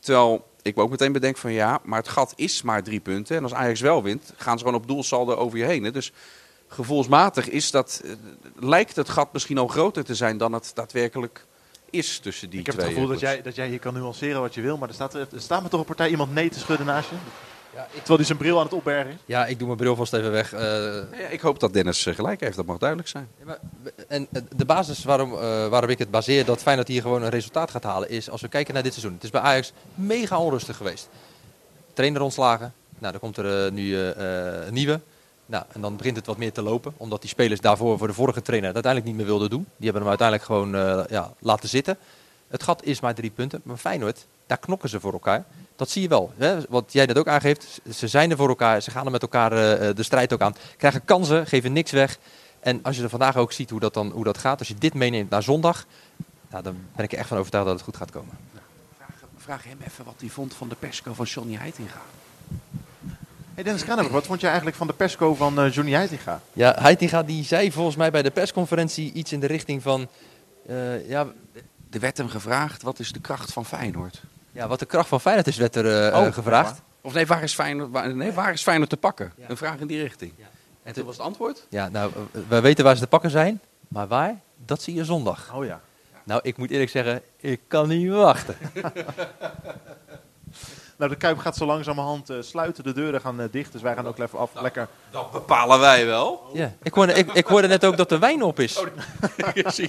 Terwijl 0.00 0.49
ik 0.70 0.76
me 0.76 0.82
ook 0.82 0.90
meteen 0.90 1.12
bedenk 1.12 1.36
van 1.36 1.52
ja, 1.52 1.80
maar 1.84 1.98
het 1.98 2.08
gat 2.08 2.32
is 2.36 2.62
maar 2.62 2.82
drie 2.82 3.00
punten. 3.00 3.36
En 3.36 3.42
als 3.42 3.54
Ajax 3.54 3.80
wel 3.80 4.02
wint, 4.02 4.32
gaan 4.36 4.58
ze 4.58 4.64
gewoon 4.64 4.80
op 4.80 4.86
doelsaldo 4.88 5.34
over 5.34 5.58
je 5.58 5.64
heen. 5.64 5.84
Hè. 5.84 5.90
Dus 5.90 6.12
gevoelsmatig 6.68 7.48
is 7.48 7.70
dat, 7.70 8.02
eh, 8.04 8.12
lijkt 8.58 8.96
het 8.96 9.08
gat 9.08 9.32
misschien 9.32 9.58
al 9.58 9.68
groter 9.68 10.04
te 10.04 10.14
zijn 10.14 10.38
dan 10.38 10.52
het 10.52 10.70
daadwerkelijk 10.74 11.46
is 11.90 12.18
tussen 12.18 12.50
die 12.50 12.60
ik 12.60 12.66
heb 12.66 12.74
twee. 12.74 12.86
het 12.86 12.94
gevoel 12.94 13.12
dat 13.12 13.20
jij, 13.20 13.42
dat 13.42 13.54
jij 13.54 13.68
hier 13.68 13.78
kan 13.78 13.94
nuanceren 13.94 14.40
wat 14.40 14.54
je 14.54 14.60
wil, 14.60 14.76
maar 14.76 14.88
er 14.88 14.94
staat, 14.94 15.14
er 15.14 15.28
staat 15.36 15.62
me 15.62 15.68
toch 15.68 15.80
een 15.80 15.86
partij 15.86 16.10
iemand 16.10 16.34
nee 16.34 16.48
te 16.48 16.58
schudden 16.58 16.86
naast 16.86 17.10
je. 17.10 17.16
Ja, 17.74 17.82
ik, 17.84 17.90
Terwijl 17.92 18.16
hij 18.16 18.26
zijn 18.26 18.38
bril 18.38 18.56
aan 18.58 18.64
het 18.64 18.72
opbergen 18.72 19.10
is. 19.10 19.16
ja, 19.26 19.46
ik 19.46 19.58
doe 19.58 19.66
mijn 19.66 19.78
bril 19.78 19.96
vast 19.96 20.12
even 20.12 20.30
weg. 20.30 20.52
Eh, 20.52 20.60
Ja, 21.20 21.26
ik 21.30 21.40
hoop 21.40 21.60
dat 21.60 21.72
Dennis 21.72 22.06
eh, 22.06 22.14
gelijk 22.14 22.40
heeft, 22.40 22.56
dat 22.56 22.66
mag 22.66 22.78
duidelijk 22.78 23.08
zijn. 23.08 23.28
Ja, 23.38 23.44
maar 23.44 23.58
en 24.08 24.26
eh, 24.32 24.42
de 24.56 24.64
basis 24.64 25.04
waarom, 25.04 25.32
eh, 25.32 25.66
waarom 25.68 25.90
ik 25.90 25.98
het 25.98 26.10
baseer 26.10 26.44
dat 26.44 26.62
Feyenoord 26.62 26.88
hier 26.88 27.02
gewoon 27.02 27.22
een 27.22 27.28
resultaat 27.30 27.70
gaat 27.70 27.82
halen 27.82 28.10
is 28.10 28.30
als 28.30 28.40
we 28.40 28.48
kijken 28.48 28.74
naar 28.74 28.82
dit 28.82 28.92
seizoen. 28.92 29.14
Het 29.14 29.24
is 29.24 29.30
bij 29.30 29.40
Ajax 29.40 29.72
mega 29.94 30.38
onrustig 30.38 30.76
geweest. 30.76 31.08
Trainer 31.92 32.20
ontslagen. 32.22 32.72
Nou, 32.98 33.12
dan 33.12 33.20
komt 33.20 33.36
er 33.36 33.72
nu 33.72 33.94
eh, 33.94 34.10
eh, 34.10 34.66
een 34.66 34.74
nieuwe. 34.74 35.00
Nou, 35.46 35.64
en 35.72 35.80
dan 35.80 35.96
begint 35.96 36.16
het 36.16 36.26
wat 36.26 36.36
meer 36.36 36.52
te 36.52 36.62
lopen. 36.62 36.94
Omdat 36.96 37.20
die 37.20 37.30
spelers 37.30 37.60
daarvoor 37.60 37.98
voor 37.98 38.06
de 38.06 38.12
vorige 38.14 38.42
trainer 38.42 38.66
het 38.74 38.84
uiteindelijk 38.84 39.12
niet 39.14 39.22
meer 39.22 39.32
wilden 39.32 39.50
doen. 39.50 39.66
Die 39.76 39.90
hebben 39.90 40.00
hem 40.00 40.08
uiteindelijk 40.08 40.46
gewoon 40.46 40.74
eh, 40.74 41.02
ja, 41.08 41.32
laten 41.38 41.68
zitten. 41.68 41.98
Het 42.48 42.62
gat 42.62 42.84
is 42.84 43.00
maar 43.00 43.14
drie 43.14 43.30
punten. 43.30 43.60
Maar 43.64 43.76
Feyenoord, 43.76 44.26
daar 44.46 44.58
knokken 44.58 44.88
ze 44.88 45.00
voor 45.00 45.12
elkaar. 45.12 45.44
Dat 45.80 45.90
zie 45.90 46.02
je 46.02 46.08
wel. 46.08 46.32
Hè? 46.36 46.58
Wat 46.68 46.92
jij 46.92 47.06
net 47.06 47.18
ook 47.18 47.28
aangeeft. 47.28 47.80
Ze 47.94 48.08
zijn 48.08 48.30
er 48.30 48.36
voor 48.36 48.48
elkaar. 48.48 48.80
Ze 48.80 48.90
gaan 48.90 49.04
er 49.04 49.10
met 49.10 49.22
elkaar 49.22 49.52
eh, 49.52 49.88
eh, 49.88 49.96
de 49.96 50.02
strijd 50.02 50.32
ook 50.32 50.40
aan. 50.40 50.54
Krijgen 50.76 51.04
kansen, 51.04 51.46
geven 51.46 51.72
niks 51.72 51.90
weg. 51.90 52.18
En 52.60 52.82
als 52.82 52.96
je 52.96 53.02
er 53.02 53.08
vandaag 53.08 53.36
ook 53.36 53.52
ziet 53.52 53.70
hoe 53.70 53.80
dat, 53.80 53.94
dan, 53.94 54.10
hoe 54.10 54.24
dat 54.24 54.38
gaat. 54.38 54.58
Als 54.58 54.68
je 54.68 54.74
dit 54.74 54.94
meeneemt 54.94 55.30
naar 55.30 55.42
zondag. 55.42 55.86
Nou, 56.50 56.62
dan 56.62 56.76
ben 56.96 57.04
ik 57.04 57.12
er 57.12 57.18
echt 57.18 57.28
van 57.28 57.38
overtuigd 57.38 57.66
dat 57.66 57.74
het 57.74 57.84
goed 57.84 57.96
gaat 57.96 58.10
komen. 58.10 58.38
Vraag, 58.96 59.14
vraag 59.36 59.64
hem 59.64 59.78
even 59.86 60.04
wat 60.04 60.14
hij 60.18 60.28
vond 60.28 60.54
van 60.54 60.68
de 60.68 60.74
persco 60.74 61.14
van 61.14 61.26
Johnny 61.26 61.54
Heitinga. 61.54 62.00
Hey 63.54 63.64
Dennis 63.64 63.82
Kranenburg, 63.82 64.14
wat 64.14 64.26
vond 64.26 64.40
je 64.40 64.46
eigenlijk 64.46 64.76
van 64.76 64.86
de 64.86 64.92
persco 64.92 65.34
van 65.34 65.60
eh, 65.60 65.72
Johnny 65.72 65.92
Heitinga? 65.92 66.40
Ja, 66.52 66.76
Heitinga 66.78 67.22
die 67.22 67.44
zei 67.44 67.72
volgens 67.72 67.96
mij 67.96 68.10
bij 68.10 68.22
de 68.22 68.30
persconferentie 68.30 69.12
iets 69.12 69.32
in 69.32 69.40
de 69.40 69.46
richting 69.46 69.82
van... 69.82 70.08
eh, 70.66 71.08
ja, 71.08 71.26
Er 71.90 72.00
werd 72.00 72.16
hem 72.16 72.28
gevraagd, 72.28 72.82
wat 72.82 72.98
is 72.98 73.12
de 73.12 73.20
kracht 73.20 73.52
van 73.52 73.66
Feyenoord? 73.66 74.22
Ja, 74.52 74.68
wat 74.68 74.78
de 74.78 74.86
kracht 74.86 75.08
van 75.08 75.20
Feyenoord 75.20 75.46
is, 75.46 75.56
werd 75.56 75.76
er 75.76 76.06
eh, 76.06 76.18
Oh, 76.18 76.26
eh, 76.26 76.32
gevraagd. 76.32 76.82
Of 77.00 77.14
nee, 77.14 77.26
waar 77.26 77.42
is 77.42 77.54
Feyenoord, 77.54 77.90
waar, 77.90 78.14
nee, 78.14 78.32
waar 78.32 78.52
is 78.52 78.62
Feyenoord 78.62 78.90
te 78.90 78.96
pakken? 78.96 79.32
Ja. 79.36 79.48
Een 79.48 79.56
vraag 79.56 79.78
in 79.78 79.86
die 79.86 80.02
richting. 80.02 80.32
Ja. 80.36 80.46
En 80.82 80.92
toen 80.92 81.04
was 81.04 81.16
het 81.16 81.26
antwoord? 81.26 81.66
Ja, 81.68 81.88
nou, 81.88 82.12
eh, 82.32 82.40
we 82.48 82.60
weten 82.60 82.84
waar 82.84 82.94
ze 82.94 83.00
te 83.00 83.06
pakken 83.06 83.30
zijn. 83.30 83.60
Maar 83.88 84.08
waar? 84.08 84.40
Dat 84.66 84.82
zie 84.82 84.94
je 84.94 85.04
zondag. 85.04 85.54
Oh 85.54 85.64
ja. 85.64 85.80
Nou, 86.24 86.40
ik 86.44 86.56
moet 86.56 86.70
eerlijk 86.70 86.90
zeggen, 86.90 87.22
ik 87.36 87.60
kan 87.68 87.88
niet 87.88 88.10
wachten. 88.10 88.56
Nou, 91.00 91.12
de 91.12 91.18
Kuip 91.18 91.38
gaat 91.38 91.56
zo 91.56 91.66
langzamerhand 91.66 92.30
eh, 92.30 92.36
sluiten. 92.40 92.84
De 92.84 92.92
deuren 92.92 93.20
gaan 93.20 93.40
eh, 93.40 93.46
dicht. 93.50 93.72
Dus 93.72 93.82
wij 93.82 93.94
gaan 93.94 94.06
ook 94.06 94.18
even 94.18 94.38
af. 94.38 94.50
Lekker. 94.60 94.88
Dat 95.10 95.30
bepalen 95.30 95.80
wij 95.80 96.06
wel. 96.06 96.50
Ja. 96.52 96.72
Ik, 96.82 96.94
hoorde, 96.94 97.12
ik, 97.12 97.32
ik 97.32 97.46
hoorde 97.46 97.68
net 97.68 97.84
ook 97.84 97.96
dat 97.96 98.08
de 98.08 98.18
wijn 98.18 98.42
op 98.42 98.58
is. 98.58 98.74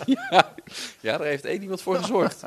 ja. 0.06 0.24
ja, 1.00 1.18
daar 1.18 1.28
heeft 1.28 1.46
één 1.46 1.62
iemand 1.62 1.82
voor 1.82 1.96
gezorgd. 1.96 2.44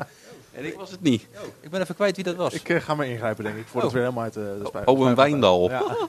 En 0.55 0.65
ik 0.65 0.73
was 0.75 0.91
het 0.91 1.01
niet. 1.01 1.27
Ik 1.61 1.69
ben 1.69 1.81
even 1.81 1.95
kwijt 1.95 2.15
wie 2.15 2.25
dat 2.25 2.35
was. 2.35 2.53
Ik 2.53 2.69
eh, 2.69 2.81
ga 2.81 2.95
maar 2.95 3.05
ingrijpen, 3.07 3.43
denk 3.43 3.57
ik. 3.57 3.67
Voordat 3.67 3.89
Oh. 3.89 3.95
we 3.95 4.01
helemaal 4.01 4.23
uit 4.23 4.33
de, 4.33 4.55
de 4.61 4.65
spuit. 4.67 4.87
Oh, 4.87 5.07
een 5.07 5.15
wijndal. 5.15 5.69
Ja, 5.69 5.83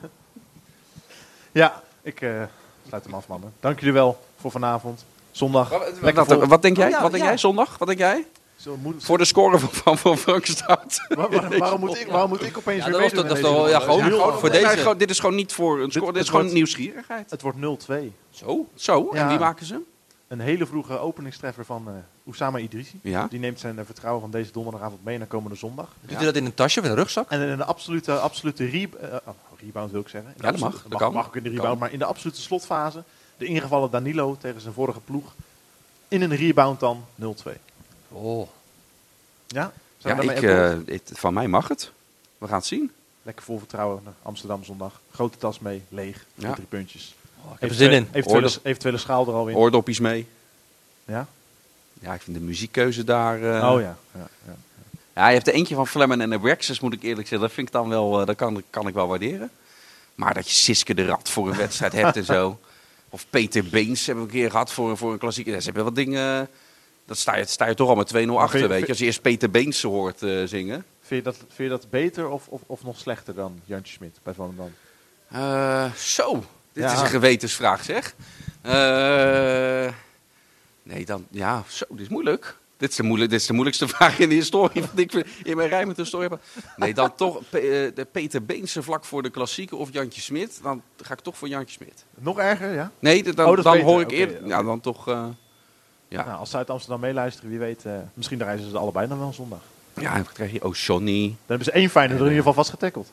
ja 1.52 1.82
ik 2.02 2.20
eh, 2.20 2.42
sluit 2.88 3.04
hem 3.04 3.14
af, 3.14 3.28
mannen. 3.28 3.52
Dank 3.60 3.78
jullie 3.78 3.94
wel 3.94 4.18
voor 4.40 4.50
vanavond. 4.50 5.04
Zondag. 5.30 5.68
Wat, 6.00 6.28
wat 6.46 6.62
denk 6.62 6.76
jij? 6.76 6.86
Oh, 6.86 6.92
ja, 6.92 7.02
wat 7.02 7.10
denk 7.10 7.22
ja. 7.22 7.28
jij 7.28 7.38
zondag? 7.38 7.78
Wat 7.78 7.88
denk 7.88 8.00
jij? 8.00 8.26
Zo 8.56 8.76
moet- 8.76 9.04
Voor 9.04 9.18
de 9.18 9.24
score 9.24 9.58
van, 9.58 9.68
van, 9.72 9.98
van 9.98 10.18
Frank 10.18 10.46
Stout. 10.46 11.04
Waar- 11.08 11.30
waar- 11.30 11.58
waarom, 11.58 11.80
moet 11.80 12.00
ik, 12.00 12.06
waarom 12.08 12.28
moet 12.28 12.42
ik 12.42 12.56
opeens 12.58 12.78
Ja, 12.78 12.90
weer 12.90 12.92
dat 12.92 13.00
was 13.02 13.12
meedoen 13.12 13.40
toch- 13.52 13.62
dat 13.62 13.70
ja, 13.70 13.80
gewoon- 13.80 14.38
voor 14.38 14.50
deze. 14.50 14.66
gewoon- 14.68 14.98
dit 14.98 15.10
is 15.10 15.18
gewoon 15.18 15.34
niet 15.34 15.52
voor 15.52 15.80
een 15.80 15.90
score. 15.90 16.04
Dit, 16.04 16.14
dit 16.14 16.22
is 16.22 16.28
gewoon 16.28 16.40
wordt- 16.42 16.56
nieuwsgierigheid. 16.56 17.30
Het 17.30 17.42
wordt 17.42 17.58
0-2. 17.58 18.12
Zo? 18.30 18.66
Zo? 18.74 19.10
En 19.10 19.28
wie 19.28 19.38
maken 19.38 19.66
ze? 19.66 19.80
Een 20.28 20.40
hele 20.40 20.66
vroege 20.66 20.98
openingstreffer 20.98 21.64
van 21.64 21.88
eh 21.88 21.94
Oussama 22.26 22.58
Idrissi. 22.58 22.98
Ja. 23.02 23.26
Die 23.30 23.38
neemt 23.38 23.60
zijn 23.60 23.78
eh, 23.78 23.84
vertrouwen 23.84 24.22
van 24.22 24.30
deze 24.30 24.52
donderdagavond 24.52 25.04
mee 25.04 25.18
naar 25.18 25.26
komende 25.26 25.56
zondag. 25.56 25.88
Doet 26.00 26.22
u 26.22 26.24
dat 26.24 26.36
in 26.36 26.44
een 26.44 26.54
tasje 26.54 26.78
of 26.78 26.84
in 26.84 26.90
een 26.90 26.96
rugzak? 26.96 27.30
En 27.30 27.40
in 27.40 27.48
een 27.48 27.62
absolute, 27.62 28.18
absolute 28.18 28.64
re 28.64 28.88
eh, 29.00 29.16
oh, 29.24 29.34
rebound 29.60 29.90
wil 29.90 30.00
ik 30.00 30.08
zeggen. 30.08 30.30
In 30.36 30.44
Ja, 30.44 30.50
dat 30.50 30.60
mag. 30.60 30.72
Dat 30.82 30.90
mag, 30.90 31.00
kan. 31.00 31.12
mag 31.12 31.26
ook 31.26 31.36
in 31.36 31.42
de 31.42 31.48
rebound, 31.48 31.68
Kan. 31.68 31.78
maar 31.78 31.92
in 31.92 31.98
de 31.98 32.04
absolute 32.04 32.40
slotfase. 32.40 33.02
De 33.36 33.44
ingevallen 33.44 33.90
Danilo 33.90 34.36
tegen 34.40 34.60
zijn 34.60 34.74
vorige 34.74 35.00
ploeg. 35.00 35.34
In 36.08 36.22
een 36.22 36.34
rebound 36.36 36.80
dan 36.80 37.04
0-2. 37.20 37.24
Oh. 38.08 38.48
Ja? 39.46 39.72
Zijn 39.98 40.22
Ja, 40.22 40.78
ik, 40.86 41.02
van 41.12 41.34
mij 41.34 41.48
mag 41.48 41.68
het. 41.68 41.92
We 42.38 42.46
gaan 42.46 42.58
het 42.58 42.66
zien. 42.66 42.90
Lekker 43.22 43.44
vol 43.44 43.58
vertrouwen 43.58 44.00
naar 44.04 44.14
Amsterdam 44.22 44.64
zondag. 44.64 45.00
Grote 45.10 45.38
tas 45.38 45.58
mee, 45.58 45.82
leeg. 45.88 46.26
Ja. 46.34 46.52
Drie 46.52 46.66
puntjes. 46.66 47.14
Oh, 47.46 47.52
ik 47.54 47.60
heb 47.60 47.70
er 47.70 47.76
zin 47.76 47.90
in. 47.90 48.08
Eventuele, 48.12 48.50
eventuele 48.62 48.98
schaal 48.98 49.26
er 49.26 49.32
al 49.34 49.48
in. 49.48 49.56
Oordoppies 49.56 50.00
mee. 50.00 50.26
Ja? 51.04 51.26
Ja, 52.00 52.14
ik 52.14 52.22
vind 52.22 52.36
de 52.36 52.42
muziekkeuze 52.42 53.04
daar... 53.04 53.36
eh, 53.42 53.72
oh 53.72 53.80
ja. 53.80 53.96
ja, 54.14 54.28
ja. 54.46 54.54
Ja, 55.14 55.28
je 55.28 55.34
hebt 55.34 55.46
er 55.48 55.54
eentje 55.54 55.74
van 55.74 55.86
Flemmen 55.86 56.20
en 56.20 56.30
de 56.30 56.38
Brexus, 56.38 56.80
moet 56.80 56.92
ik 56.92 57.02
eerlijk 57.02 57.28
zeggen. 57.28 57.46
Dat 57.46 57.52
vind 57.56 57.66
ik 57.66 57.72
dan 57.72 57.88
wel, 57.88 58.20
eh, 58.20 58.26
dat 58.26 58.36
kan, 58.36 58.62
kan 58.70 58.88
ik 58.88 58.94
wel 58.94 59.06
waarderen. 59.08 59.50
Maar 60.14 60.34
dat 60.34 60.48
je 60.48 60.54
Siske 60.54 60.94
de 60.94 61.04
Rat 61.06 61.28
voor 61.30 61.48
een 61.50 61.56
wedstrijd 61.56 61.92
hebt 61.92 62.16
en 62.16 62.24
zo. 62.24 62.58
Of 63.10 63.26
Peter 63.30 63.64
Beens 63.64 64.06
hebben 64.06 64.24
we 64.26 64.30
een 64.32 64.36
keer 64.38 64.50
gehad 64.50 64.72
voor, 64.72 64.96
voor 64.96 65.12
een 65.12 65.18
klassieker. 65.18 65.52
Ja, 65.52 65.58
ze 65.58 65.64
hebben 65.66 65.84
wat 65.84 65.94
dingen... 65.94 66.48
Dat 67.06 67.18
sta 67.18 67.36
je, 67.36 67.44
sta 67.46 67.66
je 67.66 67.74
toch 67.74 67.88
al 67.88 67.94
met 67.94 68.12
2-0 68.26 68.28
achter, 68.30 68.60
je- 68.60 68.66
weet 68.66 68.80
je. 68.82 68.88
Als 68.88 68.98
je 68.98 69.04
eerst 69.04 69.22
Peter 69.22 69.50
Beens 69.50 69.82
hoort 69.82 70.22
eh, 70.22 70.42
zingen. 70.44 70.84
Vind, 71.00 71.24
je 71.24 71.30
dat, 71.30 71.36
vind 71.36 71.56
je 71.56 71.68
dat 71.68 71.90
beter 71.90 72.28
of, 72.28 72.48
of, 72.48 72.60
of 72.66 72.82
nog 72.84 72.98
slechter 72.98 73.34
dan 73.34 73.60
Jantje 73.64 73.92
Smit 73.92 74.18
bij 74.22 74.34
Volendam? 74.34 74.74
Eh, 75.28 75.92
zo, 75.92 76.44
dit 76.76 76.84
Ja. 76.84 76.92
is 76.92 77.00
een 77.00 77.06
gewetensvraag 77.06 77.84
zeg. 77.84 78.14
Eh, 78.62 79.92
nee, 80.82 81.04
dan, 81.04 81.26
ja, 81.30 81.62
zo, 81.68 81.84
dit 81.88 82.00
is 82.00 82.08
moeilijk. 82.08 82.56
Dit 82.76 82.90
is, 82.90 82.96
de 82.96 83.02
moeilijk, 83.02 83.30
dit 83.30 83.40
is 83.40 83.46
de 83.46 83.52
moeilijkste 83.52 83.88
vraag 83.96 84.18
in 84.18 84.28
de 84.28 84.34
historie. 84.34 84.80
Wat 84.82 84.90
ik 84.98 85.12
in 85.44 85.56
mijn 85.56 85.68
rij 85.68 85.86
met 85.86 85.96
de 85.96 86.02
historie 86.02 86.28
heb. 86.28 86.40
Nee, 86.76 86.94
dan 86.94 87.14
toch 87.14 87.36
eh, 87.36 87.50
de 87.94 88.06
Peter 88.12 88.44
Beense 88.44 88.82
vlak 88.82 89.04
voor 89.04 89.22
de 89.22 89.30
klassieke 89.30 89.76
of 89.76 89.88
Jantje 89.92 90.20
Smit. 90.20 90.58
Dan 90.62 90.82
ga 91.02 91.12
ik 91.12 91.20
toch 91.20 91.36
voor 91.36 91.48
Jantje 91.48 91.72
Smit. 91.74 92.04
Nog 92.14 92.38
erger, 92.38 92.72
ja? 92.74 92.90
Nee, 92.98 93.22
dan, 93.34 93.46
Oh, 93.58 93.62
dan 93.62 93.80
hoor 93.80 94.00
ik 94.00 94.10
eerder. 94.10 94.46
Ja, 94.46 94.62
dan 94.62 94.80
toch. 94.80 95.08
eh, 95.08 95.24
Ja. 96.08 96.24
Nou, 96.24 96.38
als 96.38 96.50
ze 96.50 96.56
uit 96.56 96.70
Amsterdam 96.70 97.00
meeluisteren, 97.00 97.50
wie 97.50 97.58
weet. 97.58 97.84
misschien 98.14 98.42
reizen 98.42 98.70
ze 98.70 98.78
allebei 98.78 99.08
dan 99.08 99.18
wel 99.18 99.32
zondag. 99.32 99.60
ja, 99.94 100.14
dan 100.14 100.26
krijg 100.32 100.52
je 100.52 100.64
Oshoni. 100.64 101.26
Dan 101.28 101.36
hebben 101.46 101.64
ze 101.66 101.72
één 101.72 101.90
fijne 101.90 102.08
er 102.12 102.18
in 102.18 102.22
ieder 102.24 102.38
geval 102.38 102.52
vast 102.54 102.70
getackeld. 102.70 103.12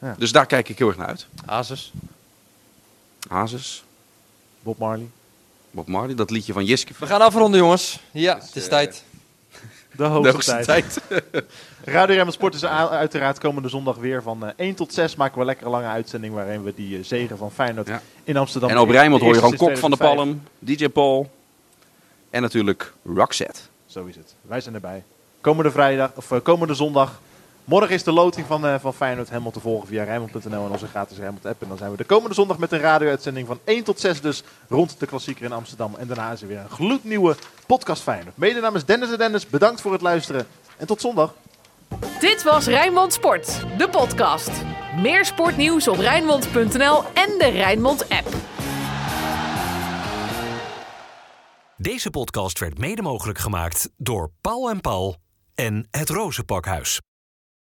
Ja. 0.00 0.14
Dus 0.18 0.32
daar 0.32 0.46
kijk 0.46 0.68
ik 0.68 0.78
heel 0.78 0.88
erg 0.88 0.96
naar 0.96 1.06
uit. 1.06 1.26
Hazes. 1.46 1.92
Hazes, 3.28 3.84
Bob 4.62 4.78
Marley. 4.78 5.06
Bob 5.70 5.86
Marley, 5.88 6.14
dat 6.14 6.30
liedje 6.30 6.52
van 6.52 6.64
Jiske. 6.64 6.92
We 6.98 7.06
gaan 7.06 7.20
afronden, 7.20 7.60
jongens. 7.60 8.00
Ja, 8.10 8.34
het 8.38 8.56
is 8.56 8.62
eh, 8.62 8.68
tijd. 8.68 9.04
De 9.96 10.04
hoogste, 10.04 10.22
De 10.28 10.32
hoogste 10.32 10.64
tijd. 10.64 11.00
tijd. 11.08 11.44
Radio 11.84 12.14
Remmel 12.14 12.32
Sport 12.32 12.54
is 12.54 12.64
uiteraard 12.64 13.38
komende 13.38 13.68
zondag 13.68 13.96
weer 13.96 14.22
van 14.22 14.44
eh 14.46 14.52
1 14.56 14.74
tot 14.74 14.94
6. 14.94 15.16
Maken 15.16 15.38
we 15.38 15.44
lekker 15.44 15.64
een 15.66 15.72
lange 15.72 15.86
uitzending 15.86 16.34
waarin 16.34 16.62
we 16.62 16.74
die 16.74 16.98
eh, 16.98 17.04
zegen 17.04 17.38
van 17.38 17.52
Feyenoord 17.52 17.86
Ja. 17.86 18.02
in 18.24 18.36
Amsterdam... 18.36 18.70
En 18.70 18.78
op 18.78 18.90
Rijnmond 18.90 19.22
hoor 19.22 19.32
je 19.34 19.38
gewoon 19.40 19.56
Kok 19.56 19.76
van 19.78 19.90
de 19.90 19.96
sinds 19.96 20.12
2005. 20.12 20.42
Palm, 20.58 20.66
DJ 20.76 20.88
Paul 20.88 21.30
en 22.30 22.42
natuurlijk 22.42 22.92
Roxette. 23.04 23.60
Zo 23.86 24.04
is 24.04 24.16
het. 24.16 24.34
Wij 24.42 24.60
zijn 24.60 24.74
erbij. 24.74 25.02
Komende 25.40 25.70
vrijdag, 25.70 26.10
of 26.14 26.30
eh, 26.30 26.38
komende 26.42 26.74
zondag. 26.74 27.20
Morgen 27.64 27.94
is 27.94 28.02
de 28.02 28.12
loting 28.12 28.46
van, 28.46 28.66
eh 28.66 28.74
van 28.80 28.94
Feyenoord 28.94 29.28
helemaal 29.28 29.50
te 29.50 29.60
volgen 29.60 29.88
via 29.88 30.04
Rijnmond.nl 30.04 30.64
en 30.64 30.70
onze 30.70 30.86
gratis 30.86 31.18
Rijnmond 31.18 31.46
app. 31.46 31.62
En 31.62 31.68
dan 31.68 31.78
zijn 31.78 31.90
we 31.90 31.96
de 31.96 32.04
komende 32.04 32.34
zondag 32.34 32.58
met 32.58 32.72
een 32.72 32.78
radio-uitzending 32.80 33.46
van 33.46 33.58
1 33.64 33.84
tot 33.84 34.00
6 34.00 34.20
dus 34.20 34.42
rond 34.68 35.00
de 35.00 35.06
klassieker 35.06 35.44
in 35.44 35.52
Amsterdam. 35.52 35.94
En 35.98 36.06
daarna 36.06 36.32
is 36.32 36.42
er 36.42 36.48
weer 36.48 36.58
een 36.58 36.70
gloednieuwe 36.70 37.36
podcast 37.66 38.02
Feyenoord. 38.02 38.36
Mede 38.36 38.60
namens 38.60 38.84
Dennis 38.84 39.10
en 39.10 39.18
Dennis, 39.18 39.46
bedankt 39.46 39.80
voor 39.80 39.92
het 39.92 40.00
luisteren. 40.00 40.46
En 40.76 40.86
tot 40.86 41.00
zondag. 41.00 41.34
Dit 42.20 42.42
was 42.42 42.66
Rijnmond 42.66 43.12
Sport, 43.12 43.64
de 43.78 43.88
podcast. 43.88 44.50
Meer 44.96 45.24
sportnieuws 45.24 45.88
op 45.88 45.96
Rijnmond.nl 45.96 47.02
en 47.14 47.38
de 47.38 47.50
Rijnmond 47.52 48.08
app. 48.08 48.28
Deze 51.76 52.10
podcast 52.10 52.58
werd 52.58 52.78
mede 52.78 53.02
mogelijk 53.02 53.38
gemaakt 53.38 53.90
door 53.96 54.30
Paul 54.40 54.70
en 54.70 54.80
Paul 54.80 55.16
en 55.54 55.88
het 55.90 56.08
Rozenpakhuis. 56.08 57.00